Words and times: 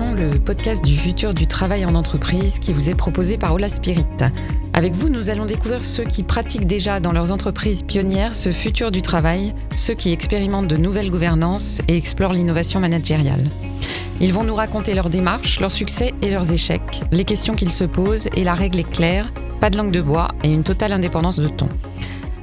Le 0.00 0.38
podcast 0.38 0.82
du 0.82 0.96
futur 0.96 1.34
du 1.34 1.46
travail 1.46 1.84
en 1.84 1.94
entreprise 1.94 2.58
qui 2.58 2.72
vous 2.72 2.88
est 2.88 2.94
proposé 2.94 3.36
par 3.36 3.52
Ola 3.52 3.68
Spirit. 3.68 4.06
Avec 4.72 4.94
vous, 4.94 5.10
nous 5.10 5.28
allons 5.28 5.44
découvrir 5.44 5.84
ceux 5.84 6.04
qui 6.04 6.22
pratiquent 6.22 6.66
déjà 6.66 6.98
dans 6.98 7.12
leurs 7.12 7.30
entreprises 7.30 7.82
pionnières 7.82 8.34
ce 8.34 8.52
futur 8.52 8.90
du 8.90 9.02
travail, 9.02 9.54
ceux 9.74 9.92
qui 9.92 10.10
expérimentent 10.10 10.68
de 10.68 10.78
nouvelles 10.78 11.10
gouvernances 11.10 11.82
et 11.88 11.96
explorent 11.96 12.32
l'innovation 12.32 12.80
managériale. 12.80 13.50
Ils 14.18 14.32
vont 14.32 14.44
nous 14.44 14.54
raconter 14.54 14.94
leurs 14.94 15.10
démarches, 15.10 15.60
leurs 15.60 15.72
succès 15.72 16.12
et 16.22 16.30
leurs 16.30 16.52
échecs, 16.52 17.02
les 17.10 17.24
questions 17.24 17.54
qu'ils 17.54 17.72
se 17.72 17.84
posent 17.84 18.28
et 18.34 18.44
la 18.44 18.54
règle 18.54 18.80
est 18.80 18.90
claire, 18.90 19.30
pas 19.60 19.68
de 19.68 19.76
langue 19.76 19.92
de 19.92 20.00
bois 20.00 20.28
et 20.42 20.50
une 20.50 20.64
totale 20.64 20.92
indépendance 20.92 21.38
de 21.38 21.48
ton. 21.48 21.68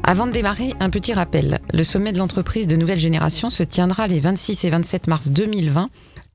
Avant 0.04 0.28
de 0.28 0.32
démarrer, 0.32 0.74
un 0.80 0.90
petit 0.90 1.14
rappel. 1.14 1.60
Le 1.72 1.84
sommet 1.84 2.12
de 2.12 2.18
l'entreprise 2.18 2.68
de 2.68 2.76
nouvelle 2.76 3.00
génération 3.00 3.50
se 3.50 3.64
tiendra 3.64 4.08
les 4.08 4.20
26 4.20 4.66
et 4.66 4.70
27 4.70 5.08
mars 5.08 5.30
2020 5.32 5.88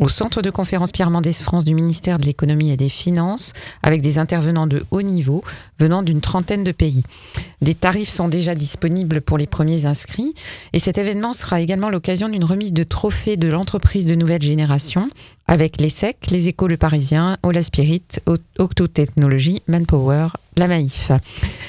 au 0.04 0.08
centre 0.10 0.42
de 0.42 0.50
conférence 0.50 0.92
Pierre 0.92 1.08
Mendès 1.08 1.32
France 1.32 1.64
du 1.64 1.74
ministère 1.74 2.18
de 2.18 2.26
l'économie 2.26 2.70
et 2.70 2.76
des 2.76 2.90
finances 2.90 3.54
avec 3.82 4.02
des 4.02 4.18
intervenants 4.18 4.66
de 4.66 4.84
haut 4.90 5.00
niveau 5.00 5.42
venant 5.78 6.02
d'une 6.02 6.20
trentaine 6.20 6.62
de 6.62 6.72
pays. 6.72 7.02
Des 7.62 7.72
tarifs 7.72 8.10
sont 8.10 8.28
déjà 8.28 8.54
disponibles 8.54 9.22
pour 9.22 9.38
les 9.38 9.46
premiers 9.46 9.86
inscrits 9.86 10.34
et 10.74 10.78
cet 10.78 10.98
événement 10.98 11.32
sera 11.32 11.62
également 11.62 11.88
l'occasion 11.88 12.28
d'une 12.28 12.44
remise 12.44 12.74
de 12.74 12.82
trophées 12.82 13.38
de 13.38 13.48
l'entreprise 13.48 14.04
de 14.04 14.14
nouvelle 14.14 14.42
génération 14.42 15.08
avec 15.46 15.80
les 15.80 15.88
SEC, 15.88 16.16
les 16.30 16.48
Écoles 16.48 16.72
Le 16.72 16.76
Parisien, 16.76 17.38
Ola 17.42 17.62
Spirit, 17.62 18.04
Octo 18.58 18.86
Technologies, 18.86 19.62
Manpower, 19.68 20.28
la 20.56 20.68
Maïf. 20.68 21.12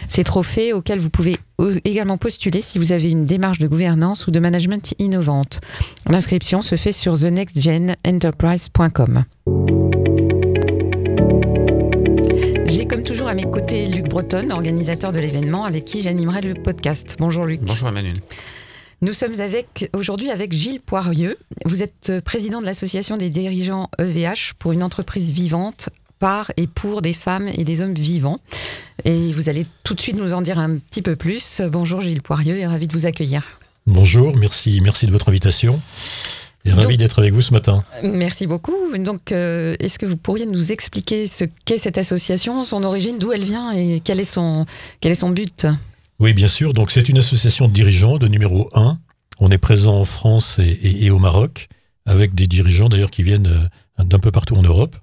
Ces 0.08 0.24
trophées 0.24 0.74
auxquels 0.74 1.00
vous 1.00 1.10
pouvez 1.10 1.38
également 1.84 2.18
postuler 2.18 2.62
si 2.62 2.80
vous 2.80 2.92
avez 2.92 3.10
une 3.10 3.26
démarche 3.26 3.60
de 3.60 3.68
gouvernance 3.68 4.28
ou 4.28 4.32
de 4.32 4.40
management 4.40 4.94
innovante. 5.00 5.62
L'inscription 6.10 6.62
se 6.62 6.76
fait 6.76 6.92
sur 6.92 7.26
thenextgenenterprise.com. 8.32 9.26
J'ai 12.68 12.86
comme 12.88 13.04
toujours 13.04 13.28
à 13.28 13.34
mes 13.34 13.44
côtés 13.44 13.86
Luc 13.86 14.08
Breton, 14.08 14.50
organisateur 14.50 15.12
de 15.12 15.20
l'événement, 15.20 15.66
avec 15.66 15.86
qui 15.86 16.02
j'animerai 16.02 16.42
le 16.42 16.56
podcast. 16.56 17.16
Bonjour 17.20 17.46
Luc. 17.46 17.62
Bonjour 17.62 17.90
Emmanuel. 17.90 18.18
Nous 19.02 19.14
sommes 19.14 19.40
avec 19.40 19.90
aujourd'hui 19.94 20.32
avec 20.32 20.52
Gilles 20.52 20.82
Poirieux. 20.82 21.38
Vous 21.66 21.84
êtes 21.84 22.14
président 22.24 22.62
de 22.62 22.66
l'association 22.66 23.18
des 23.18 23.30
dirigeants 23.30 23.90
EVH 24.00 24.54
pour 24.58 24.72
une 24.72 24.82
entreprise 24.82 25.32
vivante 25.32 25.90
par 26.18 26.52
et 26.58 26.66
pour 26.66 27.02
des 27.02 27.14
femmes 27.14 27.50
et 27.56 27.64
des 27.64 27.82
hommes 27.82 27.94
vivants. 27.94 28.40
Et 29.04 29.32
vous 29.32 29.50
allez 29.50 29.66
tout 29.84 29.94
de 29.94 30.02
suite 30.02 30.16
nous 30.16 30.34
en 30.34 30.42
dire 30.42 30.58
un 30.58 30.78
petit 30.78 31.02
peu 31.02 31.16
plus. 31.16 31.62
Bonjour 31.70 32.02
Gilles 32.02 32.22
Poirieux 32.22 32.58
et 32.58 32.66
ravi 32.66 32.88
de 32.88 32.94
vous 32.94 33.06
accueillir. 33.06 33.44
Bonjour, 33.86 34.36
merci, 34.36 34.80
merci 34.82 35.06
de 35.06 35.12
votre 35.12 35.30
invitation. 35.30 35.80
Et 36.66 36.72
ravi 36.72 36.98
d'être 36.98 37.20
avec 37.20 37.34
vous 37.34 37.44
ce 37.44 37.54
matin. 37.54 37.84
Merci 38.02 38.48
beaucoup. 38.48 38.76
Donc, 38.98 39.32
euh, 39.32 39.76
est-ce 39.80 40.00
que 40.00 40.06
vous 40.06 40.18
pourriez 40.18 40.48
nous 40.48 40.72
expliquer 40.72 41.28
ce 41.28 41.46
qu'est 41.66 41.78
cette 41.78 41.98
association, 41.98 42.64
son 42.64 42.84
origine, 42.84 43.20
d'où 43.20 43.32
elle 43.32 43.44
vient 43.44 43.72
et 43.72 44.02
quel 44.04 44.20
est 44.20 44.26
son, 44.26 44.66
quel 45.00 45.12
est 45.12 45.16
son 45.16 45.30
but? 45.30 45.68
Oui, 46.20 46.34
bien 46.34 46.48
sûr. 46.48 46.74
Donc, 46.74 46.90
c'est 46.90 47.08
une 47.08 47.20
association 47.20 47.68
de 47.68 47.74
dirigeants 47.74 48.18
de 48.18 48.28
numéro 48.28 48.70
1. 48.74 48.98
On 49.40 49.52
est 49.52 49.60
présent 49.60 50.00
en 50.00 50.06
France 50.06 50.58
et, 50.60 51.06
et 51.06 51.12
au 51.12 51.20
Maroc, 51.20 51.68
avec 52.06 52.34
des 52.34 52.48
dirigeants 52.48 52.90
d'ailleurs 52.90 53.12
qui 53.12 53.22
viennent 53.22 53.70
euh, 54.00 54.04
d'un 54.04 54.20
peu 54.20 54.32
partout 54.32 54.56
en 54.56 54.64
Europe. 54.64 54.96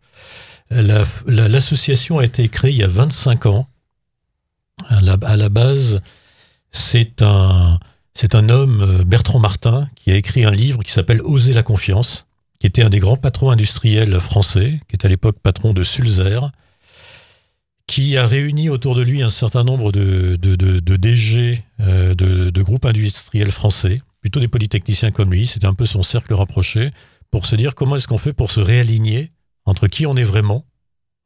L'association 0.70 2.19
a 2.19 2.24
été 2.24 2.48
créée 2.48 2.70
il 2.70 2.78
y 2.78 2.82
a 2.82 2.88
25 2.88 3.47
ans. 3.47 3.69
À 4.88 5.37
la, 5.37 5.48
base, 5.48 6.00
c'est 6.70 7.22
un, 7.22 7.78
c'est 8.15 8.34
un 8.34 8.49
homme, 8.49 8.81
euh, 8.81 9.05
Bertrand 9.05 9.39
Martin, 9.39 9.89
qui 9.95 10.11
a 10.11 10.17
écrit 10.17 10.45
un 10.45 10.50
livre 10.50 10.83
qui 10.83 10.93
s'appelle 10.93 11.21
Oser 11.23 11.53
la 11.53 11.62
confiance, 11.62 12.27
qui 12.59 12.67
était 12.67 12.83
un 12.83 12.91
des 12.91 13.00
grands 13.00 13.17
patrons 13.17 13.50
industriels 13.50 14.19
français, 14.21 14.81
qui 14.89 14.97
est 14.97 15.05
à 15.05 15.09
l'époque 15.09 15.39
patron 15.43 15.73
de 15.73 15.83
Sulzer, 15.84 16.50
qui 17.87 18.17
a 18.17 18.27
réuni 18.27 18.69
autour 18.69 18.95
de 18.95 19.03
lui 19.03 19.23
un 19.23 19.31
certain 19.31 19.65
nombre 19.65 19.93
de, 19.93 20.37
DG 20.37 21.62
euh, 21.81 22.15
de, 22.15 22.50
de 22.50 22.62
groupes 22.62 22.87
industriels 22.87 23.50
français, 23.50 24.00
plutôt 24.21 24.41
des 24.41 24.49
polytechniciens 24.49 25.11
comme 25.11 25.33
lui, 25.33 25.47
c'était 25.47 25.67
un 25.67 25.75
peu 25.75 25.87
son 25.87 26.03
cercle 26.03 26.33
rapproché, 26.34 26.91
pour 27.31 27.47
se 27.47 27.56
dire 27.56 27.75
comment 27.75 27.97
est-ce 27.97 28.06
qu'on 28.06 28.19
fait 28.19 28.33
pour 28.33 28.50
se 28.50 28.61
réaligner 28.61 29.33
entre 29.65 29.89
qui 29.89 30.06
on 30.06 30.17
est 30.17 30.25
vraiment, 30.25 30.65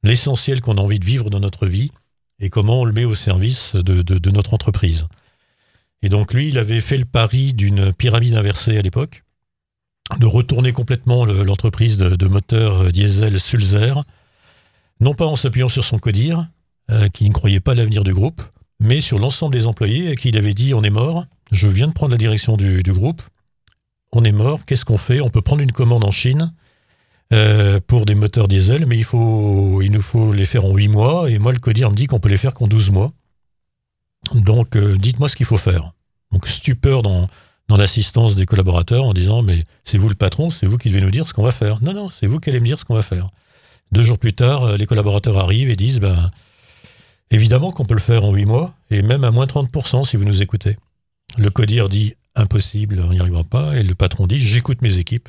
l'essentiel 0.03 0.61
qu'on 0.61 0.79
a 0.79 0.81
envie 0.81 0.99
de 0.99 1.05
vivre 1.05 1.31
dans 1.31 1.41
notre 1.41 1.67
vie, 1.67 1.91
et 2.39 2.51
comment 2.51 2.81
on 2.81 2.85
le 2.85 2.93
met 2.93 3.05
au 3.05 3.15
service 3.15 3.75
de, 3.75 4.31
notre 4.31 4.55
entreprise. 4.55 5.07
Et 6.03 6.09
donc 6.09 6.34
lui, 6.34 6.49
il 6.49 6.59
avait 6.59 6.81
fait 6.81 6.97
le 6.97 7.05
pari 7.05 7.55
d'une 7.55 7.93
pyramide 7.93 8.34
inversée 8.34 8.79
à 8.79 8.83
l'époque, 8.83 9.25
de 10.21 10.27
retourner 10.27 10.73
complètement 10.73 11.25
l'entreprise 11.25 11.99
de, 11.99 12.27
moteur 12.27 12.93
diesel 12.93 13.41
Sulzer, 13.41 14.05
non 15.01 15.15
pas 15.15 15.27
en 15.27 15.37
s'appuyant 15.37 15.69
sur 15.69 15.85
son 15.85 15.99
codir, 15.99 16.49
euh, 16.91 17.09
qui 17.09 17.29
ne 17.29 17.35
croyait 17.35 17.61
pas 17.61 17.73
à 17.73 17.75
l'avenir 17.75 18.05
du 18.05 18.15
groupe, 18.15 18.43
mais 18.79 19.01
sur 19.01 19.19
l'ensemble 19.19 19.55
des 19.55 19.67
employés 19.67 20.11
à 20.11 20.15
qui 20.15 20.29
il 20.29 20.37
avait 20.37 20.55
dit 20.55 20.75
on 20.75 20.83
est 20.83 20.91
mort, 20.91 21.27
je 21.51 21.67
viens 21.69 21.89
de 21.89 21.93
prendre 21.93 22.12
la 22.12 22.19
direction 22.19 22.56
du 22.56 22.83
groupe, 22.83 23.23
on 24.12 24.25
est 24.25 24.33
mort, 24.33 24.65
qu'est-ce 24.65 24.85
qu'on 24.85 24.99
fait? 24.99 25.21
On 25.21 25.31
peut 25.31 25.43
prendre 25.43 25.62
une 25.62 25.73
commande 25.73 26.05
en 26.05 26.12
Chine, 26.12 26.53
euh, 27.33 27.81
pour 27.85 28.06
des 28.06 28.15
moteurs 28.15 28.47
diesel, 28.47 28.87
mais 28.87 28.97
il, 28.97 29.05
faut, 29.05 29.83
il 29.83 29.91
nous 29.91 30.01
faut 30.01 30.33
les 30.33 30.47
faire 30.47 30.65
en 30.65 30.73
8 30.73 30.89
mois, 30.89 31.29
et 31.29 31.39
moi 31.41 31.53
le 31.53 31.59
CODIR 31.59 31.91
me 31.91 31.97
dit 31.97 32.06
qu'on 32.06 32.21
peut 32.21 32.29
les 32.29 32.37
faire 32.37 32.55
qu'en 32.55 32.69
12 32.69 32.91
mois. 32.91 33.12
Donc 34.34 34.76
euh, 34.76 34.97
dites-moi 34.97 35.28
ce 35.28 35.37
qu'il 35.37 35.47
faut 35.47 35.56
faire. 35.56 35.92
Donc 36.32 36.47
stupeur 36.47 37.03
dans, 37.03 37.28
dans 37.69 37.76
l'assistance 37.76 38.37
des 38.37 38.47
collaborateurs 38.47 39.04
en 39.04 39.14
disant 39.14 39.42
mais 39.42 39.64
c'est 39.84 39.98
vous 39.98 40.09
le 40.09 40.14
patron, 40.14 40.50
c'est 40.50 40.66
vous 40.66 40.78
qui 40.78 40.88
devez 40.88 41.00
nous 41.00 41.10
dire 41.10 41.28
ce 41.28 41.34
qu'on 41.34 41.42
va 41.42 41.53
faire. 41.53 41.82
Non, 41.82 41.94
non, 41.94 42.10
c'est 42.10 42.26
vous 42.26 42.41
qui 42.41 42.50
allez 42.50 42.60
me 42.60 42.66
dire 42.66 42.78
ce 42.78 42.84
qu'on 42.84 42.94
va 42.94 43.03
faire. 43.03 43.28
Deux 43.92 44.03
jours 44.03 44.19
plus 44.19 44.32
tard, 44.32 44.64
euh, 44.64 44.76
les 44.76 44.87
collaborateurs 44.87 45.38
arrivent 45.38 45.70
et 45.70 45.76
disent 45.76 46.00
ben, 46.00 46.31
évidemment 47.31 47.70
qu'on 47.70 47.84
peut 47.84 47.94
le 47.94 48.00
faire 48.00 48.25
en 48.25 48.32
8 48.32 48.47
mois, 48.47 48.75
et 48.91 49.03
même 49.03 49.25
à 49.25 49.31
moins 49.31 49.47
30% 49.47 50.04
si 50.04 50.16
vous 50.16 50.25
nous 50.25 50.43
écoutez. 50.43 50.76
Le 51.38 51.50
CODIR 51.50 51.88
dit 51.88 52.14
impossible, 52.34 53.03
on 53.04 53.12
n'y 53.12 53.20
arrivera 53.20 53.44
pas, 53.44 53.76
et 53.76 53.82
le 53.82 53.94
patron 53.94 54.26
dit 54.26 54.41
j'écoute 54.41 54.82
mes 54.82 54.98
équipes, 54.98 55.28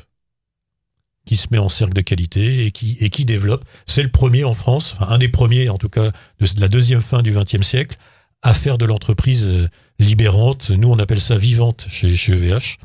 qui 1.26 1.36
se 1.36 1.48
met 1.50 1.58
en 1.58 1.68
cercle 1.68 1.94
de 1.94 2.00
qualité 2.00 2.64
et 2.64 2.70
qui, 2.70 2.96
et 3.00 3.10
qui 3.10 3.24
développe. 3.24 3.64
C'est 3.86 4.02
le 4.02 4.10
premier 4.10 4.44
en 4.44 4.54
France, 4.54 4.96
un 5.00 5.18
des 5.18 5.28
premiers 5.28 5.68
en 5.68 5.76
tout 5.76 5.90
cas 5.90 6.10
de 6.40 6.60
la 6.60 6.68
deuxième 6.68 7.02
fin 7.02 7.22
du 7.22 7.32
XXe 7.32 7.66
siècle, 7.66 7.98
à 8.42 8.54
faire 8.54 8.78
de 8.78 8.84
l'entreprise 8.84 9.44
euh, 9.44 9.68
libérante. 9.98 10.70
Nous, 10.70 10.88
on 10.88 10.98
appelle 10.98 11.20
ça 11.20 11.38
vivante 11.38 11.86
chez, 11.90 12.14
chez 12.14 12.32
EVH, 12.32 12.78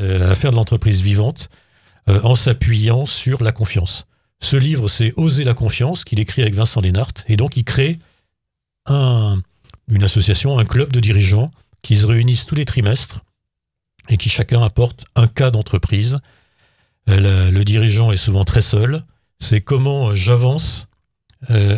euh, 0.00 0.30
à 0.30 0.34
faire 0.34 0.50
de 0.50 0.56
l'entreprise 0.56 1.02
vivante 1.02 1.48
euh, 2.08 2.20
en 2.22 2.34
s'appuyant 2.34 3.06
sur 3.06 3.42
la 3.42 3.52
confiance. 3.52 4.06
Ce 4.40 4.56
livre, 4.56 4.88
c'est 4.88 5.12
Oser 5.16 5.44
la 5.44 5.54
confiance 5.54 6.04
qu'il 6.04 6.18
écrit 6.18 6.42
avec 6.42 6.54
Vincent 6.54 6.80
Lénart. 6.80 7.12
Et 7.28 7.36
donc, 7.36 7.56
il 7.56 7.64
crée 7.64 7.98
un, 8.86 9.40
une 9.88 10.02
association, 10.02 10.58
un 10.58 10.64
club 10.64 10.92
de 10.92 11.00
dirigeants 11.00 11.50
qui 11.82 11.96
se 11.96 12.06
réunissent 12.06 12.46
tous 12.46 12.54
les 12.54 12.64
trimestres 12.64 13.20
et 14.08 14.16
qui 14.16 14.28
chacun 14.28 14.62
apporte 14.62 15.04
un 15.14 15.26
cas 15.26 15.50
d'entreprise 15.50 16.18
euh, 17.08 17.50
le, 17.50 17.64
dirigeant 17.64 18.12
est 18.12 18.16
souvent 18.16 18.44
très 18.44 18.62
seul. 18.62 19.02
C'est 19.38 19.60
comment 19.60 20.14
j'avance 20.14 20.86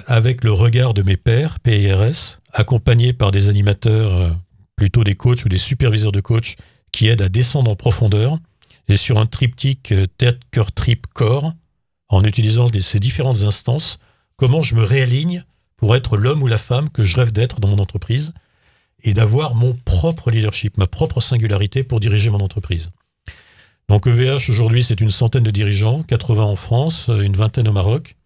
avec 0.08 0.42
le 0.42 0.50
regard 0.50 0.92
de 0.92 1.04
mes 1.04 1.16
pairs, 1.16 1.60
PIRS, 1.60 2.41
accompagnés 2.52 3.12
par 3.12 3.30
des 3.30 3.48
animateurs, 3.48 4.16
euh, 4.16 4.30
plutôt 4.76 5.04
des 5.04 5.14
coachs 5.14 5.44
ou 5.44 5.48
des 5.48 5.58
superviseurs 5.58 6.12
de 6.12 6.20
coachs, 6.20 6.56
qui 6.92 7.08
aident 7.08 7.22
à 7.22 7.28
descendre 7.28 7.70
en 7.70 7.76
profondeur, 7.76 8.38
et 8.88 8.96
sur 8.96 9.18
un 9.18 9.26
triptyque 9.26 9.94
tête, 10.18 10.40
cœur, 10.50 10.72
trip, 10.72 11.06
corps, 11.14 11.52
en 12.08 12.24
utilisant 12.24 12.66
ces 12.68 13.00
différentes 13.00 13.42
instances, 13.42 13.98
comment 14.36 14.62
je 14.62 14.74
me 14.74 14.82
réaligne 14.82 15.44
pour 15.76 15.96
être 15.96 16.16
l'homme 16.16 16.42
ou 16.42 16.46
la 16.46 16.58
femme 16.58 16.90
que 16.90 17.04
je 17.04 17.16
rêve 17.16 17.32
d'être 17.32 17.60
dans 17.60 17.68
mon 17.68 17.78
entreprise, 17.78 18.32
et 19.02 19.14
d'avoir 19.14 19.54
mon 19.54 19.74
propre 19.84 20.30
leadership, 20.30 20.76
ma 20.76 20.86
propre 20.86 21.20
singularité 21.20 21.82
pour 21.82 22.00
diriger 22.00 22.30
mon 22.30 22.40
entreprise. 22.40 22.90
Donc 23.88 24.06
EVH, 24.06 24.48
aujourd'hui, 24.48 24.84
c'est 24.84 25.00
une 25.00 25.10
centaine 25.10 25.42
de 25.42 25.50
dirigeants, 25.50 26.02
80 26.04 26.42
en 26.42 26.56
France, 26.56 27.08
une 27.08 27.36
vingtaine 27.36 27.68
au 27.68 27.72
Maroc, 27.72 28.16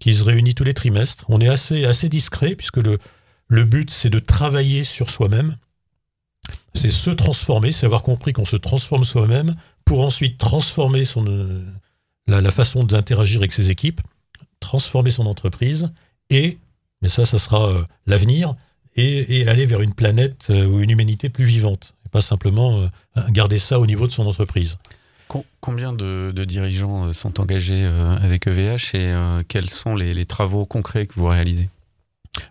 qui 0.00 0.14
se 0.14 0.24
réunit 0.24 0.54
tous 0.54 0.64
les 0.64 0.74
trimestres. 0.74 1.24
On 1.28 1.40
est 1.40 1.48
assez, 1.48 1.84
assez 1.84 2.08
discret, 2.08 2.56
puisque 2.56 2.78
le, 2.78 2.98
le 3.48 3.64
but, 3.64 3.90
c'est 3.90 4.10
de 4.10 4.18
travailler 4.18 4.84
sur 4.84 5.10
soi-même. 5.10 5.56
C'est 6.74 6.90
se 6.90 7.10
transformer, 7.10 7.72
c'est 7.72 7.86
avoir 7.86 8.02
compris 8.02 8.32
qu'on 8.32 8.44
se 8.44 8.56
transforme 8.56 9.04
soi-même 9.04 9.56
pour 9.84 10.00
ensuite 10.00 10.38
transformer 10.38 11.04
son, 11.04 11.24
la, 12.26 12.50
façon 12.50 12.84
d'interagir 12.84 13.38
avec 13.38 13.52
ses 13.52 13.70
équipes, 13.70 14.00
transformer 14.60 15.10
son 15.10 15.26
entreprise 15.26 15.92
et, 16.30 16.58
mais 17.00 17.08
ça, 17.08 17.24
ça 17.24 17.38
sera 17.38 17.68
euh, 17.68 17.84
l'avenir, 18.06 18.54
et, 18.96 19.48
aller 19.48 19.66
vers 19.66 19.80
une 19.80 19.94
planète 19.94 20.46
euh, 20.50 20.66
ou 20.66 20.80
une 20.80 20.90
humanité 20.90 21.28
plus 21.28 21.44
vivante, 21.44 21.94
et 22.06 22.08
pas 22.08 22.22
simplement 22.22 22.80
euh, 22.80 23.22
garder 23.30 23.58
ça 23.58 23.80
au 23.80 23.86
niveau 23.86 24.06
de 24.06 24.12
son 24.12 24.26
entreprise. 24.26 24.78
Combien 25.60 25.92
de, 25.92 26.44
dirigeants 26.44 27.06
euh, 27.06 27.12
sont 27.12 27.40
engagés 27.40 27.84
euh, 27.84 28.16
avec 28.16 28.46
EVH 28.46 28.94
et 28.94 29.12
euh, 29.12 29.42
quels 29.46 29.70
sont 29.70 29.96
les, 29.96 30.26
travaux 30.26 30.66
concrets 30.66 31.06
que 31.06 31.14
vous 31.16 31.26
réalisez? 31.26 31.68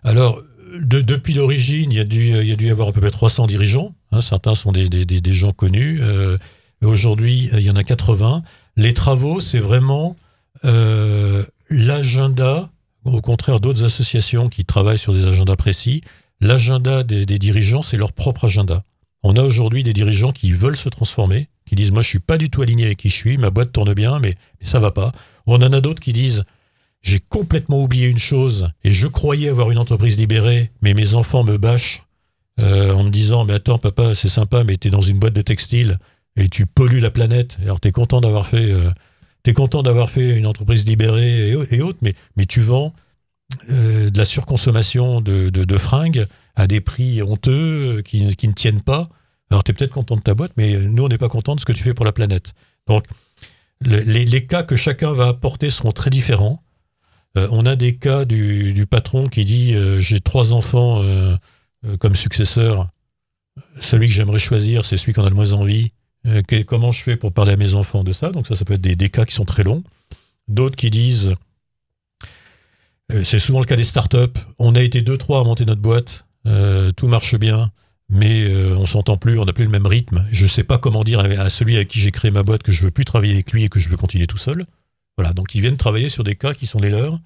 Alors, 0.02 0.42
depuis 0.80 1.34
l'origine, 1.34 1.92
il, 1.92 1.96
y 1.96 2.00
a 2.00 2.04
dû, 2.04 2.66
y 2.66 2.70
avoir 2.70 2.88
à 2.88 2.92
peu 2.92 3.00
près 3.00 3.10
300 3.10 3.46
dirigeants. 3.46 3.94
Hein. 4.12 4.20
certains 4.20 4.54
sont 4.54 4.72
des, 4.72 4.88
gens 5.32 5.52
connus. 5.52 6.00
Aujourd'hui, 6.82 7.50
il 7.52 7.60
y 7.60 7.70
en 7.70 7.76
a 7.76 7.84
80. 7.84 8.42
Les 8.76 8.92
travaux, 8.92 9.40
c'est 9.40 9.60
vraiment 9.60 10.16
euh, 10.64 11.44
l'agenda, 11.70 12.70
au 13.04 13.20
contraire 13.20 13.60
d'autres 13.60 13.84
associations 13.84 14.48
qui 14.48 14.64
travaillent 14.64 14.98
sur 14.98 15.12
des 15.12 15.26
agendas 15.26 15.56
précis, 15.56 16.02
l'agenda 16.40 17.02
des, 17.02 17.24
dirigeants, 17.26 17.82
c'est 17.82 17.96
leur 17.96 18.12
propre 18.12 18.44
agenda. 18.44 18.84
On 19.22 19.36
a 19.36 19.42
aujourd'hui 19.42 19.82
des 19.82 19.92
dirigeants 19.92 20.32
qui 20.32 20.52
veulent 20.52 20.76
se 20.76 20.88
transformer, 20.88 21.48
qui 21.66 21.74
disent 21.74 21.92
moi 21.92 22.02
je 22.02 22.08
suis 22.08 22.18
pas 22.18 22.36
du 22.36 22.50
tout 22.50 22.62
aligné 22.62 22.84
avec 22.84 22.98
qui 22.98 23.08
je 23.08 23.14
suis, 23.14 23.38
ma 23.38 23.50
boîte 23.50 23.72
tourne 23.72 23.94
bien, 23.94 24.20
mais, 24.20 24.34
mais 24.60 24.66
ça 24.66 24.80
va 24.80 24.90
pas. 24.90 25.12
On 25.46 25.56
en 25.56 25.72
a 25.72 25.80
d'autres 25.80 26.00
qui 26.00 26.12
disent 26.12 26.44
j'ai 27.04 27.20
complètement 27.20 27.82
oublié 27.82 28.08
une 28.08 28.18
chose 28.18 28.70
et 28.82 28.92
je 28.92 29.06
croyais 29.06 29.50
avoir 29.50 29.70
une 29.70 29.78
entreprise 29.78 30.18
libérée, 30.18 30.72
mais 30.80 30.94
mes 30.94 31.14
enfants 31.14 31.44
me 31.44 31.58
bâchent 31.58 32.02
euh, 32.58 32.94
en 32.94 33.04
me 33.04 33.10
disant 33.10 33.44
mais 33.44 33.52
attends 33.52 33.78
papa 33.78 34.14
c'est 34.14 34.28
sympa 34.28 34.64
mais 34.64 34.76
tu 34.76 34.88
es 34.88 34.90
dans 34.90 35.02
une 35.02 35.18
boîte 35.18 35.34
de 35.34 35.42
textile 35.42 35.98
et 36.36 36.48
tu 36.48 36.64
pollues 36.64 37.00
la 37.00 37.10
planète. 37.10 37.58
Alors 37.62 37.78
tu 37.78 37.88
es 37.88 37.92
content 37.92 38.22
d'avoir 38.22 38.46
fait 38.46 38.72
euh, 38.72 38.90
content 39.54 39.82
d'avoir 39.82 40.08
fait 40.08 40.30
une 40.30 40.46
entreprise 40.46 40.86
libérée 40.86 41.50
et, 41.50 41.82
autres, 41.82 41.98
mais, 42.00 42.14
mais 42.38 42.46
tu 42.46 42.62
vends 42.62 42.94
euh, 43.68 44.08
de 44.08 44.16
la 44.16 44.24
surconsommation 44.24 45.20
de, 45.20 45.50
de, 45.50 45.78
fringues 45.78 46.26
à 46.56 46.66
des 46.66 46.80
prix 46.80 47.22
honteux 47.22 48.00
qui, 48.02 48.34
qui 48.34 48.48
ne 48.48 48.54
tiennent 48.54 48.80
pas. 48.80 49.10
Alors 49.50 49.62
tu 49.62 49.72
es 49.72 49.74
peut-être 49.74 49.92
content 49.92 50.16
de 50.16 50.22
ta 50.22 50.34
boîte, 50.34 50.52
mais 50.56 50.78
nous 50.78 51.04
on 51.04 51.08
n'est 51.08 51.18
pas 51.18 51.28
content 51.28 51.54
de 51.54 51.60
ce 51.60 51.66
que 51.66 51.72
tu 51.72 51.82
fais 51.82 51.92
pour 51.92 52.06
la 52.06 52.12
planète. 52.12 52.54
Donc 52.86 53.04
les, 53.82 54.24
les, 54.24 54.46
cas 54.46 54.62
que 54.62 54.76
chacun 54.76 55.12
va 55.12 55.28
apporter 55.28 55.68
seront 55.68 55.92
très 55.92 56.08
différents. 56.08 56.62
Euh, 57.36 57.48
on 57.50 57.66
a 57.66 57.76
des 57.76 57.96
cas 57.96 58.24
du, 58.24 58.86
patron 58.88 59.28
qui 59.28 59.44
dit 59.44 59.74
euh, 59.74 59.98
j'ai 60.00 60.20
trois 60.20 60.52
enfants 60.52 61.02
euh, 61.02 61.36
comme 61.98 62.14
successeur. 62.14 62.86
Celui 63.80 64.08
que 64.08 64.14
j'aimerais 64.14 64.38
choisir, 64.38 64.84
c'est 64.84 64.96
celui 64.96 65.12
qu'on 65.12 65.24
a 65.24 65.28
le 65.28 65.34
moins 65.34 65.52
envie. 65.52 65.90
comment 66.66 66.92
je 66.92 67.02
fais 67.02 67.16
pour 67.16 67.32
parler 67.32 67.52
à 67.52 67.56
mes 67.56 67.74
enfants 67.74 68.04
de 68.04 68.12
ça? 68.12 68.30
Donc 68.30 68.46
ça, 68.46 68.54
ça 68.54 68.64
peut 68.64 68.74
être 68.74 68.80
des, 68.80 69.10
cas 69.10 69.24
qui 69.24 69.34
sont 69.34 69.44
très 69.44 69.62
longs. 69.62 69.82
D'autres 70.48 70.76
qui 70.76 70.90
disent 70.90 71.34
c'est 73.22 73.38
souvent 73.38 73.60
le 73.60 73.66
cas 73.66 73.76
des 73.76 73.84
startups. 73.84 74.40
On 74.58 74.74
a 74.74 74.82
été 74.82 75.02
deux 75.02 75.18
trois 75.18 75.40
à 75.40 75.44
monter 75.44 75.66
notre 75.66 75.82
boîte, 75.82 76.24
tout 76.96 77.06
marche 77.06 77.36
bien, 77.36 77.70
mais 78.08 78.52
on 78.74 78.86
s'entend 78.86 79.18
plus, 79.18 79.38
on 79.38 79.44
n'a 79.44 79.52
plus 79.52 79.64
le 79.64 79.70
même 79.70 79.86
rythme. 79.86 80.24
Je 80.32 80.44
ne 80.44 80.48
sais 80.48 80.64
pas 80.64 80.78
comment 80.78 81.04
dire 81.04 81.20
à 81.20 81.50
celui 81.50 81.76
avec 81.76 81.88
qui 81.88 82.00
j'ai 82.00 82.10
créé 82.10 82.30
ma 82.30 82.42
boîte 82.42 82.62
que 82.62 82.72
je 82.72 82.82
veux 82.82 82.90
plus 82.90 83.04
travailler 83.04 83.34
avec 83.34 83.52
lui 83.52 83.64
et 83.64 83.68
que 83.68 83.78
je 83.78 83.88
veux 83.88 83.96
continuer 83.96 84.26
tout 84.26 84.38
seul. 84.38 84.64
Voilà, 85.16 85.32
donc 85.32 85.54
ils 85.54 85.60
viennent 85.60 85.76
travailler 85.76 86.08
sur 86.08 86.24
des 86.24 86.34
cas 86.34 86.52
qui 86.52 86.66
sont 86.66 86.78
les 86.78 86.90
leurs. 86.90 87.20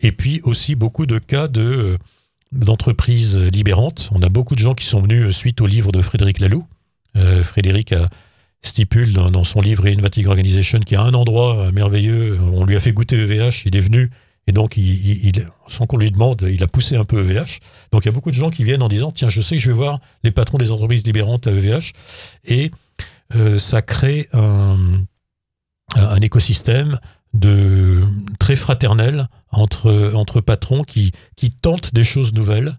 Et 0.00 0.12
puis 0.12 0.40
aussi 0.44 0.74
beaucoup 0.74 1.06
de 1.06 1.18
cas 1.18 1.48
de 1.48 1.60
euh, 1.60 1.96
d'entreprises 2.52 3.36
libérantes. 3.36 4.10
On 4.12 4.22
a 4.22 4.28
beaucoup 4.28 4.54
de 4.54 4.60
gens 4.60 4.74
qui 4.74 4.86
sont 4.86 5.00
venus 5.00 5.26
euh, 5.26 5.32
suite 5.32 5.60
au 5.60 5.66
livre 5.66 5.92
de 5.92 6.02
Frédéric 6.02 6.38
Laloux. 6.38 6.66
Euh, 7.16 7.42
Frédéric 7.42 7.94
stipule 8.62 9.12
dans, 9.12 9.44
son 9.44 9.60
livre 9.60 9.86
Innovative 9.86 10.28
Organization 10.28 10.80
qu'il 10.80 10.96
y 10.96 11.00
a 11.00 11.02
un 11.02 11.14
endroit 11.14 11.70
merveilleux. 11.70 12.38
On 12.52 12.64
lui 12.64 12.76
a 12.76 12.80
fait 12.80 12.92
goûter 12.92 13.16
EVH, 13.16 13.66
il 13.66 13.76
est 13.76 13.80
venu. 13.80 14.10
Et 14.46 14.52
donc, 14.52 14.76
il, 14.76 15.32
sans 15.68 15.86
qu'on 15.86 15.98
lui 15.98 16.10
demande, 16.10 16.46
il 16.50 16.62
a 16.62 16.66
poussé 16.66 16.96
un 16.96 17.04
peu 17.04 17.20
EVH. 17.20 17.60
Donc, 17.92 18.04
il 18.04 18.06
y 18.06 18.08
a 18.08 18.12
beaucoup 18.12 18.30
de 18.30 18.36
gens 18.36 18.50
qui 18.50 18.64
viennent 18.64 18.82
en 18.82 18.88
disant 18.88 19.10
Tiens, 19.10 19.28
je 19.28 19.42
sais 19.42 19.56
que 19.56 19.62
je 19.62 19.68
vais 19.68 19.76
voir 19.76 20.00
les 20.22 20.30
patrons 20.30 20.58
des 20.58 20.70
entreprises 20.70 21.04
libérantes 21.04 21.46
à 21.46 21.50
EVH. 21.52 21.92
Et 22.46 22.70
ça 23.58 23.82
crée 23.82 24.28
un, 24.32 25.04
un 25.94 26.20
écosystème 26.20 26.98
de 27.32 28.02
très 28.38 28.56
fraternel 28.56 29.28
entre, 29.50 30.12
entre 30.14 30.40
patrons 30.40 30.82
qui, 30.82 31.12
qui 31.36 31.50
tentent 31.50 31.94
des 31.94 32.04
choses 32.04 32.32
nouvelles, 32.32 32.78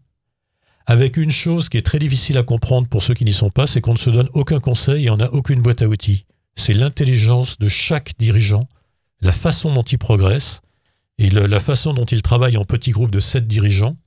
avec 0.85 1.17
une 1.17 1.31
chose 1.31 1.69
qui 1.69 1.77
est 1.77 1.85
très 1.85 1.99
difficile 1.99 2.37
à 2.37 2.43
comprendre 2.43 2.87
pour 2.87 3.03
ceux 3.03 3.13
qui 3.13 3.25
n'y 3.25 3.33
sont 3.33 3.49
pas, 3.49 3.67
c'est 3.67 3.81
qu'on 3.81 3.93
ne 3.93 3.97
se 3.97 4.09
donne 4.09 4.29
aucun 4.33 4.59
conseil 4.59 5.05
et 5.05 5.09
on 5.09 5.17
n'a 5.17 5.31
aucune 5.33 5.61
boîte 5.61 5.81
à 5.81 5.87
outils. 5.87 6.25
C'est 6.55 6.73
l'intelligence 6.73 7.57
de 7.57 7.67
chaque 7.67 8.13
dirigeant, 8.17 8.67
la 9.21 9.31
façon 9.31 9.73
dont 9.73 9.81
il 9.81 9.97
progresse 9.97 10.61
et 11.17 11.29
la 11.29 11.59
façon 11.59 11.93
dont 11.93 12.05
il 12.05 12.21
travaille 12.21 12.57
en 12.57 12.65
petits 12.65 12.91
groupes 12.91 13.11
de 13.11 13.19
sept 13.19 13.47
dirigeants, 13.47 13.97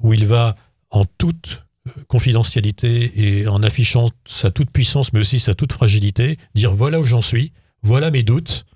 où 0.00 0.12
il 0.12 0.26
va 0.26 0.56
en 0.90 1.04
toute 1.04 1.64
confidentialité 2.06 3.40
et 3.40 3.48
en 3.48 3.62
affichant 3.62 4.06
sa 4.26 4.50
toute 4.50 4.70
puissance, 4.70 5.12
mais 5.12 5.20
aussi 5.20 5.40
sa 5.40 5.54
toute 5.54 5.72
fragilité, 5.72 6.36
dire 6.54 6.74
voilà 6.74 7.00
où 7.00 7.04
j'en 7.04 7.22
suis, 7.22 7.52
voilà 7.88 8.10
mes 8.10 8.22
doutes, 8.22 8.66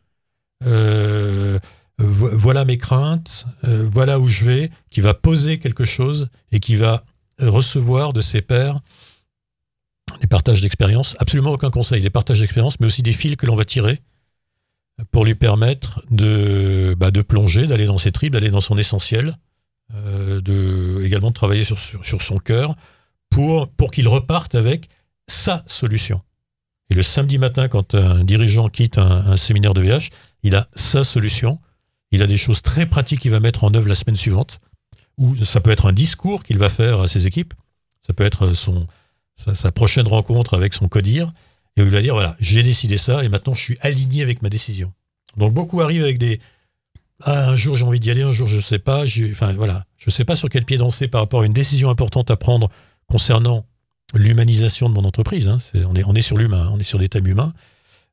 euh, 0.64 1.58
voilà 1.98 2.64
mes 2.64 2.78
craintes, 2.78 3.44
euh, 3.64 3.86
voilà 3.92 4.18
où 4.18 4.26
je 4.26 4.46
vais, 4.46 4.70
qui 4.88 5.02
va 5.02 5.12
poser 5.12 5.58
quelque 5.58 5.84
chose 5.84 6.30
et 6.50 6.60
qui 6.60 6.76
va 6.76 7.04
recevoir 7.38 8.14
de 8.14 8.22
ses 8.22 8.40
pairs 8.40 8.80
des 10.22 10.26
partages 10.26 10.62
d'expérience, 10.62 11.14
absolument 11.18 11.52
aucun 11.52 11.70
conseil, 11.70 12.00
des 12.00 12.08
partages 12.08 12.40
d'expérience, 12.40 12.80
mais 12.80 12.86
aussi 12.86 13.02
des 13.02 13.12
fils 13.12 13.36
que 13.36 13.44
l'on 13.44 13.54
va 13.54 13.66
tirer 13.66 14.00
pour 15.10 15.26
lui 15.26 15.34
permettre 15.34 16.02
de, 16.10 16.94
bah, 16.98 17.10
plonger, 17.12 17.66
d'aller 17.66 17.86
dans 17.86 17.98
ses 17.98 18.12
tripes, 18.12 18.32
d'aller 18.32 18.50
dans 18.50 18.62
son 18.62 18.78
essentiel, 18.78 19.36
euh, 19.94 21.04
également 21.04 21.28
de 21.28 21.34
travailler 21.34 21.64
sur, 21.64 21.78
son 21.78 22.38
cœur 22.38 22.76
pour 23.28 23.90
qu'il 23.92 24.08
reparte 24.08 24.54
avec 24.54 24.88
sa 25.26 25.64
solution. 25.66 26.22
Et 26.92 26.94
le 26.94 27.02
samedi 27.02 27.38
matin, 27.38 27.68
quand 27.68 27.94
un 27.94 28.22
dirigeant 28.22 28.68
quitte 28.68 28.98
un, 28.98 29.38
séminaire 29.38 29.72
de 29.72 29.80
VH, 29.80 30.10
il 30.42 30.54
a 30.54 30.68
sa 30.74 31.04
solution. 31.04 31.58
Il 32.10 32.20
a 32.20 32.26
des 32.26 32.36
choses 32.36 32.60
très 32.60 32.84
pratiques 32.84 33.20
qu'il 33.20 33.30
va 33.30 33.40
mettre 33.40 33.64
en 33.64 33.72
œuvre 33.72 33.88
la 33.88 33.94
semaine 33.94 34.14
suivante. 34.14 34.60
Ou 35.16 35.34
ça 35.42 35.62
peut 35.62 35.70
être 35.70 35.86
un 35.86 35.94
discours 35.94 36.42
qu'il 36.42 36.58
va 36.58 36.68
faire 36.68 37.00
à 37.00 37.08
ses 37.08 37.26
équipes. 37.26 37.54
Ça 38.06 38.12
peut 38.12 38.24
être 38.24 38.52
son, 38.52 38.86
sa, 39.36 39.72
prochaine 39.72 40.06
rencontre 40.06 40.52
avec 40.54 40.74
son 40.74 40.86
codir. 40.86 41.32
Et 41.78 41.82
il 41.82 41.88
va 41.88 42.02
dire, 42.02 42.12
voilà, 42.12 42.36
j'ai 42.40 42.62
décidé 42.62 42.98
ça 42.98 43.24
et 43.24 43.30
maintenant 43.30 43.54
je 43.54 43.62
suis 43.62 43.78
aligné 43.80 44.22
avec 44.22 44.42
ma 44.42 44.50
décision. 44.50 44.92
Donc 45.38 45.54
beaucoup 45.54 45.80
arrivent 45.80 46.02
avec 46.02 46.18
des... 46.18 46.40
Ah, 47.22 47.48
un 47.48 47.56
jour 47.56 47.74
j'ai 47.74 47.86
envie 47.86 48.00
d'y 48.00 48.10
aller, 48.10 48.20
un 48.20 48.32
jour 48.32 48.48
je 48.48 48.56
ne 48.56 48.60
sais 48.60 48.78
pas. 48.78 49.04
Enfin 49.30 49.54
voilà, 49.54 49.86
je 49.96 50.10
ne 50.10 50.12
sais 50.12 50.26
pas 50.26 50.36
sur 50.36 50.50
quel 50.50 50.66
pied 50.66 50.76
danser 50.76 51.08
par 51.08 51.22
rapport 51.22 51.40
à 51.40 51.46
une 51.46 51.54
décision 51.54 51.88
importante 51.88 52.30
à 52.30 52.36
prendre 52.36 52.68
concernant 53.08 53.64
l'humanisation 54.14 54.88
de 54.88 54.94
mon 54.94 55.04
entreprise. 55.04 55.48
Hein. 55.48 55.58
on, 55.74 55.94
est, 55.94 56.04
on 56.04 56.14
est 56.14 56.22
sur 56.22 56.36
l'humain, 56.36 56.70
on 56.72 56.78
est 56.78 56.84
sur 56.84 56.98
des 56.98 57.08
thèmes 57.08 57.26
humains. 57.26 57.52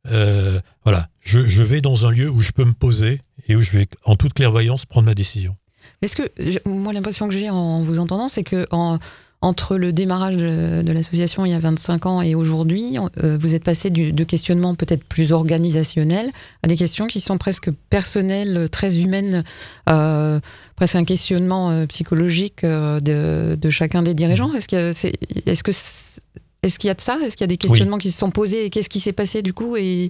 Euh, 0.07 0.59
voilà, 0.83 1.09
je, 1.19 1.61
vais 1.61 1.81
dans 1.81 2.05
un 2.05 2.11
lieu 2.11 2.29
où 2.29 2.41
je 2.41 2.51
peux 2.51 2.65
me 2.65 2.73
poser 2.73 3.21
et 3.47 3.55
où 3.55 3.61
je 3.61 3.71
vais, 3.71 3.87
en 4.05 4.15
toute 4.15 4.33
clairvoyance, 4.33 4.85
prendre 4.85 5.05
ma 5.05 5.15
décision. 5.15 5.55
Est-ce 6.01 6.15
que, 6.15 6.67
moi, 6.67 6.93
l'impression 6.93 7.27
que 7.27 7.33
j'ai 7.33 7.49
en 7.49 7.81
vous 7.81 7.99
entendant, 7.99 8.29
c'est 8.29 8.43
que 8.43 8.65
en, 8.71 8.97
entre 9.41 9.77
le 9.77 9.93
démarrage 9.93 10.35
de, 10.35 10.91
l'association 10.91 11.45
il 11.45 11.51
y 11.51 11.53
a 11.53 11.59
25 11.59 12.05
ans 12.05 12.21
et 12.21 12.35
aujourd'hui, 12.35 12.97
euh, 13.23 13.37
vous 13.39 13.55
êtes 13.55 13.63
passé 13.63 13.89
de 13.89 14.23
questionnements 14.23 14.75
peut-être 14.75 15.03
plus 15.03 15.31
organisationnels 15.31 16.31
à 16.61 16.67
des 16.67 16.75
questions 16.75 17.07
qui 17.07 17.21
sont 17.21 17.37
presque 17.37 17.69
personnelles, 17.89 18.69
très 18.69 18.99
humaines, 18.99 19.43
euh, 19.89 20.39
presque 20.75 20.95
un 20.95 21.05
questionnement 21.05 21.71
euh, 21.71 21.85
psychologique 21.85 22.65
de, 22.65 23.69
chacun 23.69 24.03
des 24.03 24.13
dirigeants. 24.13 24.53
Est-ce 24.53 24.67
que 24.67 24.91
c'est, 24.91 25.13
est-ce 25.45 25.63
que 25.63 25.71
est-ce 26.61 26.77
qu'il 26.77 26.89
y 26.89 26.91
a 26.91 26.95
de 26.95 27.01
ça? 27.01 27.17
Est-ce 27.23 27.37
qu'il 27.37 27.45
y 27.45 27.45
a 27.45 27.47
des 27.47 27.57
questionnements 27.57 27.97
qui 27.97 28.11
se 28.11 28.19
sont 28.19 28.31
posés 28.31 28.65
et 28.65 28.69
qu'est-ce 28.69 28.89
qui 28.89 28.99
s'est 28.99 29.13
passé 29.13 29.41
du 29.41 29.53
coup? 29.53 29.77
Et 29.77 30.09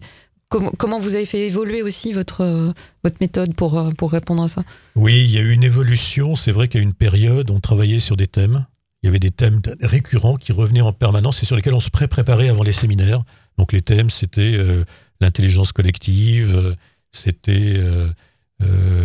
Comment, 0.51 0.71
comment, 0.79 0.97
vous 0.97 1.13
avez 1.13 1.27
fait 1.27 1.45
évoluer 1.45 1.83
aussi 1.83 2.11
votre, 2.11 2.73
votre 3.03 3.17
méthode 3.21 3.53
pour, 3.53 3.87
pour 3.95 4.11
répondre 4.11 4.41
à 4.41 4.47
ça? 4.47 4.63
Oui, 4.95 5.23
il 5.23 5.29
y 5.29 5.37
a 5.37 5.41
eu 5.41 5.51
une 5.51 5.63
évolution. 5.63 6.35
C'est 6.35 6.51
vrai 6.51 6.67
qu'à 6.67 6.79
une 6.79 6.95
période, 6.95 7.51
on 7.51 7.59
travaillait 7.59 7.99
sur 7.99 8.17
des 8.17 8.25
thèmes 8.25 8.65
il 9.01 9.07
y 9.07 9.09
avait 9.09 9.19
des 9.19 9.31
thèmes 9.31 9.61
récurrents 9.81 10.35
qui 10.35 10.51
revenaient 10.51 10.81
en 10.81 10.91
permanence 10.91 11.41
et 11.41 11.45
sur 11.45 11.55
lesquels 11.55 11.73
on 11.73 11.79
se 11.79 11.89
pré-préparait 11.89 12.49
avant 12.49 12.63
les 12.63 12.73
séminaires. 12.73 13.21
Donc 13.57 13.71
les 13.71 13.81
thèmes, 13.81 14.09
c'était 14.09 14.55
euh, 14.57 14.83
l'intelligence 15.21 15.71
collective, 15.71 16.55
euh, 16.55 16.75
c'était... 17.11 17.77
Euh, 17.77 18.11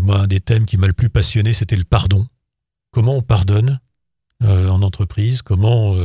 moi, 0.03 0.19
un 0.19 0.27
des 0.27 0.41
thèmes 0.41 0.67
qui 0.67 0.77
m'a 0.79 0.89
le 0.89 0.93
plus 0.93 1.11
passionné, 1.11 1.53
c'était 1.53 1.77
le 1.77 1.85
pardon. 1.85 2.27
Comment 2.91 3.17
on 3.17 3.23
pardonne 3.23 3.79
en 4.43 4.83
entreprise? 4.83 5.43
Comment... 5.43 5.97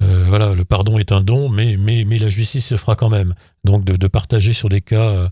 voilà, 0.00 0.54
le 0.54 0.64
pardon 0.64 0.98
est 0.98 1.12
un 1.12 1.20
don, 1.20 1.48
mais, 1.48 1.76
mais, 1.76 2.04
mais 2.04 2.18
la 2.18 2.28
justice 2.28 2.66
se 2.66 2.76
fera 2.76 2.96
quand 2.96 3.08
même. 3.08 3.32
Donc 3.62 3.84
de, 3.84 4.08
partager 4.08 4.52
sur 4.52 4.68
des 4.68 4.80
cas 4.80 5.30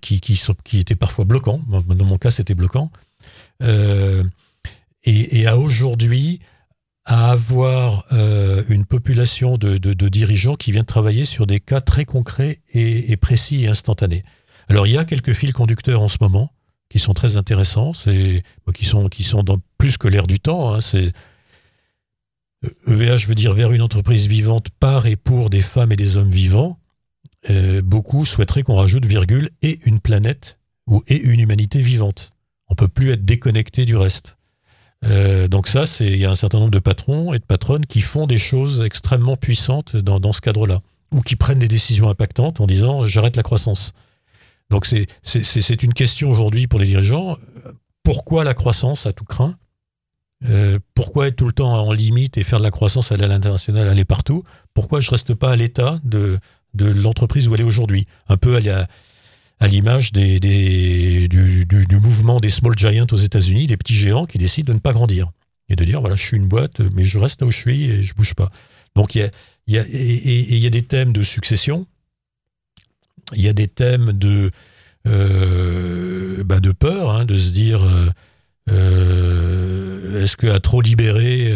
qui, 0.00 0.20
qui, 0.20 0.34
sont, 0.34 0.56
qui 0.64 0.80
étaient 0.80 0.96
parfois 0.96 1.24
bloquants. 1.24 1.60
Dans 1.68 2.04
mon 2.04 2.18
cas, 2.18 2.32
c'était 2.32 2.56
bloquant. 2.56 2.90
et, 3.60 4.20
et 5.04 5.46
à 5.46 5.56
aujourd'hui, 5.56 6.40
à 7.04 7.32
avoir 7.32 8.04
euh, 8.12 8.62
une 8.68 8.84
population 8.84 9.56
de, 9.56 9.76
dirigeants 10.08 10.56
qui 10.56 10.72
viennent 10.72 10.84
travailler 10.84 11.24
sur 11.24 11.46
des 11.46 11.60
cas 11.60 11.80
très 11.80 12.04
concrets 12.04 12.60
et, 12.72 13.16
précis 13.16 13.64
et 13.64 13.68
instantanés. 13.68 14.24
Alors 14.68 14.86
il 14.86 14.92
y 14.92 14.98
a 14.98 15.04
quelques 15.04 15.32
fils 15.32 15.52
conducteurs 15.52 16.02
en 16.02 16.08
ce 16.08 16.18
moment 16.20 16.52
qui 16.88 16.98
sont 16.98 17.14
très 17.14 17.36
intéressants, 17.36 17.94
c'est 17.94 18.42
qui 18.74 18.84
sont 18.84 19.08
qui 19.08 19.24
sont 19.24 19.42
dans 19.42 19.58
plus 19.78 19.96
que 19.96 20.08
l'air 20.08 20.26
du 20.26 20.38
temps. 20.38 20.74
Hein, 20.74 20.80
c'est 20.80 21.12
EVH 22.86 23.26
veut 23.26 23.34
dire 23.34 23.54
vers 23.54 23.72
une 23.72 23.82
entreprise 23.82 24.28
vivante 24.28 24.68
par 24.78 25.06
et 25.06 25.16
pour 25.16 25.50
des 25.50 25.62
femmes 25.62 25.92
et 25.92 25.96
des 25.96 26.16
hommes 26.16 26.30
vivants. 26.30 26.78
Euh, 27.50 27.82
beaucoup 27.82 28.24
souhaiteraient 28.24 28.62
qu'on 28.62 28.76
rajoute 28.76 29.04
virgule 29.04 29.50
et 29.62 29.80
une 29.84 29.98
planète 29.98 30.58
ou 30.86 31.02
et 31.08 31.20
une 31.20 31.40
humanité 31.40 31.82
vivante. 31.82 32.30
On 32.68 32.74
peut 32.74 32.88
plus 32.88 33.10
être 33.10 33.24
déconnecté 33.24 33.84
du 33.84 33.96
reste. 33.96 34.36
Euh, 35.04 35.48
donc 35.48 35.68
ça, 35.68 35.86
c'est 35.86 36.06
il 36.06 36.18
y 36.18 36.24
a 36.24 36.30
un 36.30 36.34
certain 36.34 36.58
nombre 36.58 36.70
de 36.70 36.78
patrons 36.78 37.32
et 37.32 37.38
de 37.38 37.44
patronnes 37.44 37.86
qui 37.86 38.00
font 38.00 38.26
des 38.26 38.38
choses 38.38 38.82
extrêmement 38.82 39.36
puissantes 39.36 39.96
dans, 39.96 40.32
ce 40.32 40.40
cadre-là, 40.40 40.80
ou 41.10 41.20
qui 41.20 41.36
prennent 41.36 41.58
des 41.58 41.68
décisions 41.68 42.08
impactantes 42.08 42.60
en 42.60 42.66
disant 42.66 43.06
j'arrête 43.06 43.36
la 43.36 43.42
croissance. 43.42 43.92
Donc 44.70 44.86
c'est 44.86 45.82
une 45.82 45.94
question 45.94 46.30
aujourd'hui 46.30 46.66
pour 46.66 46.78
les 46.80 46.86
dirigeants. 46.86 47.36
Pourquoi 48.04 48.44
la 48.44 48.54
croissance 48.54 49.06
à 49.06 49.12
tout 49.12 49.24
craint? 49.24 49.56
Euh, 50.48 50.78
pourquoi 50.94 51.28
être 51.28 51.36
tout 51.36 51.46
le 51.46 51.52
temps 51.52 51.72
en 51.72 51.92
limite 51.92 52.36
et 52.36 52.42
faire 52.42 52.58
de 52.58 52.64
la 52.64 52.72
croissance, 52.72 53.12
à 53.12 53.16
l'international, 53.16 53.86
aller 53.86 54.04
partout? 54.04 54.42
Pourquoi 54.74 55.00
je 55.00 55.10
reste 55.10 55.34
pas 55.34 55.52
à 55.52 55.56
l'état 55.56 56.00
de, 56.04 56.38
de 56.74 56.86
l'entreprise 56.86 57.48
où 57.48 57.54
elle 57.54 57.60
est 57.60 57.64
aujourd'hui? 57.64 58.06
Un 58.28 58.36
peu 58.36 58.56
à, 58.56 58.86
à 59.62 59.68
l'image 59.68 60.10
des, 60.10 60.40
du, 61.28 61.66
mouvement 62.00 62.40
des 62.40 62.50
small 62.50 62.76
giants 62.76 63.06
aux 63.12 63.16
États-Unis, 63.16 63.68
les 63.68 63.76
petits 63.76 63.94
géants 63.94 64.26
qui 64.26 64.36
décident 64.36 64.72
de 64.72 64.74
ne 64.74 64.80
pas 64.80 64.92
grandir 64.92 65.30
et 65.68 65.76
de 65.76 65.84
dire 65.84 66.00
voilà, 66.00 66.16
je 66.16 66.22
suis 66.22 66.36
une 66.36 66.48
boîte, 66.48 66.80
mais 66.96 67.04
je 67.04 67.16
reste 67.16 67.40
là 67.40 67.46
où 67.46 67.52
je 67.52 67.58
suis 67.58 67.84
et 67.84 68.02
je 68.02 68.12
bouge 68.14 68.34
pas. 68.34 68.48
Donc 68.96 69.14
il 69.14 69.30
y 69.68 69.78
a, 69.78 70.70
des 70.70 70.82
thèmes 70.82 71.12
de 71.12 71.22
succession, 71.22 71.86
il 73.34 73.42
y 73.42 73.48
a 73.48 73.52
des 73.52 73.68
thèmes 73.68 74.12
de, 74.12 74.50
euh, 75.06 76.42
bah 76.42 76.58
de 76.58 76.72
peur, 76.72 77.10
hein, 77.10 77.24
de 77.24 77.38
se 77.38 77.52
dire. 77.52 77.84
Euh, 77.84 78.10
euh, 78.70 80.22
est-ce 80.22 80.36
qu'à 80.36 80.60
trop 80.60 80.82
libérer 80.82 81.52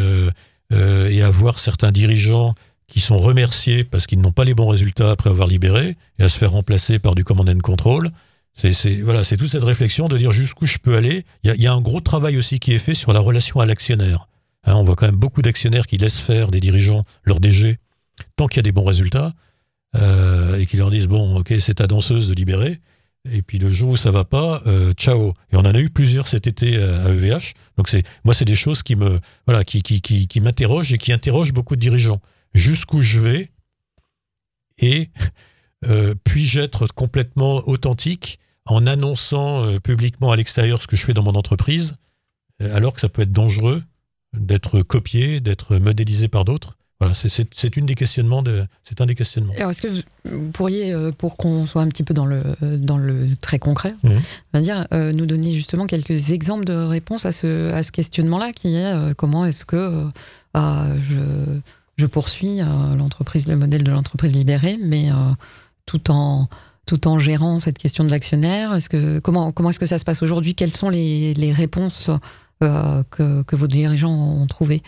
euh, 0.72 1.08
et 1.08 1.22
avoir 1.22 1.60
certains 1.60 1.92
dirigeants 1.92 2.54
qui 2.96 3.02
sont 3.02 3.18
remerciés 3.18 3.84
parce 3.84 4.06
qu'ils 4.06 4.22
n'ont 4.22 4.32
pas 4.32 4.44
les 4.44 4.54
bons 4.54 4.68
résultats 4.68 5.10
après 5.10 5.28
avoir 5.28 5.46
libéré 5.46 5.98
et 6.18 6.22
à 6.22 6.30
se 6.30 6.38
faire 6.38 6.52
remplacer 6.52 6.98
par 6.98 7.14
du 7.14 7.24
command 7.24 7.46
and 7.46 7.58
control. 7.58 8.10
C'est 8.54 9.02
voilà, 9.02 9.22
c'est 9.22 9.36
toute 9.36 9.50
cette 9.50 9.64
réflexion 9.64 10.08
de 10.08 10.16
dire 10.16 10.32
jusqu'où 10.32 10.64
je 10.64 10.78
peux 10.78 10.96
aller. 10.96 11.26
Il 11.44 11.54
y, 11.60 11.66
a, 11.66 11.74
un 11.74 11.82
gros 11.82 12.00
travail 12.00 12.38
aussi 12.38 12.58
qui 12.58 12.72
est 12.72 12.78
fait 12.78 12.94
sur 12.94 13.12
la 13.12 13.20
relation 13.20 13.60
à 13.60 13.66
l'actionnaire. 13.66 14.28
Hein, 14.64 14.76
on 14.76 14.82
voit 14.82 14.96
quand 14.96 15.04
même 15.04 15.18
beaucoup 15.18 15.42
d'actionnaires 15.42 15.86
qui 15.86 15.98
laissent 15.98 16.20
faire 16.20 16.46
des 16.46 16.58
dirigeants, 16.58 17.04
leur 17.24 17.38
DG, 17.38 17.76
tant 18.34 18.46
qu'il 18.46 18.56
y 18.56 18.60
a 18.60 18.62
des 18.62 18.72
bons 18.72 18.86
résultats, 18.86 19.34
et 19.94 20.64
qui 20.64 20.78
leur 20.78 20.88
disent 20.88 21.06
bon, 21.06 21.36
ok, 21.36 21.52
c'est 21.60 21.74
ta 21.74 21.86
danseuse 21.86 22.30
de 22.30 22.34
libérer. 22.34 22.80
Et 23.30 23.42
puis 23.42 23.58
le 23.58 23.70
jour 23.70 23.90
où 23.90 23.96
ça 23.98 24.10
va 24.10 24.24
pas, 24.24 24.62
euh, 24.66 24.94
ciao. 24.94 25.34
Et 25.52 25.56
on 25.56 25.60
en 25.60 25.74
a 25.74 25.80
eu 25.80 25.90
plusieurs 25.90 26.28
cet 26.28 26.46
été 26.46 26.82
à 26.82 27.10
EVH. 27.10 27.52
Donc 27.76 27.88
c'est 27.88 28.04
moi 28.24 28.32
c'est 28.32 28.46
des 28.46 28.56
choses 28.56 28.82
qui 28.82 28.96
me 28.96 29.20
voilà 29.46 29.64
qui 29.64 29.82
qui 29.82 30.00
qui, 30.00 30.28
qui 30.28 30.40
m'interrogent 30.40 30.94
et 30.94 30.98
qui 30.98 31.12
interrogent 31.12 31.52
beaucoup 31.52 31.76
de 31.76 31.80
dirigeants. 31.82 32.22
Jusqu'où 32.56 33.02
je 33.02 33.20
vais 33.20 33.50
et 34.78 35.10
euh, 35.86 36.14
puis-je 36.24 36.60
être 36.60 36.86
complètement 36.88 37.62
authentique 37.68 38.38
en 38.64 38.86
annonçant 38.86 39.64
euh, 39.64 39.78
publiquement 39.78 40.32
à 40.32 40.36
l'extérieur 40.36 40.82
ce 40.82 40.86
que 40.86 40.96
je 40.96 41.04
fais 41.04 41.14
dans 41.14 41.22
mon 41.22 41.34
entreprise, 41.34 41.96
alors 42.60 42.94
que 42.94 43.00
ça 43.00 43.08
peut 43.08 43.22
être 43.22 43.32
dangereux 43.32 43.82
d'être 44.32 44.82
copié, 44.82 45.40
d'être 45.40 45.76
modélisé 45.76 46.28
par 46.28 46.44
d'autres? 46.44 46.76
Voilà, 46.98 47.14
c'est 47.14 47.76
une 47.76 47.84
des 47.84 47.94
questionnements 47.94 48.42
de, 48.42 48.64
c'est 48.82 49.02
un 49.02 49.06
des 49.06 49.14
questionnements. 49.14 49.52
Alors, 49.58 49.70
est-ce 49.70 49.82
que 49.82 50.02
vous 50.24 50.50
pourriez, 50.50 50.94
euh, 50.94 51.12
pour 51.12 51.36
qu'on 51.36 51.66
soit 51.66 51.82
un 51.82 51.88
petit 51.88 52.02
peu 52.02 52.14
dans 52.14 52.24
le, 52.24 52.40
dans 52.78 52.96
le 52.96 53.36
très 53.36 53.58
concret, 53.58 53.94
mmh. 54.02 54.60
dire, 54.60 54.86
euh, 54.94 55.12
nous 55.12 55.26
donner 55.26 55.52
justement 55.52 55.86
quelques 55.86 56.30
exemples 56.30 56.64
de 56.64 56.72
réponses 56.72 57.26
à 57.26 57.32
ce, 57.32 57.70
à 57.72 57.82
ce 57.82 57.92
questionnement-là, 57.92 58.52
qui 58.52 58.76
est 58.76 58.86
euh, 58.86 59.12
comment 59.12 59.44
est-ce 59.44 59.66
que 59.66 60.06
ah, 60.54 60.86
je, 61.06 61.58
je, 61.96 62.06
poursuis 62.06 62.58
l'entreprise, 62.96 63.46
le 63.46 63.56
modèle 63.56 63.84
de 63.84 63.90
l'entreprise 63.90 64.32
libérée, 64.32 64.78
mais 64.82 65.08
tout 65.86 66.10
en 66.10 66.48
tout 66.86 67.08
en 67.08 67.18
gérant 67.18 67.58
cette 67.58 67.78
question 67.78 68.04
de 68.04 68.10
l'actionnaire. 68.10 68.78
Comment 69.22 69.50
comment 69.50 69.70
est-ce 69.70 69.80
que 69.80 69.86
ça 69.86 69.98
se 69.98 70.04
passe 70.04 70.22
aujourd'hui? 70.22 70.54
Quelles 70.54 70.72
sont 70.72 70.88
les, 70.88 71.34
les 71.34 71.52
réponses 71.52 72.10
que, 72.60 73.42
que 73.42 73.56
vos 73.56 73.66
dirigeants 73.66 74.12
ont 74.12 74.46
trouvées? 74.46 74.82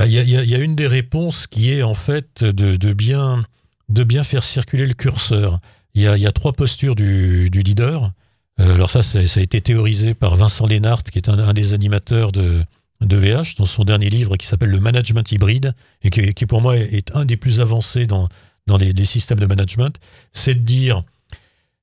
Bah, 0.00 0.06
il 0.06 0.14
y, 0.14 0.54
a, 0.54 0.58
une 0.58 0.76
des 0.76 0.86
réponses 0.86 1.46
qui 1.46 1.72
est 1.72 1.82
en 1.82 1.92
fait 1.92 2.42
de, 2.42 2.92
bien, 2.94 3.44
de 3.90 4.02
bien 4.02 4.24
faire 4.24 4.44
circuler 4.44 4.86
le 4.86 4.94
curseur. 4.94 5.60
Il 5.92 6.00
y 6.00 6.26
a, 6.26 6.32
trois 6.32 6.54
postures 6.54 6.94
du, 6.94 7.50
leader. 7.52 8.12
Euh, 8.60 8.76
alors 8.76 8.88
ça, 8.88 9.02
ça, 9.02 9.18
a 9.18 9.42
été 9.42 9.60
théorisé 9.60 10.14
par 10.14 10.36
Vincent 10.36 10.66
Lénart, 10.66 11.02
qui 11.04 11.18
est 11.18 11.28
un, 11.28 11.52
des 11.52 11.74
animateurs 11.74 12.32
de, 12.32 12.64
de 13.00 13.16
VH, 13.16 13.56
dans 13.56 13.66
son 13.66 13.84
dernier 13.84 14.10
livre 14.10 14.36
qui 14.36 14.46
s'appelle 14.46 14.70
Le 14.70 14.80
Management 14.80 15.30
Hybride, 15.32 15.74
et 16.02 16.10
qui, 16.10 16.46
pour 16.46 16.60
moi 16.60 16.76
est 16.76 17.14
un 17.14 17.24
des 17.24 17.36
plus 17.36 17.60
avancés 17.60 18.06
dans, 18.06 18.28
dans 18.66 18.76
les, 18.76 18.92
les 18.92 19.04
systèmes 19.04 19.40
de 19.40 19.46
management. 19.46 19.98
C'est 20.32 20.54
de 20.54 20.60
dire, 20.60 21.02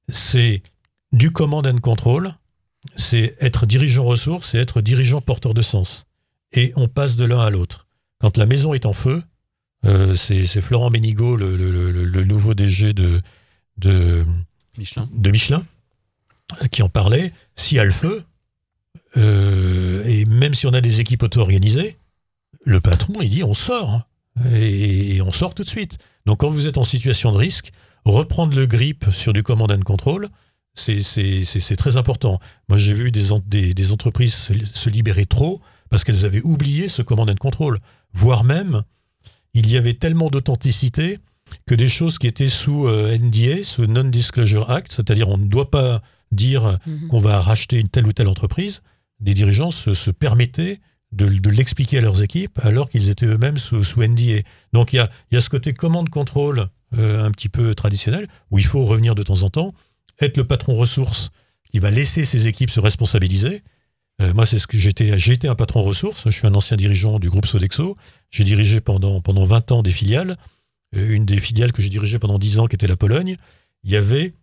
c'est 0.09 0.61
du 1.11 1.31
command 1.31 1.65
and 1.65 1.79
control, 1.79 2.33
c'est 2.95 3.35
être 3.39 3.65
dirigeant 3.65 4.03
ressources 4.03 4.53
et 4.55 4.59
être 4.59 4.81
dirigeant 4.81 5.21
porteur 5.21 5.53
de 5.53 5.61
sens. 5.61 6.05
Et 6.53 6.71
on 6.75 6.87
passe 6.87 7.15
de 7.15 7.25
l'un 7.25 7.39
à 7.39 7.49
l'autre. 7.49 7.87
Quand 8.19 8.37
la 8.37 8.45
maison 8.45 8.73
est 8.73 8.85
en 8.85 8.93
feu, 8.93 9.21
euh, 9.85 10.15
c'est 10.15 10.45
Florent 10.61 10.89
Bénigaud, 10.89 11.35
le, 11.35 12.23
nouveau 12.23 12.53
DG 12.53 12.93
de, 12.93 13.19
de, 13.77 14.25
Michelin. 14.77 15.07
de 15.13 15.31
Michelin, 15.31 15.63
qui 16.71 16.81
en 16.81 16.89
parlait. 16.89 17.31
S'il 17.55 17.77
y 17.77 17.79
a 17.79 17.85
le 17.85 17.91
feu, 17.91 18.23
euh, 19.17 20.03
et 20.05 20.25
même 20.25 20.53
si 20.53 20.67
on 20.67 20.73
a 20.73 20.81
des 20.81 20.99
équipes 20.99 21.23
auto-organisées, 21.23 21.97
le 22.63 22.79
patron, 22.79 23.13
il 23.21 23.29
dit 23.29 23.43
on 23.43 23.53
sort. 23.53 23.89
Hein. 23.89 24.05
et, 24.53 25.21
on 25.21 25.31
sort 25.31 25.55
tout 25.55 25.63
de 25.63 25.69
suite. 25.69 25.97
Donc 26.25 26.41
quand 26.41 26.49
vous 26.49 26.67
êtes 26.67 26.77
en 26.77 26.83
situation 26.83 27.31
de 27.31 27.37
risque, 27.37 27.71
reprendre 28.05 28.55
le 28.55 28.65
grip 28.65 29.05
sur 29.11 29.33
du 29.33 29.43
command 29.43 29.71
and 29.71 29.81
control, 29.81 30.29
c'est 30.75 31.75
très 31.77 31.97
important. 31.97 32.39
Moi, 32.69 32.77
j'ai 32.77 32.93
vu 32.93 33.11
des, 33.11 33.29
des, 33.45 33.73
des, 33.73 33.91
entreprises 33.91 34.35
se, 34.35 34.89
libérer 34.89 35.25
trop 35.25 35.59
parce 35.89 36.03
qu'elles 36.03 36.25
avaient 36.25 36.43
oublié 36.43 36.87
ce 36.87 37.01
command 37.01 37.29
and 37.29 37.35
control 37.35 37.79
voire 38.13 38.43
même, 38.43 38.83
il 39.53 39.71
y 39.71 39.77
avait 39.77 39.93
tellement 39.93 40.29
d'authenticité 40.29 41.17
que 41.65 41.75
des 41.75 41.89
choses 41.89 42.19
qui 42.19 42.27
étaient 42.27 42.49
sous 42.49 42.87
euh, 42.87 43.17
NDA, 43.17 43.63
sous 43.63 43.85
Non-Disclosure 43.85 44.69
Act, 44.69 44.91
c'est-à-dire 44.91 45.29
on 45.29 45.37
ne 45.37 45.47
doit 45.47 45.71
pas 45.71 46.01
dire 46.31 46.77
mhm. 46.85 47.07
qu'on 47.07 47.19
va 47.19 47.39
racheter 47.39 47.79
une 47.79 47.89
telle 47.89 48.05
ou 48.05 48.13
telle 48.13 48.27
entreprise, 48.27 48.81
des 49.19 49.33
dirigeants 49.33 49.71
se, 49.71 50.11
permettaient 50.11 50.79
de, 51.11 51.49
l'expliquer 51.49 51.99
à 51.99 52.01
leurs 52.01 52.21
équipes 52.21 52.59
alors 52.63 52.89
qu'ils 52.89 53.09
étaient 53.09 53.25
eux-mêmes 53.25 53.57
sous, 53.57 53.83
NDA. 53.97 54.41
Donc 54.73 54.93
il 54.93 55.07
y 55.31 55.37
a, 55.37 55.41
ce 55.41 55.49
côté 55.49 55.73
commande 55.73 56.09
contrôle 56.09 56.67
euh, 56.97 57.25
un 57.25 57.31
petit 57.31 57.49
peu 57.49 57.75
traditionnel 57.75 58.27
où 58.51 58.59
il 58.59 58.65
faut 58.65 58.83
revenir 58.83 59.15
de 59.15 59.23
temps 59.23 59.43
en 59.43 59.49
temps, 59.49 59.71
être 60.19 60.37
le 60.37 60.45
patron 60.45 60.75
ressources 60.75 61.29
qui 61.69 61.79
va 61.79 61.91
laisser 61.91 62.25
ses 62.25 62.47
équipes 62.47 62.69
se 62.69 62.79
responsabiliser 62.79 63.61
euh, 64.21 64.33
moi, 64.33 64.45
c'est 64.45 64.59
ce 64.59 64.67
que 64.67 64.77
j'étais. 64.77 65.19
J'ai 65.19 65.33
été 65.33 65.47
un 65.47 65.55
patron 65.55 65.83
ressources. 65.83 66.23
Je 66.25 66.31
suis 66.31 66.47
un 66.47 66.55
ancien 66.55 66.77
dirigeant 66.77 67.19
du 67.19 67.29
groupe 67.29 67.45
Sodexo. 67.45 67.95
J'ai 68.31 68.43
dirigé 68.43 68.81
pendant, 68.81 69.21
pendant 69.21 69.45
20 69.45 69.71
ans 69.71 69.83
des 69.83 69.91
filiales. 69.91 70.37
Euh, 70.95 71.09
une 71.09 71.25
des 71.25 71.39
filiales 71.39 71.71
que 71.71 71.81
j'ai 71.81 71.89
dirigées 71.89 72.19
pendant 72.19 72.39
10 72.39 72.59
ans, 72.59 72.67
qui 72.67 72.75
était 72.75 72.87
la 72.87 72.97
Pologne, 72.97 73.37
il 73.83 73.91
y 73.91 73.95
avait. 73.95 74.33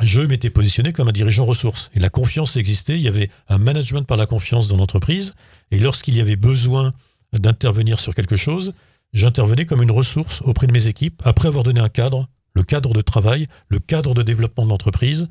Je 0.00 0.20
m'étais 0.20 0.50
positionné 0.50 0.92
comme 0.92 1.08
un 1.08 1.12
dirigeant 1.12 1.44
ressources. 1.44 1.90
Et 1.94 2.00
la 2.00 2.10
confiance 2.10 2.56
existait. 2.56 2.96
Il 2.96 3.02
y 3.02 3.08
avait 3.08 3.30
un 3.48 3.58
management 3.58 4.02
par 4.02 4.16
la 4.16 4.26
confiance 4.26 4.68
dans 4.68 4.76
l'entreprise. 4.76 5.34
Et 5.70 5.78
lorsqu'il 5.78 6.14
y 6.14 6.20
avait 6.20 6.36
besoin 6.36 6.90
d'intervenir 7.32 7.98
sur 8.00 8.14
quelque 8.14 8.36
chose, 8.36 8.72
j'intervenais 9.12 9.64
comme 9.64 9.82
une 9.82 9.90
ressource 9.90 10.42
auprès 10.42 10.66
de 10.66 10.72
mes 10.72 10.86
équipes, 10.86 11.22
après 11.24 11.48
avoir 11.48 11.64
donné 11.64 11.80
un 11.80 11.88
cadre, 11.88 12.28
le 12.54 12.62
cadre 12.62 12.92
de 12.92 13.00
travail, 13.00 13.48
le 13.68 13.78
cadre 13.78 14.14
de 14.14 14.22
développement 14.22 14.64
de 14.64 14.70
l'entreprise, 14.70 15.28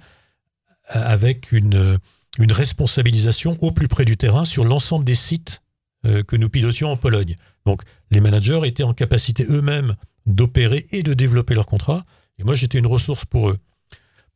avec 0.90 1.52
une 1.52 2.00
une 2.40 2.52
responsabilisation 2.52 3.58
au 3.62 3.72
plus 3.72 3.88
près 3.88 4.06
du 4.06 4.18
terrain 4.18 4.46
sur 4.46 4.64
l'ensemble 4.64 5.06
des 5.06 5.16
sites 5.16 5.62
euh, 6.06 6.24
que 6.24 6.36
nous 6.36 6.50
pilotions 6.50 6.92
en 6.92 6.98
Pologne. 6.98 7.36
Donc 7.66 7.82
les 8.12 8.20
managers 8.20 8.62
étaient 8.66 8.84
en 8.84 8.94
capacité 8.94 9.46
eux-mêmes 9.50 9.96
d'opérer 10.26 10.86
et 10.92 11.04
de 11.04 11.14
développer 11.14 11.54
leurs 11.54 11.68
contrats, 11.68 12.04
et 12.40 12.44
moi 12.44 12.56
j'étais 12.56 12.80
une 12.80 12.88
ressource 12.88 13.26
pour 13.26 13.50
eux. 13.50 13.58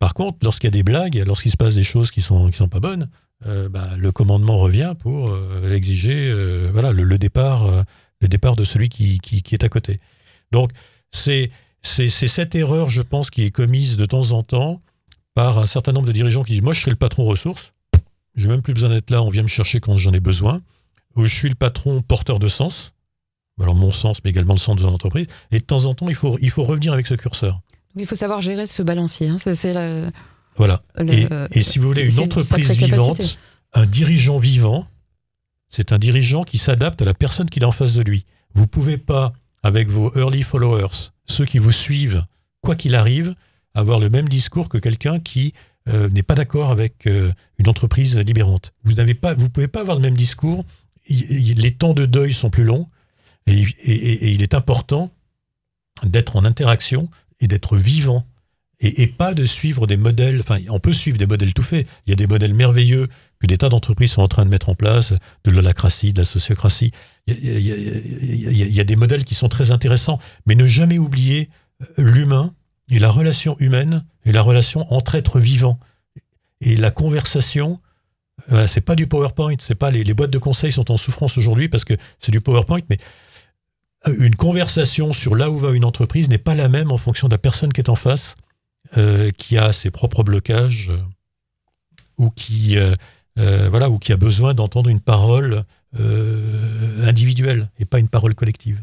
Par 0.00 0.14
contre, 0.14 0.38
lorsqu'il 0.42 0.66
y 0.66 0.72
a 0.72 0.72
des 0.72 0.82
blagues, 0.82 1.22
lorsqu'il 1.24 1.52
se 1.52 1.56
passe 1.56 1.76
des 1.76 1.84
choses 1.84 2.10
qui 2.10 2.22
sont 2.22 2.50
qui 2.50 2.56
sont 2.56 2.68
pas 2.68 2.80
bonnes, 2.80 3.08
euh, 3.46 3.68
bah, 3.68 3.88
le 3.96 4.10
commandement 4.10 4.58
revient 4.58 4.94
pour 4.98 5.30
euh, 5.30 5.72
exiger 5.72 6.34
voilà 6.72 6.90
le, 6.90 7.18
départ 7.18 7.70
le 8.20 8.28
départ 8.28 8.56
de 8.56 8.64
celui 8.64 8.88
qui, 8.88 9.18
qui, 9.20 9.42
qui 9.42 9.54
est 9.54 9.62
à 9.62 9.68
côté. 9.68 10.00
Donc 10.50 10.72
c'est 11.12 11.50
cette 11.82 12.56
erreur, 12.56 12.90
je 12.90 13.02
pense, 13.02 13.30
qui 13.30 13.44
est 13.44 13.50
commise 13.52 13.96
de 13.96 14.06
temps 14.06 14.32
en 14.32 14.42
temps 14.42 14.82
par 15.34 15.58
un 15.58 15.66
certain 15.66 15.92
nombre 15.92 16.08
de 16.08 16.12
dirigeants 16.12 16.42
qui 16.42 16.52
disent 16.54 16.62
moi 16.62 16.72
je 16.72 16.80
serai 16.80 16.90
le 16.90 16.96
patron 16.96 17.24
ressources 17.24 17.72
j'ai 18.34 18.48
même 18.48 18.62
plus 18.62 18.74
besoin 18.74 18.90
d'être 18.90 19.10
là, 19.10 19.22
on 19.22 19.30
vient 19.30 19.42
me 19.42 19.48
chercher 19.48 19.80
quand 19.80 19.96
j'en 19.96 20.12
ai 20.12 20.20
besoin. 20.20 20.62
Où 21.16 21.24
je 21.24 21.34
suis 21.34 21.48
le 21.48 21.56
patron 21.56 22.02
porteur 22.02 22.38
de 22.38 22.46
sens, 22.46 22.92
alors 23.60 23.74
mon 23.74 23.90
sens, 23.90 24.22
mais 24.22 24.30
également 24.30 24.54
le 24.54 24.60
sens 24.60 24.76
de 24.76 24.82
l'entreprise. 24.82 25.26
Et 25.50 25.58
de 25.58 25.64
temps 25.64 25.86
en 25.86 25.94
temps, 25.94 26.08
il 26.08 26.14
faut, 26.14 26.38
il 26.40 26.50
faut 26.50 26.62
revenir 26.62 26.92
avec 26.92 27.06
ce 27.06 27.14
curseur. 27.14 27.60
Il 27.96 28.06
faut 28.06 28.14
savoir 28.14 28.40
gérer 28.40 28.66
ce 28.66 28.82
balancier. 28.82 29.28
Hein. 29.28 29.36
C'est 29.38 29.74
Voilà. 30.56 30.82
et, 30.98 31.62
si 31.62 31.78
vous 31.78 31.88
voulez, 31.88 32.12
une 32.12 32.20
entreprise 32.20 32.76
vivante, 32.76 33.38
un 33.74 33.86
dirigeant 33.86 34.38
vivant, 34.38 34.86
c'est 35.68 35.92
un 35.92 35.98
dirigeant 35.98 36.44
qui 36.44 36.58
s'adapte 36.58 37.02
à 37.02 37.04
la 37.04 37.14
personne 37.14 37.48
qu'il 37.48 37.64
a 37.64 37.68
en 37.68 37.72
face 37.72 37.94
de 37.94 38.02
lui. 38.02 38.26
Vous 38.54 38.62
ne 38.62 38.68
pouvez 38.68 38.98
pas, 38.98 39.32
avec 39.62 39.88
vos 39.88 40.12
early 40.16 40.42
followers, 40.42 41.12
ceux 41.26 41.44
qui 41.44 41.58
vous 41.58 41.72
suivent, 41.72 42.24
quoi 42.60 42.74
qu'il 42.74 42.94
arrive, 42.94 43.34
avoir 43.74 44.00
le 44.00 44.08
même 44.08 44.28
discours 44.28 44.68
que 44.68 44.78
quelqu'un 44.78 45.20
qui 45.20 45.54
euh, 45.88 46.08
n'est 46.10 46.24
pas 46.24 46.34
d'accord 46.34 46.70
avec 46.70 47.06
euh, 47.06 47.32
une 47.58 47.68
entreprise 47.68 48.18
libérante. 48.18 48.72
Vous 48.84 48.94
n'avez 48.94 49.14
pas, 49.14 49.34
vous 49.34 49.48
pouvez 49.48 49.68
pas 49.68 49.80
avoir 49.80 49.96
le 49.96 50.02
même 50.02 50.16
discours. 50.16 50.64
les 51.08 51.74
temps 51.74 51.94
de 51.94 52.04
deuil 52.04 52.32
sont 52.32 52.50
plus 52.50 52.64
longs 52.64 52.88
et, 53.46 54.32
il 54.32 54.42
est 54.42 54.54
important 54.54 55.10
d'être 56.02 56.36
en 56.36 56.44
interaction 56.44 57.08
et 57.40 57.48
d'être 57.48 57.76
vivant 57.76 58.26
et, 58.80 59.06
pas 59.06 59.34
de 59.34 59.44
suivre 59.44 59.86
des 59.86 59.96
modèles. 59.96 60.40
Enfin, 60.40 60.58
on 60.70 60.80
peut 60.80 60.92
suivre 60.92 61.18
des 61.18 61.26
modèles 61.26 61.52
tout 61.52 61.62
faits. 61.62 61.86
Il 62.06 62.10
y 62.10 62.12
a 62.12 62.16
des 62.16 62.26
modèles 62.26 62.54
merveilleux 62.54 63.08
que 63.38 63.46
des 63.46 63.58
tas 63.58 63.68
d'entreprises 63.68 64.12
sont 64.12 64.22
en 64.22 64.28
train 64.28 64.44
de 64.44 64.50
mettre 64.50 64.70
en 64.70 64.74
place, 64.74 65.12
de 65.44 65.50
l'holacratie, 65.50 66.12
de 66.12 66.20
la 66.20 66.24
sociocratie. 66.24 66.92
Il 67.26 67.60
y, 67.60 68.80
a, 68.80 68.84
des 68.84 68.96
modèles 68.96 69.24
qui 69.24 69.34
sont 69.34 69.48
très 69.48 69.70
intéressants, 69.70 70.18
mais 70.46 70.54
ne 70.54 70.66
jamais 70.66 70.98
oublier 70.98 71.50
l'humain 71.96 72.54
et 72.90 72.98
la 72.98 73.10
relation 73.10 73.56
humaine 73.60 74.04
et 74.24 74.32
la 74.32 74.42
relation 74.42 74.90
entre 74.92 75.14
êtres 75.14 75.40
vivants. 75.40 75.78
Et 76.62 76.76
la 76.76 76.90
conversation, 76.90 77.80
voilà, 78.48 78.66
c'est 78.66 78.80
pas 78.80 78.96
du 78.96 79.06
PowerPoint, 79.06 79.56
c'est 79.60 79.74
pas 79.74 79.90
les, 79.90 80.04
les, 80.04 80.14
boîtes 80.14 80.30
de 80.30 80.38
conseil 80.38 80.72
sont 80.72 80.90
en 80.90 80.96
souffrance 80.96 81.38
aujourd'hui 81.38 81.68
parce 81.68 81.84
que 81.84 81.94
c'est 82.18 82.32
du 82.32 82.40
PowerPoint, 82.40 82.80
mais 82.88 82.98
une 84.06 84.34
conversation 84.34 85.12
sur 85.12 85.34
là 85.34 85.50
où 85.50 85.58
va 85.58 85.72
une 85.72 85.84
entreprise 85.84 86.28
n'est 86.30 86.38
pas 86.38 86.54
la 86.54 86.68
même 86.68 86.90
en 86.90 86.98
fonction 86.98 87.28
de 87.28 87.34
la 87.34 87.38
personne 87.38 87.72
qui 87.72 87.80
est 87.80 87.90
en 87.90 87.94
face, 87.94 88.36
euh, 88.96 89.30
qui 89.30 89.58
a 89.58 89.72
ses 89.72 89.90
propres 89.90 90.22
blocages 90.22 90.90
euh, 90.90 90.98
ou 92.18 92.30
qui 92.30 92.76
euh, 92.78 92.94
voilà 93.36 93.88
ou 93.88 93.98
qui 93.98 94.12
a 94.12 94.16
besoin 94.16 94.52
d'entendre 94.52 94.90
une 94.90 95.00
parole 95.00 95.64
individuelle 97.02 97.68
et 97.78 97.84
pas 97.84 97.98
une 97.98 98.08
parole 98.08 98.34
collective. 98.34 98.82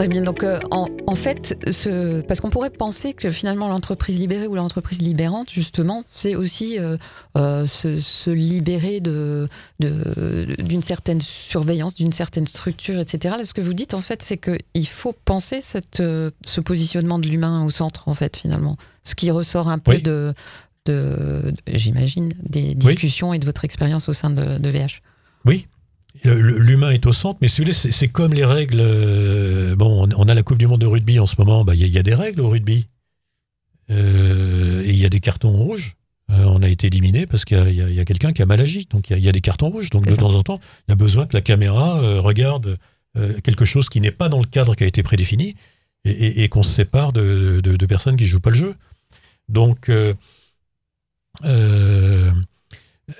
Très 0.00 0.08
bien. 0.08 0.22
Donc, 0.22 0.44
euh, 0.44 0.58
en, 0.70 1.14
fait, 1.14 1.58
ce, 1.70 2.22
parce 2.22 2.40
qu'on 2.40 2.48
pourrait 2.48 2.70
penser 2.70 3.12
que 3.12 3.30
finalement 3.30 3.68
l'entreprise 3.68 4.18
libérée 4.18 4.46
ou 4.46 4.54
l'entreprise 4.54 5.02
libérante, 5.02 5.50
justement, 5.52 6.04
c'est 6.08 6.36
aussi 6.36 6.78
euh, 6.78 6.96
euh, 7.36 7.66
se, 7.66 8.30
libérer 8.30 9.00
de, 9.02 9.46
d'une 9.78 10.80
certaine 10.80 11.20
surveillance, 11.20 11.96
d'une 11.96 12.12
certaine 12.12 12.46
structure, 12.46 12.98
etc. 12.98 13.34
Là, 13.36 13.44
ce 13.44 13.52
que 13.52 13.60
vous 13.60 13.74
dites, 13.74 13.92
en 13.92 14.00
fait, 14.00 14.22
c'est 14.22 14.38
qu'il 14.38 14.88
faut 14.88 15.12
penser 15.12 15.60
cette, 15.60 15.98
ce 15.98 16.60
positionnement 16.62 17.18
de 17.18 17.28
l'humain 17.28 17.62
au 17.66 17.70
centre, 17.70 18.08
en 18.08 18.14
fait, 18.14 18.38
finalement. 18.38 18.78
Ce 19.04 19.14
qui 19.14 19.30
ressort 19.30 19.68
un 19.68 19.78
peu 19.78 19.98
de, 19.98 20.32
de, 20.86 21.52
j'imagine, 21.66 22.32
des 22.42 22.74
discussions 22.74 23.34
et 23.34 23.38
de 23.38 23.44
votre 23.44 23.66
expérience 23.66 24.08
au 24.08 24.14
sein 24.14 24.30
de, 24.30 24.56
de 24.56 24.68
VH. 24.70 25.02
Oui, 25.44 25.66
L'humain 26.24 26.90
est 26.90 27.06
au 27.06 27.12
centre, 27.12 27.38
mais 27.40 27.48
si 27.48 27.60
vous 27.60 27.66
voulez, 27.66 27.92
c'est 27.92 28.08
comme 28.08 28.34
les 28.34 28.44
règles. 28.44 28.80
Euh, 28.80 29.76
bon, 29.76 30.08
on 30.16 30.28
a 30.28 30.34
la 30.34 30.42
Coupe 30.42 30.58
du 30.58 30.66
Monde 30.66 30.80
de 30.80 30.86
rugby 30.86 31.18
en 31.18 31.26
ce 31.26 31.36
moment. 31.38 31.64
Bah, 31.64 31.74
il 31.74 31.86
y, 31.86 31.98
a 31.98 32.02
des 32.02 32.14
règles 32.14 32.40
au 32.40 32.48
rugby. 32.48 32.86
Euh, 33.90 34.82
et 34.82 34.90
il 34.90 34.98
y 34.98 35.04
a 35.04 35.08
des 35.08 35.20
cartons 35.20 35.50
rouges. 35.50 35.96
Euh, 36.30 36.44
on 36.46 36.62
a 36.62 36.68
été 36.68 36.88
éliminé 36.88 37.26
parce 37.26 37.44
qu'il 37.44 37.72
y 37.72 38.00
a, 38.00 38.04
quelqu'un 38.04 38.32
qui 38.32 38.42
a 38.42 38.46
mal 38.46 38.60
agi. 38.60 38.86
Donc 38.90 39.10
il 39.10 39.18
y, 39.18 39.28
a 39.28 39.32
des 39.32 39.40
cartons 39.40 39.70
rouges. 39.70 39.90
Donc 39.90 40.06
de 40.06 40.14
temps 40.14 40.34
en 40.34 40.42
temps, 40.42 40.60
il 40.88 40.90
y 40.90 40.92
a 40.92 40.96
besoin 40.96 41.26
que 41.26 41.36
la 41.36 41.42
caméra 41.42 42.00
regarde 42.20 42.78
quelque 43.42 43.64
chose 43.64 43.88
qui 43.88 44.00
n'est 44.00 44.10
pas 44.10 44.28
dans 44.28 44.40
le 44.40 44.46
cadre 44.46 44.74
qui 44.74 44.84
a 44.84 44.86
été 44.86 45.02
prédéfini 45.02 45.56
et, 46.04 46.48
qu'on 46.48 46.62
se 46.62 46.72
sépare 46.72 47.12
de, 47.12 47.60
de, 47.60 47.86
personnes 47.86 48.16
qui 48.16 48.26
jouent 48.26 48.40
pas 48.40 48.50
le 48.50 48.56
jeu. 48.56 48.74
Donc 49.48 49.90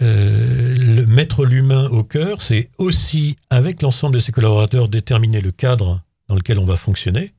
euh, 0.02 0.74
le, 0.76 1.06
mettre 1.06 1.44
l'humain 1.44 1.88
au 1.88 2.04
cœur, 2.04 2.42
c'est 2.42 2.70
aussi, 2.78 3.36
avec 3.50 3.82
l'ensemble 3.82 4.14
de 4.14 4.20
ses 4.20 4.32
collaborateurs, 4.32 4.88
déterminer 4.88 5.40
le 5.40 5.52
cadre 5.52 6.02
dans 6.28 6.34
lequel 6.34 6.58
on 6.58 6.64
va 6.64 6.76
fonctionner, 6.76 7.34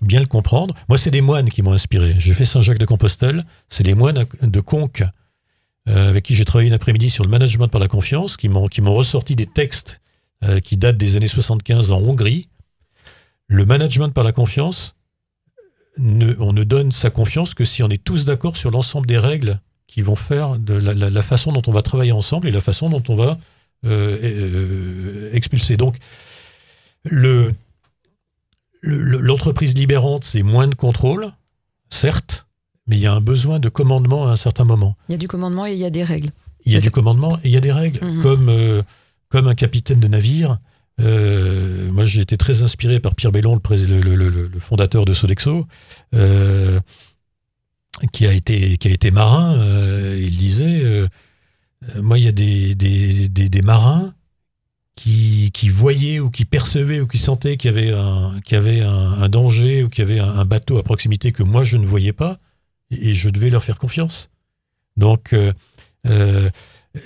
bien 0.00 0.20
le 0.20 0.26
comprendre. 0.26 0.74
Moi, 0.88 0.98
c'est 0.98 1.10
des 1.10 1.20
moines 1.20 1.50
qui 1.50 1.62
m'ont 1.62 1.72
inspiré. 1.72 2.14
J'ai 2.18 2.34
fait 2.34 2.44
Saint-Jacques 2.44 2.78
de 2.78 2.86
Compostelle, 2.86 3.44
c'est 3.68 3.84
des 3.84 3.94
moines 3.94 4.26
de 4.42 4.60
Conques 4.60 5.04
euh, 5.88 6.08
avec 6.08 6.24
qui 6.24 6.34
j'ai 6.34 6.44
travaillé 6.44 6.68
une 6.68 6.74
après-midi 6.74 7.10
sur 7.10 7.24
le 7.24 7.30
management 7.30 7.68
par 7.68 7.80
la 7.80 7.88
confiance, 7.88 8.36
qui 8.36 8.48
m'ont, 8.48 8.68
ressorti 8.94 9.34
des 9.34 9.46
textes 9.46 10.00
euh, 10.44 10.60
qui 10.60 10.76
datent 10.76 10.96
des 10.96 11.16
années 11.16 11.28
75 11.28 11.90
en 11.90 12.00
Hongrie. 12.00 12.48
Le 13.48 13.64
management 13.66 14.10
par 14.10 14.24
la 14.24 14.32
confiance, 14.32 14.94
on 15.98 16.52
ne 16.52 16.64
donne 16.64 16.92
sa 16.92 17.10
confiance 17.10 17.54
que 17.54 17.64
si 17.64 17.82
on 17.82 17.88
est 17.90 18.02
tous 18.02 18.24
d'accord 18.24 18.56
sur 18.56 18.70
l'ensemble 18.70 19.06
des 19.06 19.18
règles 19.18 19.60
qui 19.92 20.00
vont 20.00 20.16
faire 20.16 20.58
de 20.58 20.72
la, 20.72 21.22
façon 21.22 21.52
dont 21.52 21.62
on 21.66 21.72
va 21.72 21.82
travailler 21.82 22.12
ensemble 22.12 22.48
et 22.48 22.50
la 22.50 22.62
façon 22.62 22.88
dont 22.88 23.02
on 23.10 23.14
va 23.14 23.38
euh, 23.84 24.16
euh, 24.22 25.30
expulser. 25.34 25.76
Donc, 25.76 25.96
le, 27.04 27.52
l'entreprise 28.82 29.76
libérante, 29.76 30.24
c'est 30.24 30.42
moins 30.42 30.66
de 30.66 30.74
contrôle, 30.74 31.30
certes, 31.90 32.46
mais 32.86 32.96
il 32.96 33.02
y 33.02 33.06
a 33.06 33.12
un 33.12 33.20
besoin 33.20 33.58
de 33.58 33.68
commandement 33.68 34.28
à 34.28 34.30
un 34.30 34.36
certain 34.36 34.64
moment. 34.64 34.96
Il 35.10 35.12
y 35.12 35.14
a 35.16 35.18
du 35.18 35.28
commandement 35.28 35.66
et 35.66 35.72
il 35.72 35.78
y 35.78 35.84
a 35.84 35.90
des 35.90 36.04
règles. 36.04 36.30
Il 36.64 36.72
y 36.72 36.76
a 36.76 36.80
du 36.80 36.90
commandement 36.90 37.36
et 37.38 37.48
il 37.48 37.50
y 37.50 37.58
a 37.58 37.60
des 37.60 37.72
règles. 37.72 38.02
Mhm. 38.02 38.22
Comme, 38.22 38.48
euh, 38.48 38.82
comme 39.28 39.46
un 39.46 39.54
capitaine 39.54 40.00
de 40.00 40.08
navire, 40.08 40.58
moi 40.98 42.06
j'ai 42.06 42.20
été 42.20 42.38
très 42.38 42.62
inspiré 42.62 42.98
par 42.98 43.14
Pierre 43.14 43.32
Bellon, 43.32 43.60
le, 43.70 44.28
le 44.28 44.60
fondateur 44.60 45.04
de 45.04 45.12
Sodexo 45.12 45.66
qui 48.12 48.26
a 48.26 48.32
été, 48.32 49.10
marin, 49.10 49.56
euh, 49.58 50.18
il 50.20 50.36
disait 50.36 50.80
euh, 50.82 51.08
Moi, 51.96 52.18
il 52.18 52.24
y 52.24 52.28
a 52.28 52.32
des, 52.32 53.62
marins 53.62 54.14
qui, 54.96 55.50
voyaient 55.68 56.20
ou 56.20 56.30
qui 56.30 56.44
percevaient 56.44 57.00
ou 57.00 57.06
qui 57.06 57.18
sentaient 57.18 57.56
qu'il 57.56 57.70
y 57.70 58.54
avait, 58.54 58.80
un, 58.80 59.28
danger 59.28 59.84
ou 59.84 59.88
qu'il 59.88 60.08
y 60.08 60.10
avait 60.10 60.20
un, 60.20 60.44
bateau 60.44 60.78
à 60.78 60.82
proximité 60.82 61.32
que 61.32 61.42
moi, 61.42 61.64
je 61.64 61.76
ne 61.76 61.86
voyais 61.86 62.12
pas, 62.12 62.38
et, 62.90 63.14
je 63.14 63.28
devais 63.28 63.50
leur 63.50 63.64
faire 63.64 63.78
confiance. 63.78 64.30
Donc, 64.96 65.34
euh, 65.34 66.50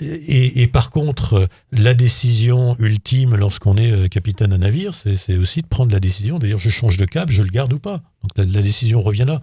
et, 0.01 0.67
par 0.67 0.89
contre, 0.89 1.47
la 1.71 1.93
décision 1.93 2.75
ultime 2.79 3.35
lorsqu'on 3.35 3.77
est 3.77 4.09
capitaine 4.09 4.49
d'un 4.49 4.57
navire, 4.59 4.93
c'est 4.93 5.37
aussi 5.37 5.61
de 5.61 5.67
prendre 5.67 5.91
la 5.91 5.99
décision 5.99 6.39
de 6.39 6.47
dire 6.47 6.59
je 6.59 6.69
change 6.69 6.97
de 6.97 7.05
cap, 7.05 7.29
je 7.29 7.43
le 7.43 7.49
garde 7.49 7.71
ou 7.73 7.79
pas. 7.79 8.01
Donc 8.21 8.31
la 8.37 8.61
décision 8.61 9.01
revient 9.01 9.25
là. 9.25 9.41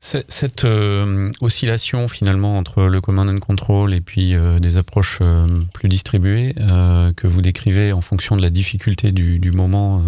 Cette 0.00 0.64
euh, 0.64 1.32
oscillation 1.40 2.06
finalement 2.06 2.58
entre 2.58 2.84
le 2.84 3.00
command 3.00 3.28
and 3.28 3.40
control 3.40 3.94
et 3.94 4.00
puis 4.00 4.34
euh, 4.34 4.60
des 4.60 4.76
approches 4.76 5.18
euh, 5.22 5.46
plus 5.72 5.88
distribuées 5.88 6.54
que 7.16 7.26
vous 7.26 7.42
décrivez 7.42 7.92
en 7.92 8.02
fonction 8.02 8.36
de 8.36 8.42
la 8.42 8.50
difficulté 8.50 9.10
du, 9.10 9.50
moment 9.50 10.04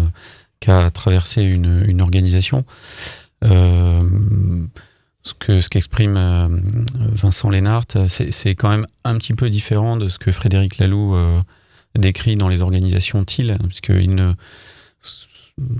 qu'a 0.59 0.89
traversé 0.91 1.41
une, 1.41 2.01
organisation, 2.01 2.65
ce 3.41 5.33
que 5.37 5.61
ce 5.61 5.69
qu'exprime 5.69 6.85
Vincent 6.95 7.49
Lénart, 7.49 7.85
c'est 8.07 8.55
quand 8.55 8.69
même 8.69 8.87
un 9.03 9.17
petit 9.17 9.33
peu 9.33 9.49
différent 9.49 9.97
de 9.97 10.07
ce 10.07 10.19
que 10.19 10.31
Frédéric 10.31 10.77
Laloux 10.77 11.17
décrit 11.97 12.35
dans 12.35 12.47
les 12.47 12.61
organisations 12.61 13.23
TIL, 13.25 13.57
puisqu'il 13.67 14.15
ne 14.15 14.33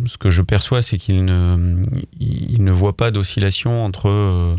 ce 0.05 0.17
que 0.17 0.29
je 0.29 0.41
perçois, 0.41 0.81
c'est 0.81 0.97
qu'il 0.97 1.25
ne, 1.25 1.83
il 2.19 2.63
ne 2.63 2.71
voit 2.71 2.95
pas 2.95 3.11
d'oscillation 3.11 3.83
entre 3.85 4.09
euh, 4.09 4.55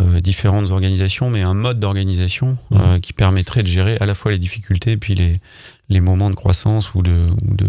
euh, 0.00 0.20
différentes 0.20 0.70
organisations, 0.70 1.30
mais 1.30 1.42
un 1.42 1.54
mode 1.54 1.80
d'organisation 1.80 2.58
euh, 2.72 2.98
qui 2.98 3.12
permettrait 3.12 3.62
de 3.62 3.68
gérer 3.68 3.96
à 3.98 4.06
la 4.06 4.14
fois 4.14 4.32
les 4.32 4.38
difficultés 4.38 4.92
et 4.92 4.96
puis 4.96 5.14
les, 5.14 5.40
les 5.88 6.00
moments 6.00 6.30
de 6.30 6.34
croissance 6.34 6.94
ou 6.94 7.02
de, 7.02 7.26
ou 7.42 7.54
de, 7.54 7.68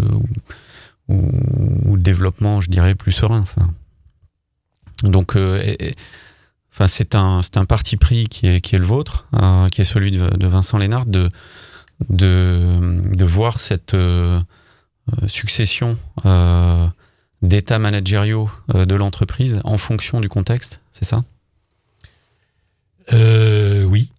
ou, 1.09 1.97
de 1.97 2.03
développement, 2.03 2.61
je 2.61 2.69
dirais, 2.69 2.95
plus 2.95 3.11
serein. 3.11 3.39
Enfin. 3.39 3.69
Donc, 5.03 5.37
enfin, 6.73 6.87
c'est 6.87 7.15
un, 7.15 7.41
c'est 7.41 7.57
un 7.57 7.65
parti 7.65 7.97
pris 7.97 8.27
qui 8.27 8.47
est, 8.47 8.61
qui 8.61 8.75
est 8.75 8.79
le 8.79 8.85
vôtre, 8.85 9.27
qui 9.71 9.81
est 9.81 9.85
celui 9.85 10.11
de, 10.11 10.35
de 10.35 10.47
Vincent 10.47 10.77
Lénard, 10.77 11.05
de, 11.05 11.29
de, 12.09 13.15
de 13.15 13.25
voir 13.25 13.59
cette 13.59 13.95
succession 15.27 15.97
euh, 16.25 16.87
d'états 17.41 17.79
managériaux 17.79 18.49
euh, 18.73 18.85
de 18.85 18.95
l'entreprise 18.95 19.59
en 19.63 19.77
fonction 19.77 20.19
du 20.19 20.29
contexte, 20.29 20.81
c'est 20.91 21.05
ça? 21.05 21.23
Oui. 23.13 24.09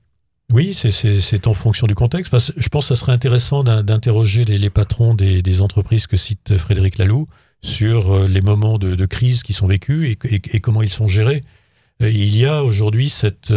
Oui, 0.50 0.72
c'est 0.72 1.46
en 1.46 1.52
fonction 1.52 1.86
du 1.86 1.94
contexte. 1.94 2.32
Je 2.56 2.68
pense 2.70 2.88
que 2.88 2.94
ça 2.94 2.98
serait 2.98 3.12
intéressant 3.12 3.62
d'interroger 3.62 4.44
les, 4.44 4.70
patrons 4.70 5.14
des, 5.14 5.60
entreprises 5.60 6.06
que 6.06 6.16
cite 6.16 6.56
Frédéric 6.56 6.96
Laloux 6.96 7.28
sur 7.60 8.26
les 8.26 8.40
moments 8.40 8.78
de, 8.78 9.04
crise 9.04 9.42
qui 9.42 9.52
sont 9.52 9.66
vécus 9.66 10.16
et, 10.24 10.60
comment 10.60 10.80
ils 10.80 10.88
sont 10.88 11.06
gérés. 11.06 11.44
Il 12.00 12.34
y 12.34 12.46
a 12.46 12.64
aujourd'hui 12.64 13.10
cette, 13.10 13.52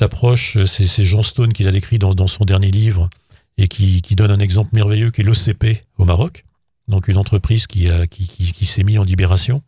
approche, 0.00 0.56
c'est 0.64 1.04
Jean 1.04 1.22
Stone 1.22 1.52
qui 1.52 1.64
l'a 1.64 1.72
décrit 1.72 1.98
dans, 1.98 2.26
son 2.26 2.46
dernier 2.46 2.70
livre, 2.70 3.10
et 3.60 3.68
qui, 3.68 4.00
donne 4.16 4.30
un 4.30 4.38
exemple 4.38 4.70
merveilleux 4.72 5.10
qui 5.10 5.20
est 5.20 5.24
l'OCP 5.24 5.84
au 5.98 6.06
Maroc, 6.06 6.44
donc 6.88 7.08
une 7.08 7.18
entreprise 7.18 7.66
qui, 7.66 7.88
qui, 8.10 8.26
qui, 8.26 8.66
s'est 8.66 8.84
mise 8.84 8.98
en 8.98 9.04
libération. 9.04 9.62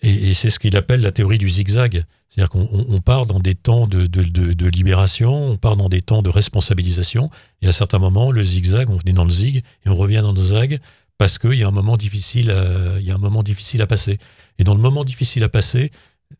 Et, 0.00 0.32
c'est 0.32 0.48
ce 0.48 0.58
qu'il 0.58 0.74
appelle 0.76 1.02
la 1.02 1.12
théorie 1.12 1.36
du 1.36 1.48
zigzag. 1.48 2.04
C'est-à-dire 2.28 2.48
qu'on 2.48 3.00
part 3.00 3.26
dans 3.26 3.38
des 3.38 3.54
temps 3.54 3.86
de, 3.86 4.06
de, 4.06 4.22
de, 4.22 4.68
libération, 4.68 5.46
on 5.46 5.56
part 5.58 5.76
dans 5.76 5.90
des 5.90 6.00
temps 6.00 6.22
de 6.22 6.30
responsabilisation, 6.30 7.28
et 7.60 7.68
à 7.68 7.72
certains 7.72 7.98
moments, 7.98 8.30
le 8.30 8.42
zigzag, 8.42 8.88
on 8.88 8.96
venait 8.96 9.12
dans 9.12 9.24
le 9.24 9.30
zig, 9.30 9.58
et 9.58 9.88
on 9.88 9.96
revient 9.96 10.20
dans 10.22 10.32
le 10.32 10.42
zag, 10.42 10.80
parce 11.18 11.38
qu'il 11.38 11.54
y 11.54 11.64
a 11.64 11.68
un 11.68 11.72
moment 11.72 11.98
difficile 11.98 12.54
il 12.98 13.04
y 13.04 13.10
a 13.10 13.14
un 13.14 13.18
moment 13.18 13.42
difficile 13.42 13.82
à 13.82 13.86
passer. 13.86 14.18
Et 14.58 14.64
dans 14.64 14.74
le 14.74 14.80
moment 14.80 15.04
difficile 15.04 15.44
à 15.44 15.50
passer, 15.50 15.90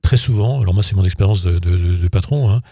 très 0.01 0.17
souvent, 0.17 0.61
alors 0.61 0.73
moi 0.73 0.83
c'est 0.83 0.97
mon 0.97 1.05
expérience 1.05 1.43
de, 1.43 2.09
patron, 2.09 2.51
hein, 2.51 2.63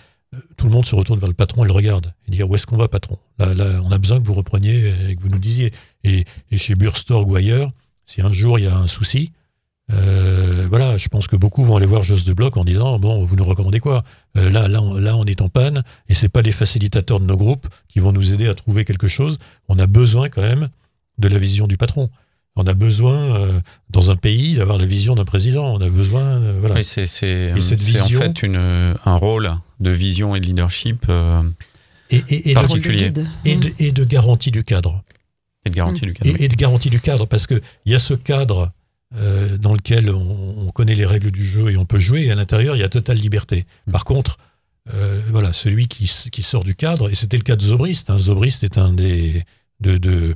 tout 0.56 0.66
le 0.66 0.72
monde 0.72 0.86
se 0.86 0.94
retourne 0.94 1.18
vers 1.18 1.28
le 1.28 1.34
patron 1.34 1.64
et 1.64 1.66
le 1.66 1.72
regarde. 1.72 2.12
Et 2.26 2.32
dit 2.32 2.42
où 2.42 2.54
est-ce 2.54 2.66
qu'on 2.66 2.76
va, 2.76 2.88
patron? 2.88 3.18
Là, 3.38 3.54
là, 3.54 3.80
on 3.84 3.90
a 3.92 3.98
besoin 3.98 4.20
que 4.20 4.26
vous 4.26 4.34
repreniez 4.34 4.92
et 5.08 5.16
que 5.16 5.22
vous 5.22 5.28
le 5.28 5.38
disiez. 5.38 5.72
Et, 6.04 6.24
chez 6.56 6.74
Burstorg 6.74 7.28
ou 7.28 7.36
ailleurs, 7.36 7.70
si 8.04 8.20
un 8.20 8.32
jour 8.32 8.58
il 8.58 8.64
y 8.64 8.68
a 8.68 8.76
un 8.76 8.86
souci, 8.86 9.32
euh, 9.92 10.66
voilà, 10.68 10.96
je 10.96 11.08
pense 11.08 11.28
que 11.28 11.36
beaucoup 11.36 11.62
vont 11.64 11.76
aller 11.76 11.86
voir 11.86 12.02
Joss 12.02 12.24
de 12.24 12.32
Bloc 12.32 12.56
en 12.56 12.64
disant 12.64 12.98
bon, 12.98 13.24
vous 13.24 13.36
nous 13.36 13.44
recommandez 13.44 13.78
quoi? 13.78 14.02
Euh, 14.36 14.50
Là, 14.50 14.68
là, 14.68 14.82
on, 14.82 14.94
là, 14.94 15.16
on 15.16 15.24
est 15.24 15.40
en 15.40 15.48
panne 15.48 15.82
et 16.08 16.14
c'est 16.14 16.28
pas 16.28 16.42
les 16.42 16.52
facilitateurs 16.52 17.20
de 17.20 17.24
nos 17.24 17.36
groupes 17.36 17.68
qui 17.88 18.00
vont 18.00 18.12
nous 18.12 18.32
aider 18.32 18.48
à 18.48 18.54
trouver 18.54 18.84
quelque 18.84 19.08
chose. 19.08 19.38
On 19.68 19.78
a 19.78 19.86
besoin 19.86 20.28
quand 20.28 20.42
même 20.42 20.68
de 21.18 21.28
la 21.28 21.38
vision 21.38 21.66
du 21.66 21.76
patron. 21.76 22.10
On 22.56 22.66
a 22.66 22.74
besoin 22.74 23.36
euh, 23.36 23.60
dans 23.90 24.10
un 24.10 24.16
pays 24.16 24.54
d'avoir 24.54 24.78
la 24.78 24.86
vision 24.86 25.14
d'un 25.14 25.24
président. 25.26 25.74
On 25.74 25.80
a 25.80 25.90
besoin, 25.90 26.22
euh, 26.22 26.56
voilà. 26.58 26.76
Oui, 26.76 26.84
c'est 26.84 27.06
c'est- 27.06 27.52
Et 27.56 27.60
cette 27.60 27.80
c'est 27.80 28.00
en 28.00 28.04
vision- 28.04 28.20
fait 28.20 28.42
une, 28.42 28.56
un 29.04 29.14
rôle 29.16 29.52
de 29.80 29.90
vision 29.90 30.34
et 30.34 30.40
de 30.40 30.46
leadership 30.46 31.04
euh, 31.08 31.42
Et, 32.10 32.16
et, 32.28 32.50
et, 32.50 32.54
Par- 32.54 32.62
de, 32.64 32.68
particulier. 32.68 33.06
Guide. 33.12 33.26
et, 33.44 33.56
de, 33.56 33.70
et 33.78 33.92
de 33.92 34.04
garantie 34.04 34.50
du 34.50 34.64
cadre. 34.64 35.02
et 35.64 35.70
de 35.70 35.74
garantie 35.74 36.00
du 36.06 36.14
cadre. 36.14 36.30
Et, 36.40 36.44
et 36.44 36.48
de 36.48 36.54
garantie 36.54 36.88
du 36.90 37.00
cadre, 37.00 37.26
parce 37.26 37.46
que 37.46 37.60
il 37.84 37.92
y 37.92 37.94
a 37.94 37.98
ce 37.98 38.14
cadre 38.14 38.72
euh, 39.16 39.58
dans 39.58 39.74
lequel 39.74 40.10
on, 40.10 40.66
on 40.66 40.70
connaît 40.70 40.94
les 40.94 41.06
règles 41.06 41.30
du 41.30 41.44
jeu 41.44 41.70
et 41.70 41.76
on 41.76 41.84
peut 41.84 41.98
jouer, 42.00 42.22
et 42.26 42.30
à 42.30 42.34
l'intérieur, 42.36 42.74
il 42.76 42.80
y 42.80 42.84
a 42.84 42.88
totale 42.88 43.18
liberté. 43.18 43.66
Mm. 43.86 43.92
Par 43.92 44.04
contre, 44.04 44.38
euh, 44.94 45.20
voilà, 45.30 45.52
celui 45.52 45.88
qui, 45.88 46.10
qui 46.30 46.42
sort 46.42 46.64
du 46.64 46.74
cadre, 46.74 47.10
et 47.10 47.14
c'était 47.14 47.36
le 47.36 47.42
cas 47.42 47.56
de 47.56 47.62
Zobrist, 47.62 48.08
hein, 48.08 48.18
Zobrist 48.18 48.62
est 48.64 48.78
un 48.78 48.92
des 48.92 49.44
de, 49.80 49.98
de, 49.98 50.34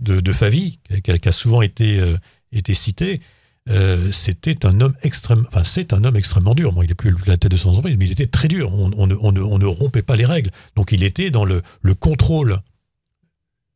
de, 0.00 0.20
de 0.20 0.32
Favi, 0.32 0.78
qui 1.02 1.10
a, 1.10 1.18
qui 1.18 1.28
a 1.28 1.32
souvent 1.32 1.62
été, 1.62 1.98
euh, 2.00 2.16
été 2.52 2.74
cité. 2.74 3.20
Euh, 3.68 4.12
c'était 4.12 4.64
un 4.64 4.80
homme 4.80 4.94
extrême, 5.02 5.44
enfin 5.48 5.64
c'est 5.64 5.92
un 5.92 6.04
homme 6.04 6.14
extrêmement 6.16 6.54
dur. 6.54 6.72
Bon, 6.72 6.82
il 6.82 6.90
est 6.90 6.94
plus 6.94 7.12
la 7.26 7.36
tête 7.36 7.50
de 7.50 7.56
son 7.56 7.70
entreprise, 7.70 7.96
mais 7.98 8.06
il 8.06 8.12
était 8.12 8.26
très 8.28 8.46
dur. 8.48 8.72
On, 8.72 8.92
on 8.96 9.06
ne- 9.08 9.16
on 9.20 9.32
ne, 9.32 9.40
on 9.40 9.58
ne 9.58 9.66
rompait 9.66 10.02
pas 10.02 10.14
les 10.14 10.24
règles. 10.26 10.50
Donc 10.76 10.92
il 10.92 11.02
était 11.02 11.30
dans 11.30 11.44
le, 11.44 11.62
le 11.82 11.94
contrôle 11.94 12.60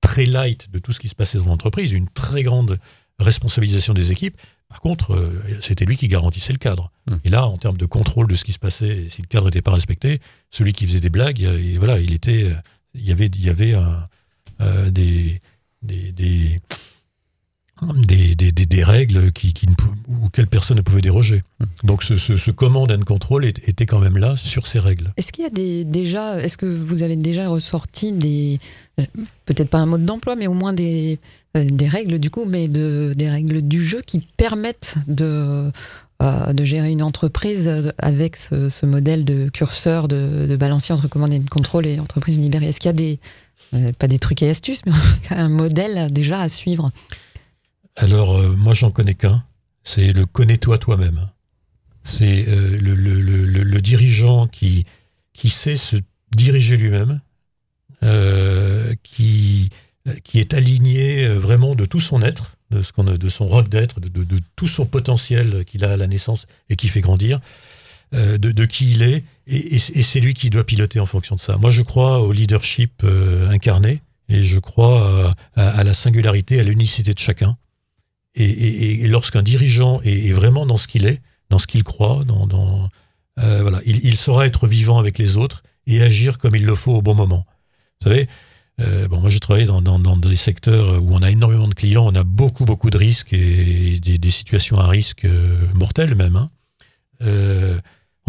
très 0.00 0.26
light 0.26 0.70
de 0.70 0.78
tout 0.78 0.92
ce 0.92 1.00
qui 1.00 1.08
se 1.08 1.14
passait 1.14 1.38
dans 1.38 1.46
l'entreprise, 1.46 1.90
une 1.92 2.08
très 2.08 2.42
grande 2.42 2.78
responsabilisation 3.18 3.92
des 3.92 4.12
équipes. 4.12 4.36
Par 4.68 4.80
contre, 4.80 5.12
euh, 5.14 5.42
c'était 5.60 5.84
lui 5.84 5.96
qui 5.96 6.06
garantissait 6.06 6.52
le 6.52 6.58
cadre. 6.58 6.92
Hmm. 7.08 7.16
Et 7.24 7.28
là, 7.28 7.44
en 7.46 7.58
termes 7.58 7.76
de 7.76 7.84
contrôle 7.86 8.28
de 8.28 8.36
ce 8.36 8.44
qui 8.44 8.52
se 8.52 8.60
passait, 8.60 9.08
si 9.08 9.20
le 9.22 9.26
cadre 9.26 9.46
n'était 9.46 9.60
pas 9.62 9.72
respecté, 9.72 10.20
celui 10.52 10.72
qui 10.72 10.86
faisait 10.86 11.00
des 11.00 11.10
blagues, 11.10 11.42
et 11.42 11.76
voilà, 11.76 11.98
il 11.98 12.14
était, 12.14 12.48
il 12.94 13.02
y 13.04 13.10
avait, 13.10 13.26
il 13.26 13.44
y 13.44 13.50
avait 13.50 13.74
un, 13.74 14.06
euh, 14.60 14.90
des, 14.90 15.40
des, 15.82 16.12
des, 16.12 16.60
des, 18.06 18.34
des, 18.34 18.52
des- 18.52 18.66
des 18.66 18.84
règles 18.84 19.32
qui, 19.32 19.52
qui 19.54 19.66
ne 19.66 19.74
auxquelles 20.24 20.46
personne 20.46 20.76
ne 20.76 20.82
pouvait 20.82 21.00
déroger. 21.00 21.42
Donc, 21.82 22.02
ce, 22.02 22.18
ce, 22.18 22.36
ce 22.36 22.50
command 22.50 22.90
and 22.92 23.04
control 23.04 23.44
est- 23.46 23.66
était 23.68 23.86
quand 23.86 24.00
même 24.00 24.18
là 24.18 24.36
sur 24.36 24.66
ces 24.66 24.78
règles. 24.78 25.12
Est-ce 25.16 25.32
qu'il 25.32 25.44
y 25.44 25.46
a 25.46 25.50
des, 25.50 25.84
déjà, 25.84 26.38
est-ce 26.42 26.58
que 26.58 26.66
vous 26.66 27.02
avez 27.02 27.16
déjà 27.16 27.48
ressorti 27.48 28.12
des, 28.12 28.60
euh, 29.00 29.04
peut-être 29.46 29.70
pas 29.70 29.78
un 29.78 29.86
mode 29.86 30.04
d'emploi, 30.04 30.36
mais 30.36 30.46
au 30.46 30.52
moins 30.52 30.74
des, 30.74 31.18
euh, 31.56 31.64
des 31.64 31.88
règles 31.88 32.18
du 32.18 32.28
coup, 32.30 32.44
mais 32.44 32.68
de, 32.68 33.14
des 33.16 33.30
règles 33.30 33.62
du 33.62 33.82
jeu 33.82 34.02
qui 34.06 34.18
permettent 34.36 34.96
de, 35.08 35.70
euh, 36.22 36.52
de 36.52 36.64
gérer 36.64 36.90
une 36.90 37.02
entreprise 37.02 37.70
avec 37.96 38.36
ce, 38.36 38.68
ce 38.68 38.84
modèle 38.84 39.24
de 39.24 39.48
curseur, 39.48 40.06
de, 40.06 40.46
de 40.46 40.56
balancier 40.56 40.94
entre 40.94 41.08
commande 41.08 41.32
et 41.32 41.40
contrôle 41.50 41.86
et 41.86 41.98
entreprise 41.98 42.38
libérée? 42.38 42.66
Est-ce 42.66 42.78
qu'il 42.80 42.90
y 42.90 42.90
a 42.90 42.92
des, 42.92 43.18
pas 43.98 44.08
des 44.08 44.18
trucs 44.18 44.42
et 44.42 44.50
astuces, 44.50 44.80
mais 44.86 44.92
un 45.30 45.48
modèle 45.48 46.12
déjà 46.12 46.40
à 46.40 46.48
suivre 46.48 46.90
Alors, 47.96 48.36
euh, 48.36 48.52
moi, 48.56 48.74
j'en 48.74 48.90
connais 48.90 49.14
qu'un. 49.14 49.44
C'est 49.84 50.12
le 50.12 50.26
connais-toi 50.26 50.78
toi-même. 50.78 51.28
C'est 52.02 52.46
euh, 52.48 52.78
le, 52.80 53.80
dirigeant 53.80 54.46
qui, 54.46 54.84
qui 55.32 55.50
sait 55.50 55.76
se 55.76 55.96
diriger 56.34 56.76
lui-même, 56.76 57.20
euh, 58.02 58.94
qui, 59.02 59.68
qui 60.24 60.38
est 60.38 60.54
aligné 60.54 61.26
euh, 61.26 61.38
vraiment 61.38 61.74
de 61.74 61.84
tout 61.84 62.00
son 62.00 62.22
être, 62.22 62.56
de, 62.70 62.82
ce 62.82 62.92
qu'on 62.92 63.04
de 63.04 63.28
son 63.28 63.46
rock 63.46 63.68
d'être, 63.68 64.00
de, 64.00 64.08
de- 64.08 64.40
tout 64.56 64.66
son 64.68 64.86
potentiel 64.86 65.64
qu'il 65.64 65.84
a 65.84 65.92
à 65.92 65.96
la 65.96 66.06
naissance 66.06 66.46
et 66.68 66.76
qui 66.76 66.88
fait 66.88 67.00
grandir, 67.00 67.36
euh, 67.36 67.40
de, 68.12 68.36
de 68.50 68.64
qui 68.66 68.92
il 68.92 69.02
est, 69.02 69.24
et, 69.46 69.78
c'est 69.78 70.20
lui 70.20 70.34
qui 70.34 70.50
doit 70.50 70.64
piloter 70.64 71.00
en 71.00 71.06
fonction 71.06 71.34
de 71.36 71.40
ça. 71.40 71.56
Moi, 71.58 71.70
je 71.70 71.82
crois 71.82 72.20
au 72.20 72.32
leadership 72.32 73.02
euh, 73.04 73.48
incarné, 73.50 74.02
et 74.28 74.42
je 74.44 74.58
crois 74.58 75.34
à, 75.56 75.84
la 75.84 75.94
singularité, 75.94 76.60
à 76.60 76.62
l'unicité 76.62 77.14
de 77.14 77.18
chacun. 77.18 77.56
Et, 78.36 78.44
et- 79.02 79.08
lorsqu'un 79.08 79.42
dirigeant 79.42 80.00
est, 80.02 80.32
vraiment 80.32 80.66
dans 80.66 80.76
ce 80.76 80.86
qu'il 80.86 81.04
est, 81.04 81.20
dans 81.50 81.58
ce 81.58 81.66
qu'il 81.66 81.82
croit, 81.82 82.22
dans, 82.24 82.88
euh, 83.40 83.62
voilà, 83.62 83.80
il, 83.86 84.16
saura 84.16 84.46
être 84.46 84.68
vivant 84.68 84.98
avec 84.98 85.18
les 85.18 85.36
autres 85.36 85.62
et 85.86 86.00
agir 86.02 86.38
comme 86.38 86.54
il 86.54 86.64
le 86.64 86.76
faut 86.76 86.92
au 86.94 87.02
bon 87.02 87.14
moment. 87.16 87.44
Vous 88.00 88.08
savez, 88.08 88.28
euh, 88.80 89.08
bon, 89.08 89.20
moi 89.20 89.30
j'ai 89.30 89.40
travaillé 89.40 89.66
dans, 89.66 89.82
dans- 89.82 90.16
des 90.16 90.36
secteurs 90.36 91.02
où 91.02 91.12
on 91.12 91.22
a 91.22 91.30
énormément 91.30 91.66
de 91.68 91.74
clients, 91.74 92.06
on 92.06 92.14
a 92.14 92.22
beaucoup 92.22 92.64
beaucoup 92.64 92.90
de 92.90 92.98
risques 92.98 93.32
et 93.32 93.98
des, 93.98 94.30
situations 94.30 94.78
à 94.78 94.86
risque 94.86 95.24
euh, 95.24 95.66
mortelles 95.74 96.14
même. 96.14 96.36
hein. 96.36 96.50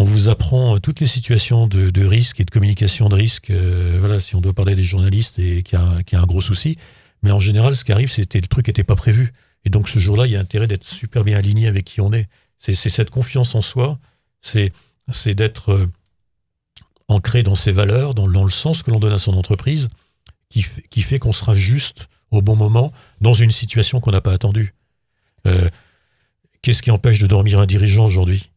Euh, 0.01 0.03
on 0.03 0.05
vous 0.05 0.29
apprend 0.29 0.79
toutes 0.79 0.99
les 0.99 1.07
situations 1.07 1.67
de, 1.67 2.05
risque 2.05 2.39
et 2.39 2.45
de 2.45 2.51
communication 2.51 3.09
de 3.09 3.15
risque. 3.15 3.49
euh, 3.49 3.97
voilà, 3.99 4.19
si 4.19 4.35
on 4.35 4.41
doit 4.41 4.53
parler 4.53 4.75
des 4.75 4.83
journalistes 4.83 5.39
et 5.39 5.63
qu'il 5.63 5.79
y, 5.79 6.15
a 6.15 6.19
un- 6.19 6.25
gros 6.25 6.41
souci. 6.41 6.77
Mais 7.23 7.31
en 7.31 7.39
général, 7.39 7.75
ce 7.75 7.83
qui 7.83 7.91
arrive, 7.91 8.11
c'était 8.11 8.41
le 8.41 8.47
truc 8.47 8.67
n'était 8.67 8.83
pas 8.83 8.95
prévu. 8.95 9.31
Et 9.63 9.69
donc 9.69 9.89
ce 9.89 9.99
jour-là, 9.99 10.25
il 10.25 10.31
y 10.31 10.35
a 10.35 10.39
intérêt 10.39 10.67
d'être 10.67 10.85
super 10.85 11.23
bien 11.23 11.37
aligné 11.37 11.67
avec 11.67 11.85
qui 11.85 12.01
on 12.01 12.11
est. 12.13 12.27
C'est 12.57 12.75
cette 12.75 13.09
confiance 13.09 13.55
en 13.55 13.61
soi, 13.61 13.99
c'est 14.41 14.71
d'être 15.35 15.71
euh, 15.71 15.91
ancré 17.07 17.43
dans 17.43 17.55
ses 17.55 17.71
valeurs, 17.71 18.13
dans, 18.13 18.27
le 18.27 18.49
sens 18.51 18.83
que 18.83 18.91
l'on 18.91 18.99
donne 18.99 19.13
à 19.13 19.19
son 19.19 19.33
entreprise, 19.33 19.89
qui, 20.49 20.61
fait- 20.63 21.19
qu'on 21.19 21.31
sera 21.31 21.55
juste 21.55 22.07
au 22.29 22.41
bon 22.41 22.55
moment 22.55 22.91
dans 23.19 23.33
une 23.33 23.51
situation 23.51 23.99
qu'on 23.99 24.11
n'a 24.11 24.21
pas 24.21 24.33
attendue. 24.33 24.73
Euh, 25.47 25.69
Qu'est-ce 26.61 26.83
qui 26.83 26.91
empêche 26.91 27.19
de 27.19 27.25
dormir 27.25 27.59
un 27.59 27.65
dirigeant 27.65 28.05
aujourd'hui? 28.05 28.50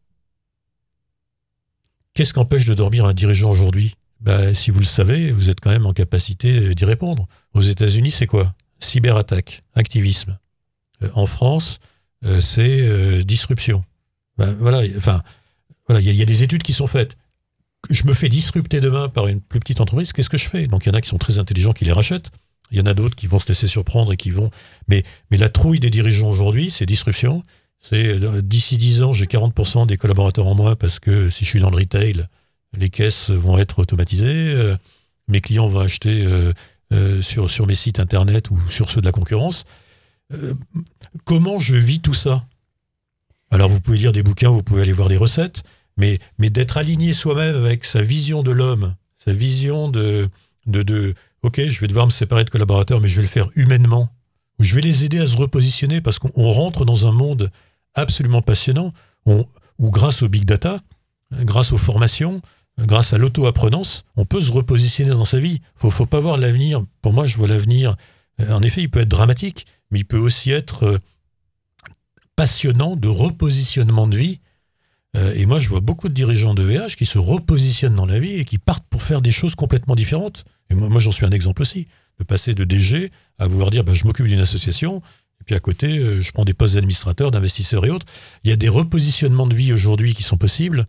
Qu'est-ce 2.15 2.33
qui 2.33 2.39
empêche 2.39 2.65
de 2.65 2.73
dormir 2.73 3.05
un 3.05 3.13
dirigeant 3.13 3.51
aujourd'hui? 3.51 3.95
Bah, 4.21 4.53
Si 4.55 4.71
vous 4.71 4.79
le 4.79 4.85
savez, 4.85 5.31
vous 5.31 5.49
êtes 5.49 5.59
quand 5.59 5.69
même 5.69 5.85
en 5.85 5.93
capacité 5.93 6.73
d'y 6.73 6.85
répondre. 6.85 7.27
Aux 7.53 7.61
États-Unis, 7.61 8.11
c'est 8.11 8.25
quoi? 8.25 8.55
Cyberattaque, 8.79 9.63
activisme. 9.75 10.37
Euh, 11.03 11.09
en 11.13 11.25
France, 11.25 11.79
euh, 12.23 12.39
c'est 12.41 12.79
euh, 12.81 13.21
disruption. 13.21 13.83
Ben, 14.37 14.53
voilà, 14.59 14.81
enfin, 14.97 15.21
voilà, 15.87 16.01
il 16.01 16.07
y, 16.07 16.09
a- 16.09 16.13
il 16.13 16.17
y 16.17 16.21
a 16.21 16.25
des 16.25 16.41
études 16.43 16.63
qui 16.63 16.73
sont 16.73 16.87
faites. 16.87 17.15
Je 17.89 18.05
me 18.05 18.13
fais 18.13 18.29
disrupter 18.29 18.79
demain 18.79 19.09
par 19.09 19.27
une 19.27 19.41
plus 19.41 19.59
petite 19.59 19.79
entreprise, 19.81 20.11
qu'est-ce 20.13 20.29
que 20.29 20.37
je 20.37 20.49
fais? 20.49 20.67
Donc 20.67 20.85
il 20.85 20.89
y 20.89 20.91
en 20.91 20.95
a 20.95 21.01
qui 21.01 21.09
sont 21.09 21.17
très 21.19 21.37
intelligents 21.37 21.73
qui 21.73 21.85
les 21.85 21.91
rachètent. 21.91 22.31
Il 22.71 22.77
y 22.77 22.81
en 22.81 22.85
a 22.87 22.93
d'autres 22.95 23.15
qui 23.15 23.27
vont 23.27 23.37
se 23.39 23.47
laisser 23.49 23.67
surprendre 23.67 24.11
et 24.13 24.17
qui 24.17 24.31
vont. 24.31 24.49
Mais, 24.87 25.03
mais 25.29 25.37
la 25.37 25.49
trouille 25.49 25.79
des 25.79 25.91
dirigeants 25.91 26.29
aujourd'hui, 26.29 26.71
c'est 26.71 26.85
disruption. 26.87 27.43
C'est 27.79 28.23
euh, 28.23 28.41
d'ici 28.41 28.77
10 28.77 29.03
ans, 29.03 29.13
j'ai 29.13 29.25
40% 29.25 29.87
des 29.87 29.97
collaborateurs 29.97 30.47
en 30.47 30.55
moins 30.55 30.75
parce 30.75 30.99
que 30.99 31.29
si 31.29 31.45
je 31.45 31.49
suis 31.49 31.59
dans 31.59 31.69
le 31.69 31.77
retail, 31.77 32.25
les 32.73 32.89
caisses 32.89 33.29
vont 33.29 33.57
être 33.57 33.79
automatisées. 33.79 34.53
euh, 34.53 34.75
mes 35.27 35.41
clients 35.41 35.67
vont 35.67 35.79
acheter 35.79 36.23
euh, 36.91 37.21
sur, 37.21 37.67
mes 37.67 37.75
sites 37.75 37.99
internet 37.99 38.51
ou 38.51 38.59
sur 38.69 38.89
ceux 38.89 39.01
de 39.01 39.05
la 39.05 39.11
concurrence. 39.11 39.65
Comment 41.23 41.59
je 41.59 41.75
vis 41.75 41.99
tout 41.99 42.13
ça? 42.13 42.45
Alors 43.49 43.69
vous 43.69 43.81
pouvez 43.81 43.97
lire 43.97 44.11
des 44.11 44.21
bouquins, 44.21 44.49
vous 44.49 44.61
pouvez 44.61 44.83
aller 44.83 44.91
voir 44.91 45.09
des 45.09 45.17
recettes, 45.17 45.63
mais, 45.97 46.19
mais 46.37 46.49
d'être 46.49 46.77
aligné 46.77 47.13
soi-même 47.13 47.55
avec 47.55 47.85
sa 47.85 48.01
vision 48.01 48.43
de 48.43 48.51
l'homme, 48.51 48.95
sa 49.17 49.33
vision 49.33 49.89
de, 49.89 50.29
de, 50.67 50.83
de 50.83 51.15
OK, 51.41 51.61
je 51.61 51.79
vais 51.79 51.87
devoir 51.87 52.05
me 52.05 52.11
séparer 52.11 52.43
de 52.43 52.49
collaborateurs, 52.49 52.99
mais 53.01 53.07
je 53.07 53.17
vais 53.17 53.21
le 53.21 53.27
faire 53.27 53.49
humainement. 53.55 54.09
Je 54.59 54.75
vais 54.75 54.81
les 54.81 55.03
aider 55.03 55.19
à 55.19 55.27
se 55.27 55.35
repositionner 55.37 56.01
parce 56.01 56.19
qu'on 56.19 56.31
on 56.35 56.51
rentre 56.51 56.85
dans 56.85 57.07
un 57.07 57.11
monde 57.11 57.51
absolument 57.93 58.41
passionnant 58.41 58.91
on- 59.25 59.45
où 59.79 59.89
grâce 59.91 60.21
au 60.23 60.29
big 60.29 60.45
data, 60.45 60.81
grâce 61.31 61.71
aux 61.73 61.77
formations, 61.77 62.41
grâce 62.79 63.13
à 63.13 63.17
l'auto-apprenance, 63.17 64.03
on 64.15 64.25
peut 64.25 64.41
se 64.41 64.51
repositionner 64.51 65.11
dans 65.11 65.25
sa 65.25 65.39
vie. 65.39 65.61
Faut, 65.75 65.89
faut 65.91 66.05
pas 66.05 66.19
voir 66.19 66.37
l'avenir. 66.37 66.83
Pour 67.01 67.11
moi, 67.13 67.25
je 67.25 67.35
vois 67.37 67.47
l'avenir. 67.47 67.95
euh, 68.41 68.51
En 68.53 68.61
effet, 68.61 68.81
il 68.81 68.89
peut 68.89 69.01
être 69.01 69.09
dramatique, 69.09 69.65
mais 69.91 69.99
il 69.99 70.05
peut 70.05 70.17
aussi 70.19 70.51
être 70.51 70.83
euh, 70.83 70.97
passionnant 72.35 72.95
de 72.95 73.07
repositionnement 73.07 74.07
de 74.07 74.17
vie. 74.17 74.39
Euh, 75.15 75.33
et 75.35 75.45
moi, 75.45 75.59
je 75.59 75.69
vois 75.69 75.79
beaucoup 75.79 76.09
de 76.09 76.13
dirigeants 76.13 76.53
de 76.53 76.63
VH 76.63 76.95
qui 76.97 77.05
se 77.05 77.17
repositionnent 77.17 77.95
dans 77.95 78.05
la 78.05 78.19
vie 78.19 78.33
et 78.33 78.45
qui 78.45 78.57
partent 78.57 78.85
pour 78.89 79.03
faire 79.03 79.21
des 79.21 79.31
choses 79.31 79.55
complètement 79.55 79.95
différentes. 79.95 80.45
Et 80.69 80.75
moi 80.75 80.99
j'en 80.99 81.11
suis 81.11 81.25
un 81.25 81.31
exemple 81.31 81.61
aussi. 81.61 81.87
De 82.19 82.23
passer 82.23 82.53
de 82.53 82.63
DG 82.63 83.11
à 83.39 83.47
vouloir 83.47 83.71
dire, 83.71 83.83
bah, 83.83 83.93
je 83.93 84.05
m'occupe 84.05 84.27
d'une 84.27 84.39
association, 84.39 85.01
et 85.41 85.43
puis 85.45 85.55
à 85.55 85.59
côté, 85.59 85.97
euh, 85.97 86.21
je 86.21 86.31
prends 86.31 86.45
des 86.45 86.53
postes 86.53 86.75
d'administrateurs, 86.75 87.31
d'investisseurs 87.31 87.85
et 87.85 87.89
autres. 87.89 88.05
Il 88.43 88.49
y 88.49 88.53
a 88.53 88.55
des 88.55 88.69
repositionnements 88.69 89.47
de 89.47 89.55
vie 89.55 89.73
aujourd'hui 89.73 90.15
qui 90.15 90.23
sont 90.23 90.37
possibles, 90.37 90.85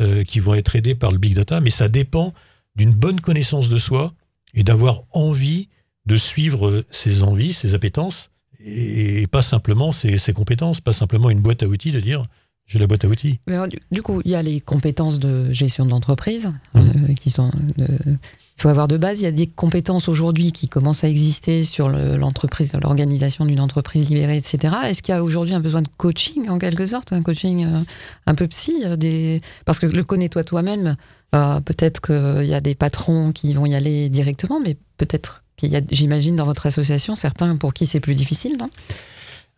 euh, 0.00 0.24
qui 0.24 0.40
vont 0.40 0.54
être 0.54 0.76
aidés 0.76 0.94
par 0.94 1.12
le 1.12 1.18
big 1.18 1.34
data, 1.34 1.60
mais 1.60 1.70
ça 1.70 1.88
dépend 1.88 2.34
d'une 2.76 2.92
bonne 2.92 3.20
connaissance 3.20 3.68
de 3.68 3.78
soi 3.78 4.14
et 4.54 4.62
d'avoir 4.62 5.02
envie 5.10 5.68
de 6.06 6.16
suivre 6.16 6.68
euh, 6.68 6.86
ses 6.90 7.22
envies, 7.22 7.52
ses 7.52 7.74
appétences, 7.74 8.30
et, 8.66 9.26
pas 9.26 9.42
simplement 9.42 9.92
ses 9.92 10.32
compétences, 10.32 10.80
pas 10.80 10.94
simplement 10.94 11.28
une 11.28 11.40
boîte 11.40 11.62
à 11.62 11.66
outils 11.66 11.92
de 11.92 12.00
dire 12.00 12.24
j'ai 12.66 12.78
la 12.78 12.86
boîte 12.86 13.04
à 13.04 13.08
outils. 13.08 13.40
du, 13.90 14.02
coup, 14.02 14.22
il 14.24 14.30
y 14.30 14.34
a 14.34 14.42
les 14.42 14.60
compétences 14.60 15.18
de 15.18 15.52
gestion 15.52 15.84
d'entreprise 15.84 16.46
mmh. 16.74 16.78
euh, 16.78 17.14
qui 17.14 17.28
sont. 17.28 17.50
il 17.78 18.18
faut 18.56 18.70
avoir 18.70 18.88
de 18.88 18.96
base. 18.96 19.20
Il 19.20 19.24
y 19.24 19.26
a 19.26 19.32
des 19.32 19.46
compétences 19.46 20.08
aujourd'hui 20.08 20.50
qui 20.50 20.66
commencent 20.68 21.04
à 21.04 21.08
exister 21.08 21.62
sur 21.62 21.88
l'entreprise, 21.90 22.72
l'organisation 22.80 23.44
d'une 23.44 23.60
entreprise 23.60 24.08
libérée, 24.08 24.38
etc. 24.38 24.74
Est-ce 24.84 25.02
qu'il 25.02 25.14
y 25.14 25.18
a 25.18 25.22
aujourd'hui 25.22 25.54
un 25.54 25.60
besoin 25.60 25.82
de 25.82 25.88
coaching 25.98 26.48
en 26.48 26.58
quelque 26.58 26.86
sorte, 26.86 27.12
un 27.12 27.22
coaching 27.22 27.66
euh, 27.66 27.80
un 28.26 28.34
peu 28.34 28.48
psy, 28.48 28.82
euh, 28.84 28.96
des... 28.96 29.40
parce 29.66 29.78
que 29.78 29.86
le 29.86 30.02
connais-toi 30.02 30.42
toi-même. 30.44 30.96
peut-être 31.32 32.00
qu'il 32.00 32.46
y 32.46 32.54
a 32.54 32.60
des 32.60 32.74
patrons 32.74 33.32
qui 33.32 33.52
vont 33.52 33.66
y 33.66 33.74
aller 33.74 34.08
directement, 34.08 34.58
mais 34.58 34.78
peut-être 34.96 35.44
qu'il 35.56 35.70
y 35.70 35.76
a, 35.76 35.82
j'imagine, 35.90 36.36
dans 36.36 36.46
votre 36.46 36.66
association 36.66 37.14
certains 37.14 37.56
pour 37.56 37.74
qui 37.74 37.84
c'est 37.84 38.00
plus 38.00 38.14
difficile, 38.14 38.56
non? 38.58 38.70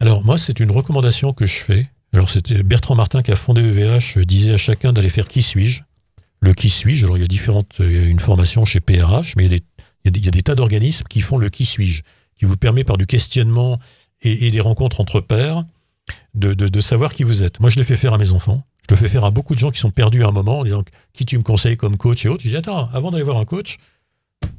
Alors 0.00 0.24
moi, 0.24 0.36
c'est 0.36 0.60
une 0.60 0.70
recommandation 0.70 1.32
que 1.32 1.46
je 1.46 1.58
fais 1.58 1.88
alors 2.12 2.30
c'était 2.30 2.62
Bertrand 2.62 2.94
Martin 2.94 3.22
qui 3.22 3.32
a 3.32 3.36
fondé 3.36 3.62
EVH, 3.62 4.24
disait 4.24 4.54
à 4.54 4.56
chacun 4.56 4.92
d'aller 4.92 5.10
faire 5.10 5.28
qui 5.28 5.42
suis-je. 5.42 5.82
Le 6.40 6.54
qui 6.54 6.70
suis-je, 6.70 7.04
alors 7.04 7.16
il 7.16 7.20
y 7.20 7.24
a 7.24 7.26
différentes, 7.26 7.76
il 7.80 7.92
y 7.92 7.98
a 7.98 8.04
une 8.06 8.20
formation 8.20 8.64
chez 8.64 8.80
PRH, 8.80 9.34
mais 9.36 9.46
il 9.46 9.52
y 10.04 10.28
a 10.28 10.30
des, 10.30 10.42
tas 10.42 10.54
d'organismes 10.54 11.06
qui 11.08 11.20
font 11.20 11.38
le 11.38 11.48
qui 11.48 11.64
suis-je, 11.64 12.02
qui 12.38 12.44
vous 12.44 12.56
permet 12.56 12.84
par 12.84 12.96
du 12.98 13.06
questionnement 13.06 13.78
et, 14.22 14.50
des 14.50 14.60
rencontres 14.60 15.00
entre 15.00 15.20
pairs 15.20 15.64
de, 16.34 16.80
savoir 16.80 17.14
qui 17.14 17.24
vous 17.24 17.42
êtes. 17.42 17.58
Moi 17.60 17.70
je 17.70 17.76
l'ai 17.76 17.84
fait 17.84 17.96
faire 17.96 18.14
à 18.14 18.18
mes 18.18 18.32
enfants, 18.32 18.62
je 18.88 18.94
le 18.94 18.98
fais 18.98 19.08
faire 19.08 19.24
à 19.24 19.30
beaucoup 19.30 19.54
de 19.54 19.58
gens 19.58 19.70
qui 19.70 19.80
sont 19.80 19.90
perdus 19.90 20.24
à 20.24 20.28
un 20.28 20.32
moment 20.32 20.60
en 20.60 20.64
disant 20.64 20.84
qui 21.12 21.24
tu 21.24 21.36
me 21.38 21.42
conseilles 21.42 21.76
comme 21.76 21.96
coach 21.96 22.24
et 22.24 22.28
autres. 22.28 22.42
Je 22.44 22.50
dis 22.50 22.56
attends, 22.56 22.88
avant 22.92 23.10
d'aller 23.10 23.24
voir 23.24 23.38
un 23.38 23.44
coach, 23.44 23.78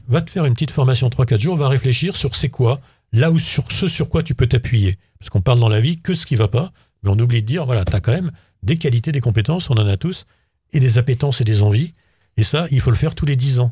va 0.07 0.21
te 0.21 0.29
faire 0.31 0.45
une 0.45 0.53
petite 0.53 0.71
formation 0.71 1.07
3-4 1.10 1.39
jours, 1.39 1.57
va 1.57 1.69
réfléchir 1.69 2.17
sur 2.17 2.36
c'est 2.36 2.49
quoi, 2.49 2.79
là 3.13 3.31
où 3.31 3.39
sur 3.39 3.71
ce 3.71 3.88
sur 3.88 4.10
quoi 4.10 4.23
tu 4.23 4.36
peux 4.36 4.47
t'appuyer. 4.47 4.97
Parce 5.19 5.29
qu'on 5.29 5.41
parle 5.41 5.60
dans 5.60 5.69
la 5.69 5.79
vie 5.79 5.97
que 5.97 6.13
ce 6.13 6.25
qui 6.25 6.36
va 6.36 6.47
pas, 6.47 6.71
on 7.10 7.17
oublie 7.20 7.41
de 7.41 7.48
dire, 7.48 7.65
voilà, 7.65 7.86
tu 7.86 7.96
as 7.96 8.00
quand 8.00 8.12
même 8.12 8.32
des 8.63 8.78
qualités, 8.78 9.12
des 9.12 9.22
compétences, 9.22 9.70
on 9.70 9.76
en 9.76 9.88
a 9.88 9.98
tous, 9.98 10.26
et 10.74 10.80
des 10.80 10.98
appétences 10.98 11.41
et 11.41 11.43
des 11.43 11.62
envies. 11.62 11.93
Et 12.38 12.43
ça, 12.43 12.67
il 12.72 12.82
faut 12.82 12.91
le 12.91 12.98
faire 12.98 13.15
tous 13.15 13.26
les 13.26 13.36
10 13.36 13.60
ans. 13.60 13.72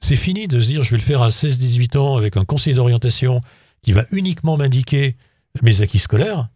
C'est 0.00 0.16
fini 0.16 0.46
de 0.46 0.60
se 0.60 0.66
dire, 0.66 0.82
je 0.82 0.90
vais 0.90 0.98
le 0.98 1.02
faire 1.02 1.22
à 1.22 1.28
16-18 1.28 1.96
ans 1.96 2.16
avec 2.16 2.36
un 2.36 2.44
conseiller 2.44 2.76
d'orientation 2.76 3.40
qui 3.82 3.92
va 3.92 4.04
uniquement 4.12 4.56
m'indiquer 4.56 5.16
mes 5.62 5.80
acquis 5.80 5.98
scolaires, 5.98 6.48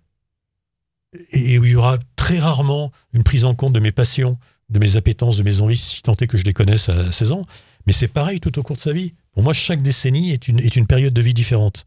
et 1.32 1.58
où 1.58 1.64
il 1.64 1.72
y 1.72 1.74
aura 1.74 1.98
très 2.16 2.38
rarement 2.38 2.92
une 3.12 3.22
prise 3.22 3.44
en 3.44 3.54
compte 3.54 3.72
de 3.72 3.80
mes 3.80 3.92
passions, 3.92 4.38
de 4.68 4.78
mes 4.78 4.96
appétences, 4.96 5.36
de 5.36 5.42
mes 5.42 5.60
envies, 5.60 5.76
si 5.76 6.02
tant 6.02 6.14
est 6.14 6.26
que 6.26 6.38
je 6.38 6.44
les 6.44 6.52
connaisse 6.52 6.88
à 6.88 7.10
16 7.10 7.32
ans. 7.32 7.42
Mais 7.86 7.92
c'est 7.92 8.08
pareil 8.08 8.40
tout 8.40 8.58
au 8.58 8.62
cours 8.62 8.76
de 8.76 8.80
sa 8.80 8.92
vie. 8.92 9.14
Pour 9.32 9.42
moi, 9.42 9.52
chaque 9.52 9.82
décennie 9.82 10.30
est 10.32 10.48
une, 10.48 10.86
période 10.86 11.14
de 11.14 11.22
vie 11.22 11.34
différente. 11.34 11.86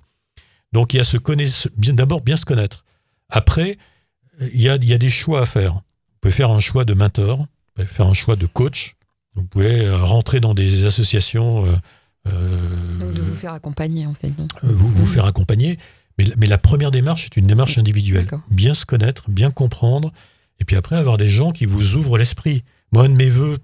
Donc 0.72 0.94
il 0.94 0.98
y 0.98 1.00
a 1.00 1.94
d'abord 1.94 2.22
bien 2.22 2.36
se 2.36 2.46
connaître. 2.46 2.84
Après, 3.34 3.78
il 4.40 4.62
y 4.62 4.70
a, 4.70 4.78
des 4.78 5.10
choix 5.10 5.42
à 5.42 5.46
faire. 5.48 5.74
Vous 5.74 5.82
pouvez 6.22 6.32
faire 6.32 6.52
un 6.52 6.60
choix 6.60 6.86
de 6.86 6.94
mentor, 6.94 7.40
vous 7.40 7.46
pouvez 7.74 7.88
faire 7.88 8.06
un 8.06 8.14
choix 8.14 8.36
de 8.36 8.46
coach, 8.46 8.96
vous 9.34 9.44
pouvez 9.44 9.82
euh, 9.82 9.98
rentrer 9.98 10.40
dans 10.40 10.54
des 10.54 10.86
associations. 10.86 11.66
Euh, 11.66 11.76
euh, 12.28 12.98
Donc 13.00 13.14
de 13.14 13.22
vous 13.22 13.36
faire 13.36 13.54
accompagner 13.54 14.06
en 14.06 14.14
fait. 14.14 14.32
Vous, 14.62 14.88
vous 14.88 15.06
faire 15.08 15.26
accompagner, 15.26 15.80
mais, 16.20 16.48
la 16.48 16.60
première 16.60 16.92
démarche 16.92 17.26
est 17.26 17.36
une 17.36 17.48
démarche 17.48 17.80
individuelle. 17.80 18.30
Bien 18.52 18.76
se 18.76 18.86
connaître, 18.86 19.30
bien 19.32 19.50
comprendre, 19.50 20.14
et 20.60 20.64
puis 20.66 20.76
après 20.76 20.96
avoir 20.96 21.18
des 21.18 21.28
gens 21.28 21.52
qui 21.52 21.66
vous 21.66 21.96
ouvrent 21.96 22.20
l'esprit. 22.20 22.64
Moi, 22.92 23.06
un 23.06 23.10
de 23.10 23.16
mes 23.16 23.30
voeux, 23.30 23.58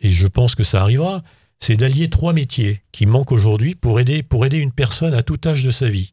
et 0.00 0.10
je 0.10 0.26
pense 0.26 0.56
que 0.56 0.64
ça 0.64 0.82
arrivera, 0.82 1.22
c'est 1.60 1.76
d'allier 1.76 2.10
trois 2.10 2.32
métiers 2.32 2.82
qui 2.90 3.06
manquent 3.06 3.32
aujourd'hui 3.32 3.76
pour 3.76 4.00
aider, 4.00 4.24
pour 4.24 4.44
aider 4.44 4.58
une 4.58 4.72
personne 4.72 5.14
à 5.14 5.22
tout 5.22 5.38
âge 5.46 5.62
de 5.62 5.70
sa 5.70 5.88
vie 5.88 6.12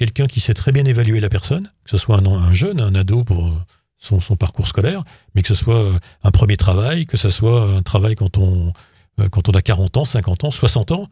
quelqu'un 0.00 0.26
qui 0.26 0.40
sait 0.40 0.54
très 0.54 0.72
bien 0.72 0.86
évaluer 0.86 1.20
la 1.20 1.28
personne, 1.28 1.70
que 1.84 1.90
ce 1.90 1.98
soit 1.98 2.16
un, 2.16 2.54
jeune, 2.54 2.80
un 2.80 2.94
ado 2.94 3.22
pour 3.22 3.52
son, 3.98 4.18
parcours 4.34 4.66
scolaire, 4.66 5.04
mais 5.34 5.42
que 5.42 5.48
ce 5.48 5.54
soit 5.54 5.74
euh, 5.74 5.98
un 6.22 6.30
premier 6.30 6.56
travail, 6.56 7.04
que 7.04 7.18
ce 7.18 7.28
soit 7.28 7.64
un 7.64 7.82
travail 7.82 8.14
quand 8.14 8.38
on, 8.38 8.72
euh, 9.20 9.28
quand 9.28 9.50
on 9.50 9.52
a 9.52 9.60
40 9.60 9.98
ans, 9.98 10.06
50 10.06 10.44
ans, 10.44 10.50
60 10.50 10.92
ans, 10.92 11.10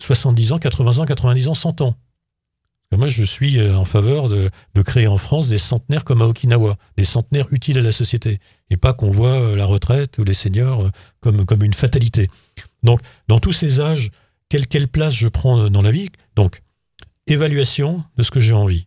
70 0.00 0.52
ans, 0.52 0.58
80 0.60 0.98
ans, 0.98 1.04
90 1.06 1.48
ans, 1.48 1.54
100 1.54 1.80
ans. 1.80 1.96
Moi, 2.96 3.08
je 3.08 3.24
suis 3.24 3.58
euh, 3.58 3.76
en 3.76 3.84
faveur 3.84 4.28
de, 4.28 4.48
créer 4.84 5.08
en 5.08 5.16
France 5.16 5.48
des 5.48 5.58
centenaires 5.58 6.04
comme 6.04 6.22
à 6.22 6.26
Okinawa, 6.26 6.76
des 6.96 7.04
centenaires 7.04 7.48
utiles 7.50 7.78
à 7.78 7.82
la 7.82 7.90
société, 7.90 8.38
et 8.70 8.76
pas 8.76 8.92
qu'on 8.92 9.10
voit 9.10 9.56
la 9.56 9.64
retraite 9.64 10.18
ou 10.18 10.24
les 10.24 10.34
seniors 10.34 10.88
comme, 11.18 11.44
comme 11.44 11.64
une 11.64 11.74
fatalité. 11.74 12.28
Donc, 12.84 13.00
dans 13.26 13.40
tous 13.40 13.52
ces 13.52 13.80
âges, 13.80 14.12
quelle, 14.48 14.68
quelle 14.68 14.86
place 14.86 15.14
je 15.14 15.26
prends 15.26 15.68
dans 15.68 15.82
la 15.82 15.90
vie? 15.90 16.10
Donc, 16.36 16.62
évaluation 17.32 18.04
de 18.16 18.22
ce 18.22 18.30
que 18.30 18.40
j'ai 18.40 18.52
envie. 18.52 18.86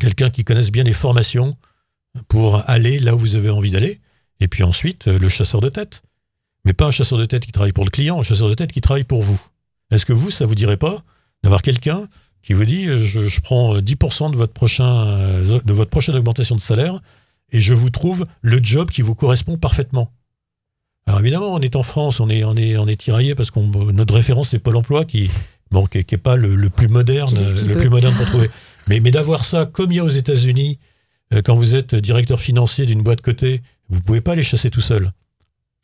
Quelqu'un 0.00 0.30
qui 0.30 0.44
connaisse 0.44 0.70
bien 0.70 0.84
les 0.84 0.92
formations 0.92 1.56
pour 2.28 2.68
aller 2.68 2.98
là 2.98 3.14
où 3.14 3.18
vous 3.18 3.36
avez 3.36 3.50
envie 3.50 3.70
d'aller. 3.70 4.00
Et 4.40 4.48
puis 4.48 4.62
ensuite, 4.62 5.08
euh, 5.08 5.18
le 5.18 5.28
chasseur 5.28 5.60
de 5.60 5.68
tête. 5.68 6.02
Mais 6.64 6.72
pas 6.72 6.86
un 6.86 6.90
chasseur 6.90 7.18
de 7.18 7.24
tête 7.24 7.44
qui 7.44 7.52
travaille 7.52 7.72
pour 7.72 7.84
le 7.84 7.90
client, 7.90 8.20
un 8.20 8.22
chasseur 8.22 8.48
de 8.48 8.54
tête 8.54 8.72
qui 8.72 8.80
travaille 8.80 9.04
pour 9.04 9.22
vous. 9.22 9.40
Est-ce 9.90 10.06
que 10.06 10.12
vous, 10.12 10.30
ça 10.30 10.46
vous 10.46 10.54
dirait 10.54 10.76
pas 10.76 11.02
d'avoir 11.42 11.62
quelqu'un 11.62 12.08
qui 12.42 12.52
vous 12.52 12.64
dit 12.64 12.86
euh, 12.86 13.00
je, 13.00 13.40
prends 13.40 13.78
10% 13.78 14.30
de 14.32 14.36
votre, 14.36 14.80
euh, 14.80 15.60
de 15.64 15.72
votre 15.72 15.90
prochaine 15.90 16.16
augmentation 16.16 16.56
de 16.56 16.60
salaire 16.60 17.00
et 17.50 17.60
je 17.60 17.74
vous 17.74 17.90
trouve 17.90 18.24
le 18.40 18.62
job 18.62 18.90
qui 18.90 19.02
vous 19.02 19.14
correspond 19.14 19.56
parfaitement? 19.56 20.12
Alors 21.06 21.20
évidemment, 21.20 21.52
on 21.52 21.58
est 21.58 21.74
en 21.74 21.82
France, 21.82 22.20
on 22.20 22.28
est, 22.28 22.44
on 22.44 22.54
on 22.54 22.86
est 22.86 22.96
tiraillé 22.96 23.34
parce 23.34 23.50
que 23.50 23.58
notre 23.90 24.14
référence 24.14 24.50
c'est 24.50 24.60
Pôle 24.60 24.76
Emploi 24.76 25.04
qui, 25.04 25.30
bon, 25.72 25.86
qui 25.86 25.98
n'est 25.98 26.18
pas 26.18 26.36
le, 26.36 26.70
plus 26.70 26.88
moderne, 26.88 27.34
le 27.66 27.74
plus 27.76 27.88
moderne 27.88 28.14
pour 28.14 28.26
trouver. 28.26 28.50
Mais, 28.86 29.00
mais 29.00 29.10
d'avoir 29.10 29.44
ça 29.44 29.66
comme 29.66 29.90
il 29.92 29.96
y 29.96 30.00
a 30.00 30.04
aux 30.04 30.08
États-Unis, 30.08 30.78
euh, 31.32 31.42
quand 31.42 31.56
vous 31.56 31.74
êtes 31.74 31.94
directeur 31.94 32.40
financier 32.40 32.86
d'une 32.86 33.02
boîte 33.02 33.20
cotée, 33.20 33.62
vous 33.88 33.96
ne 33.96 34.02
pouvez 34.02 34.20
pas 34.20 34.34
les 34.34 34.42
chasser 34.42 34.70
tout 34.70 34.80
seul, 34.80 35.12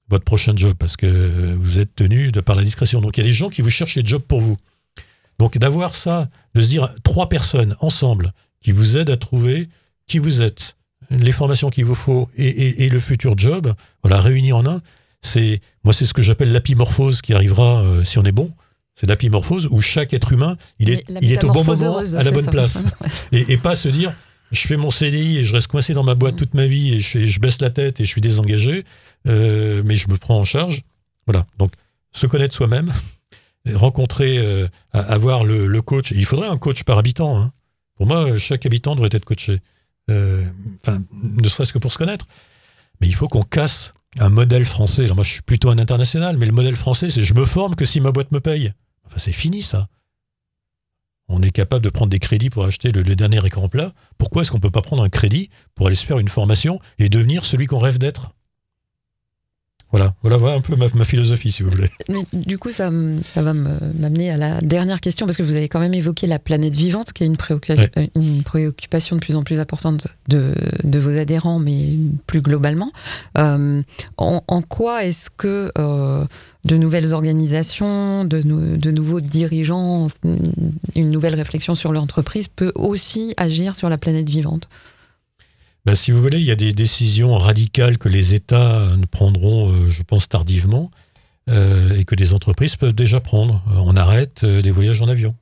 votre 0.09 0.25
prochain 0.25 0.55
job, 0.57 0.75
parce 0.79 0.97
que 0.97 1.55
vous 1.55 1.79
êtes 1.79 1.95
tenu 1.95 2.33
de 2.33 2.41
par 2.41 2.57
la 2.57 2.63
discrétion. 2.63 3.01
Donc 3.01 3.17
il 3.17 3.21
y 3.21 3.25
a 3.25 3.29
des 3.29 3.35
gens 3.35 3.51
qui 3.51 3.63
vous 3.63 3.71
cherchent 3.71 3.97
des 3.97 4.07
jobs 4.07 4.23
pour 4.23 4.41
vous. 4.41 4.57
Donc 5.39 5.57
d'avoir 5.59 5.95
ça, 5.95 6.29
de 6.55 6.63
se 6.63 6.69
dire 6.69 6.89
trois 7.05 7.29
personnes 7.29 7.77
ensemble 7.81 8.33
qui 8.61 8.73
vous 8.73 8.97
aident 8.97 9.11
à 9.11 9.17
trouver 9.17 9.69
qui 10.07 10.19
vous 10.19 10.43
êtes, 10.43 10.77
les 11.11 11.33
formations 11.33 11.71
qu'il 11.71 11.85
vous 11.85 11.95
faut 11.95 12.29
et, 12.37 12.89
le 12.89 13.01
futur 13.01 13.37
job, 13.37 13.73
voilà, 14.03 14.21
réunis 14.21 14.53
en 14.53 14.67
un, 14.67 14.81
c'est 15.21 15.61
moi 15.85 15.93
c'est 15.93 16.07
ce 16.07 16.15
que 16.15 16.23
j'appelle 16.23 16.53
l'apimorphose 16.53 17.23
qui 17.23 17.35
arrivera 17.35 17.83
euh, 17.83 18.05
si 18.05 18.19
on 18.19 18.25
est 18.25 18.33
bon. 18.33 18.53
C'est 18.99 19.07
l'apimorphose 19.07 19.69
où 19.71 19.81
chaque 19.81 20.13
être 20.13 20.33
humain, 20.33 20.57
il 20.81 20.91
est, 20.91 21.05
il 21.21 21.31
est 21.31 21.45
au 21.45 21.53
bon 21.53 21.63
moment, 21.63 21.99
à 21.99 22.23
la 22.25 22.33
bonne 22.33 22.51
place. 22.51 22.85
et, 23.33 23.57
pas 23.57 23.77
se 23.77 23.89
dire, 23.89 24.13
je 24.51 24.67
fais 24.67 24.77
mon 24.77 24.91
CDI 24.91 25.39
et 25.39 25.45
je 25.45 25.53
reste 25.55 25.69
coincé 25.69 25.95
dans 25.95 26.03
ma 26.03 26.17
boîte 26.17 26.35
toute 26.35 26.55
ma 26.55 26.67
vie 26.67 26.95
et 26.95 27.01
je, 27.01 27.21
je 27.21 27.39
baisse 27.39 27.61
la 27.61 27.71
tête 27.71 28.01
et 28.01 28.05
je 28.05 28.11
suis 28.11 28.21
désengagé, 28.21 28.85
euh, 29.29 29.85
mais 29.85 29.95
je 29.95 30.09
me 30.09 30.17
prends 30.17 30.41
en 30.41 30.45
charge. 30.45 30.83
Voilà. 31.29 31.47
Donc, 31.59 31.75
se 32.11 32.27
connaître 32.27 32.57
soi-même, 32.57 32.93
rencontrer, 33.73 34.39
euh, 34.39 34.67
avoir 34.93 35.45
le, 35.45 35.81
coach. 35.81 36.11
Il 36.11 36.25
faudrait 36.25 36.49
un 36.49 36.59
coach 36.59 36.83
par 36.83 36.99
habitant. 36.99 37.39
Hein. 37.39 37.53
Pour 37.95 38.07
moi, 38.07 38.37
chaque 38.37 38.67
habitant 38.67 38.97
devrait 38.97 39.11
être 39.13 39.25
coaché. 39.25 39.61
Euh, 40.11 40.45
enfin, 40.83 41.05
ne 41.23 41.49
serait-ce 41.49 41.73
que 41.73 41.79
pour 41.79 41.93
se 41.93 41.99
connaître. 41.99 42.27
Mais 43.01 43.07
il 43.07 43.15
faut 43.15 43.29
qu'on 43.29 43.43
casse 43.43 43.93
un 44.19 44.29
modèle 44.29 44.65
français. 44.65 45.05
Alors 45.05 45.15
moi, 45.15 45.25
je 45.25 45.35
suis 45.35 45.43
plutôt 45.43 45.71
un 45.71 45.79
international, 45.79 46.37
mais 46.37 46.47
le 46.47 46.53
modèle 46.53 46.75
français, 46.75 47.11
c'est 47.11 47.23
je 47.23 47.35
me 47.35 47.45
forme 47.45 47.77
que 47.77 47.85
si 47.85 48.01
ma 48.01 48.11
boîte 48.11 48.33
me 48.33 48.41
paye. 48.41 48.73
Enfin, 49.09 49.19
c'est 49.19 49.33
fini 49.33 49.63
ça. 49.63 49.89
On 51.29 51.43
est 51.43 51.51
capable 51.51 51.85
de 51.85 51.91
prendre 51.91 52.11
des 52.11 52.19
crédits 52.19 52.51
pour 52.51 52.65
acheter 52.65 52.91
le, 52.91 53.03
dernier 53.03 53.45
écran 53.45 53.69
plat. 53.69 53.93
Pourquoi 54.17 54.43
est-ce 54.43 54.51
qu'on 54.51 54.59
ne 54.59 54.63
peut 54.63 54.71
pas 54.71 54.83
prendre 54.83 55.03
un 55.03 55.09
crédit 55.09 55.51
pour 55.75 55.87
aller 55.87 55.97
se 55.97 56.07
faire 56.07 56.19
une 56.19 56.29
formation 56.29 56.81
et 56.99 57.09
devenir 57.09 57.45
celui 57.45 57.67
qu'on 57.67 57.79
rêve 57.79 57.99
d'être? 57.99 58.33
Voilà, 59.91 60.15
voilà, 60.23 60.55
un 60.55 60.61
peu 60.61 60.77
ma, 60.77 61.05
philosophie, 61.05 61.51
si 61.51 61.63
vous 61.63 61.71
voulez. 61.71 61.91
du 62.35 62.59
coup, 62.59 62.71
ça, 62.71 62.91
ça 63.25 63.43
va 63.43 63.55
m'amener 63.55 64.31
à 64.31 64.37
la 64.37 64.61
dernière 64.61 65.01
question, 65.01 65.25
parce 65.25 65.39
que 65.39 65.43
vous 65.43 65.57
avez 65.57 65.69
quand 65.69 65.81
même 65.81 65.95
évoqué 65.95 66.27
la 66.27 66.39
planète 66.39 66.77
vivante, 66.77 67.15
qui 67.15 67.25
est 67.25 67.27
une 67.27 67.39
préoccupation, 67.39 67.89
une 68.15 68.43
préoccupation 68.43 69.17
de 69.17 69.21
plus 69.21 69.35
en 69.35 69.45
plus 69.45 69.61
importante 69.61 70.09
de, 70.29 70.55
de 70.85 70.99
vos 70.99 71.17
adhérents, 71.17 71.59
mais 71.59 71.89
plus 72.27 72.43
globalement. 72.43 72.93
Euh, 73.39 73.83
en, 74.19 74.63
quoi 74.63 75.05
est-ce 75.05 75.31
que 75.31 75.73
euh, 75.79 76.25
de 76.67 76.77
nouvelles 76.77 77.15
organisations, 77.15 78.25
de, 78.25 78.43
de, 78.43 78.91
nouveaux 78.91 79.21
dirigeants, 79.21 80.09
une 80.95 81.11
nouvelle 81.11 81.35
réflexion 81.35 81.75
sur 81.75 81.93
l'entreprise 81.93 82.49
peut 82.49 82.73
aussi 82.75 83.33
agir 83.39 83.75
sur 83.75 83.89
la 83.89 83.97
planète 83.97 84.29
vivante? 84.29 84.69
Ben, 85.85 85.95
si 85.95 86.11
vous 86.11 86.21
voulez, 86.21 86.39
il 86.39 86.45
y 86.45 86.51
a 86.51 86.57
des 86.57 86.73
décisions 86.73 87.37
radicales 87.39 87.99
que 87.99 88.09
les 88.09 88.35
États 88.35 88.97
ne 88.97 89.07
prendront, 89.07 89.73
euh, 89.73 89.91
je 89.91 90.03
pense, 90.03 90.29
tardivement, 90.29 90.91
euh, 91.49 91.97
et 91.97 92.05
que 92.05 92.15
des 92.15 92.35
entreprises 92.35 92.77
peuvent 92.77 92.95
déjà 92.95 93.21
prendre. 93.21 93.63
On 93.75 93.97
arrête 93.97 94.45
euh, 94.45 94.61
des 94.61 94.71
voyages 94.71 95.01
en 95.01 95.09
avion. 95.09 95.35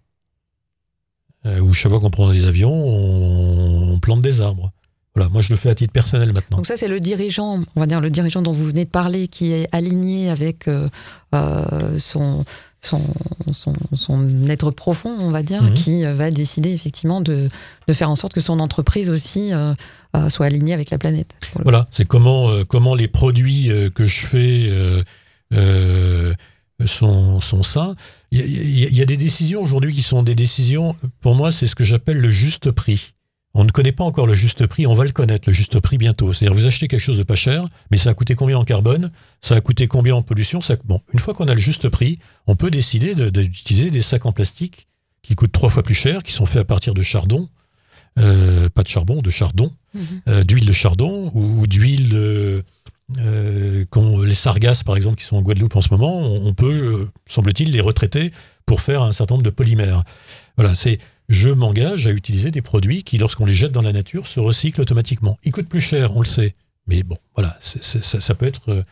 Ou 1.45 1.73
chaque 1.73 1.93
fois 1.93 2.01
qu'on 2.01 2.11
prend 2.11 2.33
des 2.33 2.45
avions, 2.45 2.73
on, 2.73 4.01
plante 4.01 4.21
des 4.21 4.41
arbres. 4.41 4.73
Voilà, 5.15 5.31
moi 5.31 5.43
je 5.43 5.51
le 5.51 5.57
fais 5.57 5.71
à 5.71 5.77
titre 5.77 5.93
personnel 5.93 6.33
maintenant. 6.33 6.57
Donc 6.57 6.67
ça 6.67 6.77
c'est 6.77 6.89
le 6.89 6.99
dirigeant, 6.99 7.63
on 7.77 7.81
va 7.81 7.87
dire 7.87 8.01
le 8.01 8.11
dirigeant 8.11 8.43
dont 8.43 8.51
vous 8.51 8.67
venez 8.67 8.85
de 8.85 8.91
parler, 8.91 9.29
qui 9.29 9.53
est 9.53 9.69
aligné 9.71 10.29
avec 10.29 10.69
son 12.01 12.45
son, 12.81 13.01
son, 13.95 14.47
être 14.49 14.71
profond, 14.71 15.11
on 15.19 15.31
va 15.31 15.43
dire, 15.43 15.63
mhm. 15.63 15.75
qui 15.75 16.05
va 16.05 16.31
décider 16.31 16.71
effectivement 16.71 17.21
de, 17.21 17.49
de, 17.89 17.93
faire 17.93 18.11
en 18.11 18.17
sorte 18.17 18.33
que 18.33 18.41
son 18.41 18.61
entreprise 18.61 19.11
aussi 19.11 19.51
soit 20.29 20.47
alignée 20.47 20.73
avec 20.73 20.91
la 20.91 20.99
planète. 20.99 21.35
Voilà, 21.63 21.87
c'est 21.91 22.07
comment, 22.07 22.65
comment 22.65 22.95
les 22.95 23.09
produits 23.09 23.71
que 23.95 24.07
je 24.07 24.27
fais 24.27 24.71
sont, 26.85 27.41
sont 27.41 27.63
sains. 27.63 27.95
Il 28.31 28.41
y, 28.41 28.95
y, 28.95 29.03
a 29.03 29.07
des 29.07 29.17
décisions 29.17 29.63
aujourd'hui 29.63 29.95
qui 29.95 30.03
sont 30.03 30.23
des 30.23 30.35
décisions, 30.35 30.95
pour 31.21 31.35
moi, 31.35 31.51
c'est 31.51 31.67
ce 31.67 31.75
que 31.75 31.85
j'appelle 31.85 32.19
le 32.19 32.31
juste 32.31 32.71
prix. 32.71 33.15
On 33.59 33.65
ne 33.65 33.71
connaît 33.71 33.93
pas 33.93 34.05
encore 34.05 34.27
le 34.27 34.35
juste 34.35 34.67
prix, 34.67 34.87
on 34.87 34.95
va 34.95 35.05
le 35.05 35.13
connaître, 35.13 35.49
le 35.49 35.55
juste 35.55 35.81
prix 35.81 35.97
bientôt. 35.97 36.35
C'est-à-dire, 36.35 36.55
vous 36.55 36.67
achetez 36.67 36.89
quelque 36.89 37.01
chose 37.01 37.17
de 37.17 37.23
pas 37.23 37.37
cher, 37.37 37.65
mais 37.91 37.97
ça 37.97 38.11
a 38.11 38.15
coûté 38.15 38.35
combien 38.35 38.59
en 38.59 38.65
carbone? 38.65 39.11
Ça 39.41 39.55
a 39.55 39.63
coûté 39.63 39.89
combien 39.89 40.15
en 40.15 40.21
pollution? 40.21 40.61
Ça... 40.61 40.77
Bon, 40.85 41.01
une 41.15 41.21
fois 41.21 41.33
qu'on 41.33 41.49
a 41.49 41.55
le 41.55 41.61
juste 41.61 41.89
prix, 41.89 42.19
on 42.47 42.55
peut 42.55 42.71
décider 42.71 43.15
d'utiliser 43.15 43.91
des 43.91 44.03
sacs 44.03 44.27
en 44.27 44.33
plastique 44.33 44.89
qui 45.23 45.35
coûtent 45.35 45.53
trois 45.53 45.71
fois 45.71 45.83
plus 45.83 45.95
cher, 45.95 46.23
qui 46.23 46.33
sont 46.33 46.45
faits 46.45 46.61
à 46.61 46.65
partir 46.67 46.93
de 46.93 47.01
chardon, 47.01 47.49
euh, 48.19 48.69
pas 48.69 48.83
de 48.83 48.89
charbon, 48.89 49.23
de 49.23 49.31
chardon, 49.31 49.73
mhm. 49.95 50.03
euh, 50.29 50.45
d'huile 50.45 50.67
de 50.67 50.73
chardon 50.75 51.33
ou, 51.35 51.67
d'huile 51.67 52.11
de, 52.11 52.63
euh, 53.19 53.87
les 54.23 54.35
sargasses 54.35 54.83
par 54.83 54.97
exemple 54.97 55.17
qui 55.17 55.25
sont 55.25 55.37
en 55.37 55.43
Guadeloupe 55.43 55.77
en 55.77 55.81
ce 55.81 55.89
moment, 55.91 56.21
on, 56.21 56.53
peut, 56.53 57.09
semble-t-il, 57.27 57.73
les 57.73 57.81
retraiter 57.81 58.33
pour 58.67 58.83
faire 58.83 59.01
un 59.01 59.13
certain 59.13 59.37
nombre 59.37 59.45
de 59.45 59.51
polymères. 59.51 60.05
Voilà, 60.59 60.75
c'est 60.75 60.99
je 61.29 61.49
m'engage 61.49 62.07
à 62.07 62.11
utiliser 62.11 62.51
des 62.51 62.63
produits 62.63 63.03
qui, 63.03 63.19
lorsqu'on 63.19 63.47
les 63.47 63.55
jette 63.55 63.73
dans 63.73 63.83
la 63.83 63.93
nature, 63.93 64.27
se 64.27 64.41
recyclent 64.41 64.81
automatiquement. 64.81 65.39
Ils 65.43 65.53
coûtent 65.53 65.69
plus 65.69 65.81
cher, 65.81 66.17
on 66.17 66.21
le 66.21 66.27
sait. 66.27 66.55
Mais 66.87 67.03
bon, 67.03 67.17
voilà, 67.35 67.59
ça, 67.61 68.35
peut 68.35 68.47
être, 68.47 68.85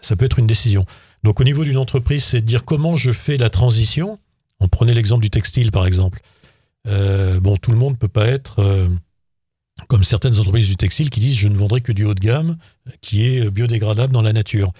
ça 0.00 0.14
peut 0.14 0.24
être 0.24 0.38
une 0.38 0.46
décision. 0.46 0.86
Donc 1.24 1.40
au 1.40 1.44
niveau 1.44 1.64
d'une 1.64 1.76
entreprise, 1.76 2.24
c'est 2.24 2.40
de 2.40 2.46
dire 2.46 2.64
comment 2.64 2.96
je 2.96 3.12
fais 3.12 3.36
la 3.36 3.50
transition. 3.50 4.18
On 4.60 4.68
prenait 4.68 4.94
l'exemple 4.94 5.22
du 5.22 5.30
textile, 5.30 5.72
par 5.72 5.86
exemple. 5.86 6.20
Euh, 6.86 7.40
bon, 7.40 7.56
tout 7.56 7.72
le 7.72 7.76
monde 7.76 7.94
ne 7.94 7.98
peut 7.98 8.08
pas 8.08 8.26
être 8.26 8.60
euh, 8.60 8.88
comme 9.88 10.04
certaines 10.04 10.38
entreprises 10.38 10.68
du 10.68 10.76
textile 10.76 11.10
qui 11.10 11.20
disent 11.20 11.36
je 11.36 11.48
ne 11.48 11.56
vendrai 11.56 11.80
que 11.80 11.92
du 11.92 12.04
haut 12.04 12.14
de 12.14 12.20
gamme 12.20 12.56
qui 13.00 13.26
est 13.26 13.50
biodégradable 13.50 14.12
dans 14.12 14.22
la 14.22 14.32
nature. 14.32 14.72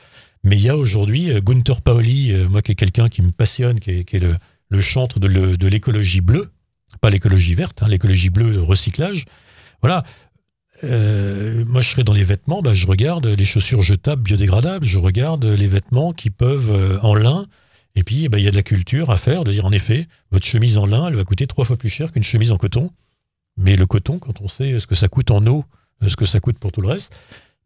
Mais 0.42 0.56
il 0.56 0.62
y 0.62 0.70
a 0.70 0.76
aujourd'hui 0.76 1.30
euh, 1.30 1.40
Gunther 1.40 1.82
Paoli, 1.82 2.32
moi 2.48 2.62
qui 2.62 2.72
est 2.72 2.76
quelqu'un 2.76 3.08
qui 3.08 3.22
me 3.22 3.32
passionne, 3.32 3.80
qui 3.80 3.90
est, 3.90 4.26
le 4.72 4.80
chantre 4.80 5.18
de 5.18 5.66
l'écologie 5.66 6.20
bleue, 6.20 6.50
pas 7.00 7.10
l'écologie 7.10 7.54
verte, 7.54 7.82
hein, 7.82 7.88
l'écologie 7.88 8.30
bleue, 8.30 8.62
recyclage. 8.62 9.24
Voilà. 9.80 10.04
Euh, 10.84 11.64
moi, 11.66 11.80
je 11.80 11.90
serais 11.90 12.04
dans 12.04 12.12
les 12.12 12.24
vêtements, 12.24 12.62
bah, 12.62 12.74
je 12.74 12.86
regarde 12.86 13.26
les 13.26 13.44
chaussures 13.44 13.82
jetables 13.82 14.22
biodégradables, 14.22 14.84
je 14.84 14.98
regarde 14.98 15.44
les 15.44 15.68
vêtements 15.68 16.12
qui 16.12 16.30
peuvent 16.30 16.70
euh, 16.70 16.98
en 17.02 17.14
lin. 17.14 17.46
Et 17.96 18.02
puis, 18.02 18.28
bah, 18.28 18.38
il 18.38 18.44
y 18.44 18.48
a 18.48 18.50
de 18.50 18.56
la 18.56 18.62
culture 18.62 19.10
à 19.10 19.16
faire, 19.16 19.44
de 19.44 19.52
dire 19.52 19.66
en 19.66 19.72
effet, 19.72 20.06
votre 20.30 20.46
chemise 20.46 20.78
en 20.78 20.86
lin, 20.86 21.08
elle 21.08 21.16
va 21.16 21.24
coûter 21.24 21.46
trois 21.46 21.64
fois 21.64 21.76
plus 21.76 21.90
cher 21.90 22.12
qu'une 22.12 22.22
chemise 22.22 22.52
en 22.52 22.56
coton. 22.56 22.90
Mais 23.56 23.76
le 23.76 23.86
coton, 23.86 24.18
quand 24.18 24.40
on 24.40 24.48
sait 24.48 24.78
ce 24.80 24.86
que 24.86 24.94
ça 24.94 25.08
coûte 25.08 25.30
en 25.30 25.46
eau, 25.46 25.64
ce 26.06 26.16
que 26.16 26.24
ça 26.24 26.40
coûte 26.40 26.58
pour 26.58 26.72
tout 26.72 26.80
le 26.80 26.88
reste, 26.88 27.14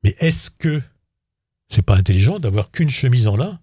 mais 0.02 0.14
est-ce 0.18 0.50
que 0.50 0.82
c'est 1.68 1.82
pas 1.82 1.96
intelligent 1.96 2.38
d'avoir 2.38 2.70
qu'une 2.70 2.90
chemise 2.90 3.26
en 3.26 3.36
lin? 3.36 3.58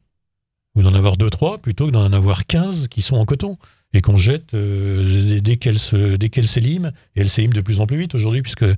Ou 0.75 0.83
d'en 0.83 0.95
avoir 0.95 1.17
deux, 1.17 1.29
trois, 1.29 1.57
plutôt 1.57 1.87
que 1.87 1.91
d'en 1.91 2.13
avoir 2.13 2.45
quinze 2.45 2.87
qui 2.87 3.01
sont 3.01 3.17
en 3.17 3.25
coton? 3.25 3.57
Et 3.93 4.01
qu'on 4.01 4.17
jette 4.17 4.53
euh, 4.53 5.39
dès 5.41 5.57
qu'elle 5.57 5.79
se 5.79 6.15
dès 6.15 6.43
s'élime 6.43 6.91
et 7.15 7.21
elle 7.21 7.29
s'élime 7.29 7.53
de 7.53 7.61
plus 7.61 7.79
en 7.79 7.87
plus 7.87 7.97
vite 7.97 8.15
aujourd'hui 8.15 8.41
puisque 8.41 8.63
euh, 8.63 8.75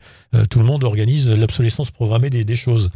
tout 0.50 0.60
le 0.60 0.66
monde 0.66 0.84
organise 0.84 1.30
l'obsolescence 1.30 1.92
programmée 1.92 2.30
des, 2.30 2.44
des, 2.44 2.56
choses. 2.56 2.90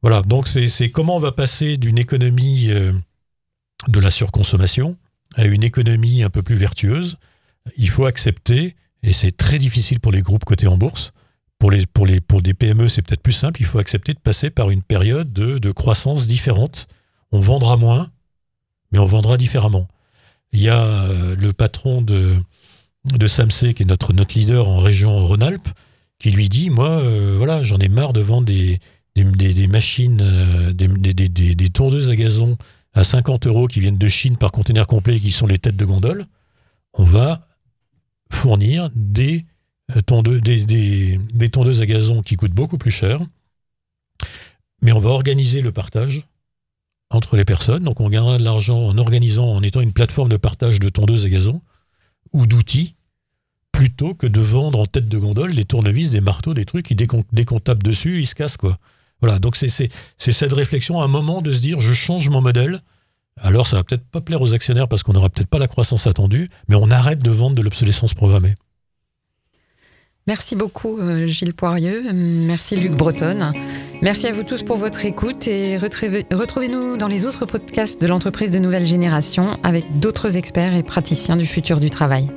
Voilà, 0.00 0.22
donc 0.22 0.48
c'est 0.48 0.90
comment 0.90 1.16
on 1.16 1.20
va 1.20 1.32
passer 1.32 1.76
d'une 1.76 1.98
économie 1.98 2.70
euh, 2.70 2.92
de 3.88 4.00
la 4.00 4.10
surconsommation 4.10 4.96
à 5.36 5.44
une 5.44 5.62
économie 5.62 6.22
un 6.22 6.30
peu 6.30 6.42
plus 6.42 6.56
vertueuse. 6.56 7.16
Il 7.76 7.88
faut 7.88 8.06
accepter, 8.06 8.74
et 9.02 9.12
c'est 9.12 9.36
très 9.36 9.58
difficile 9.58 10.00
pour 10.00 10.12
les 10.12 10.22
groupes 10.22 10.44
cotés 10.44 10.66
en 10.66 10.76
bourse. 10.76 11.12
Pour, 11.58 11.70
les, 11.70 11.86
pour, 11.86 12.06
les, 12.06 12.20
pour 12.20 12.42
des 12.42 12.54
PME, 12.54 12.88
c'est 12.88 13.02
peut-être 13.02 13.22
plus 13.22 13.32
simple. 13.32 13.60
Il 13.60 13.66
faut 13.66 13.78
accepter 13.78 14.12
de 14.14 14.18
passer 14.18 14.50
par 14.50 14.70
une 14.70 14.82
période 14.82 15.32
de, 15.32 15.58
de 15.58 15.70
croissance 15.70 16.26
différente. 16.26 16.88
On 17.30 17.40
vendra 17.40 17.76
moins, 17.76 18.10
mais 18.90 18.98
on 18.98 19.06
vendra 19.06 19.36
différemment. 19.36 19.86
Il 20.52 20.60
y 20.60 20.68
a 20.68 20.84
euh, 20.84 21.34
le 21.36 21.52
patron 21.52 22.02
de, 22.02 22.36
de 23.04 23.26
Samsé, 23.26 23.74
qui 23.74 23.82
est 23.82 23.86
notre, 23.86 24.12
notre 24.12 24.36
leader 24.38 24.68
en 24.68 24.78
région 24.78 25.24
Rhône-Alpes, 25.24 25.68
qui 26.18 26.30
lui 26.30 26.48
dit 26.48 26.70
Moi, 26.70 26.88
euh, 26.88 27.34
voilà, 27.38 27.62
j'en 27.62 27.78
ai 27.78 27.88
marre 27.88 28.12
de 28.12 28.20
vendre 28.20 28.46
des, 28.46 28.78
machines, 29.68 30.20
euh, 30.20 30.72
des, 30.72 31.70
tondeuses 31.70 32.10
à 32.10 32.16
gazon 32.16 32.56
à 32.94 33.04
50 33.04 33.46
euros 33.46 33.66
qui 33.66 33.80
viennent 33.80 33.98
de 33.98 34.08
Chine 34.08 34.36
par 34.36 34.52
conteneur 34.52 34.86
complet 34.86 35.16
et 35.16 35.20
qui 35.20 35.30
sont 35.30 35.46
les 35.46 35.58
têtes 35.58 35.76
de 35.76 35.84
gondole. 35.86 36.26
On 36.92 37.04
va 37.04 37.40
fournir 38.30 38.90
des, 38.94 39.46
des 39.88 41.48
tondeuses 41.48 41.80
à 41.80 41.86
gazon 41.86 42.22
qui 42.22 42.36
coûtent 42.36 42.52
beaucoup 42.52 42.76
plus 42.76 42.90
cher, 42.90 43.20
mais 44.82 44.92
on 44.92 45.00
va 45.00 45.10
organiser 45.10 45.62
le 45.62 45.72
partage 45.72 46.26
entre 47.14 47.36
les 47.36 47.44
personnes. 47.44 47.84
Donc 47.84 48.00
on 48.00 48.08
gagnera 48.08 48.38
de 48.38 48.44
l'argent 48.44 48.78
en 48.78 48.98
organisant, 48.98 49.46
en 49.46 49.62
étant 49.62 49.80
une 49.80 49.92
plateforme 49.92 50.28
de 50.28 50.36
partage 50.36 50.80
de 50.80 50.88
tondeuses 50.88 51.24
à 51.24 51.28
gazon 51.28 51.60
ou 52.32 52.46
d'outils, 52.46 52.94
plutôt 53.72 54.14
que 54.14 54.26
de 54.26 54.40
vendre 54.40 54.78
en 54.80 54.86
tête 54.86 55.08
de 55.08 55.18
gondole 55.18 55.54
des 55.54 55.64
tournevis, 55.64 56.10
des 56.10 56.20
marteaux, 56.20 56.54
des 56.54 56.64
trucs 56.64 56.86
qui 56.86 56.94
dès 56.94 57.06
qu'on, 57.06 57.60
tape 57.60 57.82
dessus, 57.82 58.20
ils 58.20 58.26
se 58.26 58.34
cassent 58.34 58.56
quoi. 58.56 58.78
Voilà, 59.20 59.38
donc 59.38 59.56
c'est, 59.56 59.68
cette 60.18 60.52
réflexion 60.52 61.00
un 61.00 61.08
moment 61.08 61.42
de 61.42 61.52
se 61.52 61.62
dire 61.62 61.80
je 61.80 61.94
change 61.94 62.28
mon 62.28 62.40
modèle. 62.40 62.80
Alors 63.40 63.66
ça 63.66 63.76
va 63.76 63.84
peut-être 63.84 64.04
pas 64.04 64.20
plaire 64.20 64.42
aux 64.42 64.52
actionnaires 64.52 64.88
parce 64.88 65.02
qu'on 65.02 65.14
n'aura 65.14 65.30
peut-être 65.30 65.48
pas 65.48 65.58
la 65.58 65.68
croissance 65.68 66.06
attendue, 66.06 66.48
mais 66.68 66.74
on 66.74 66.90
arrête 66.90 67.22
de 67.22 67.30
vendre 67.30 67.56
de 67.56 67.62
l'obsolescence 67.62 68.14
programmée. 68.14 68.54
Merci 70.28 70.54
beaucoup 70.54 70.98
euh, 70.98 71.26
Gilles 71.26 71.54
Poirieux, 71.54 72.04
merci 72.12 72.76
Luc 72.76 72.92
Bretonne. 72.92 73.52
Merci 74.02 74.28
à 74.28 74.32
vous 74.32 74.44
tous 74.44 74.62
pour 74.62 74.76
votre 74.76 75.04
écoute 75.04 75.48
et 75.48 75.78
retrouvez-nous 75.78 76.96
dans 76.96 77.08
les 77.08 77.26
autres 77.26 77.44
podcasts 77.44 78.00
de 78.00 78.06
l'entreprise 78.06 78.52
de 78.52 78.60
nouvelle 78.60 78.86
génération 78.86 79.58
avec 79.64 79.98
d'autres 79.98 80.36
experts 80.36 80.76
et 80.76 80.84
praticiens 80.84 81.36
du 81.36 81.46
futur 81.46 81.80
du 81.80 81.90
travail. 81.90 82.30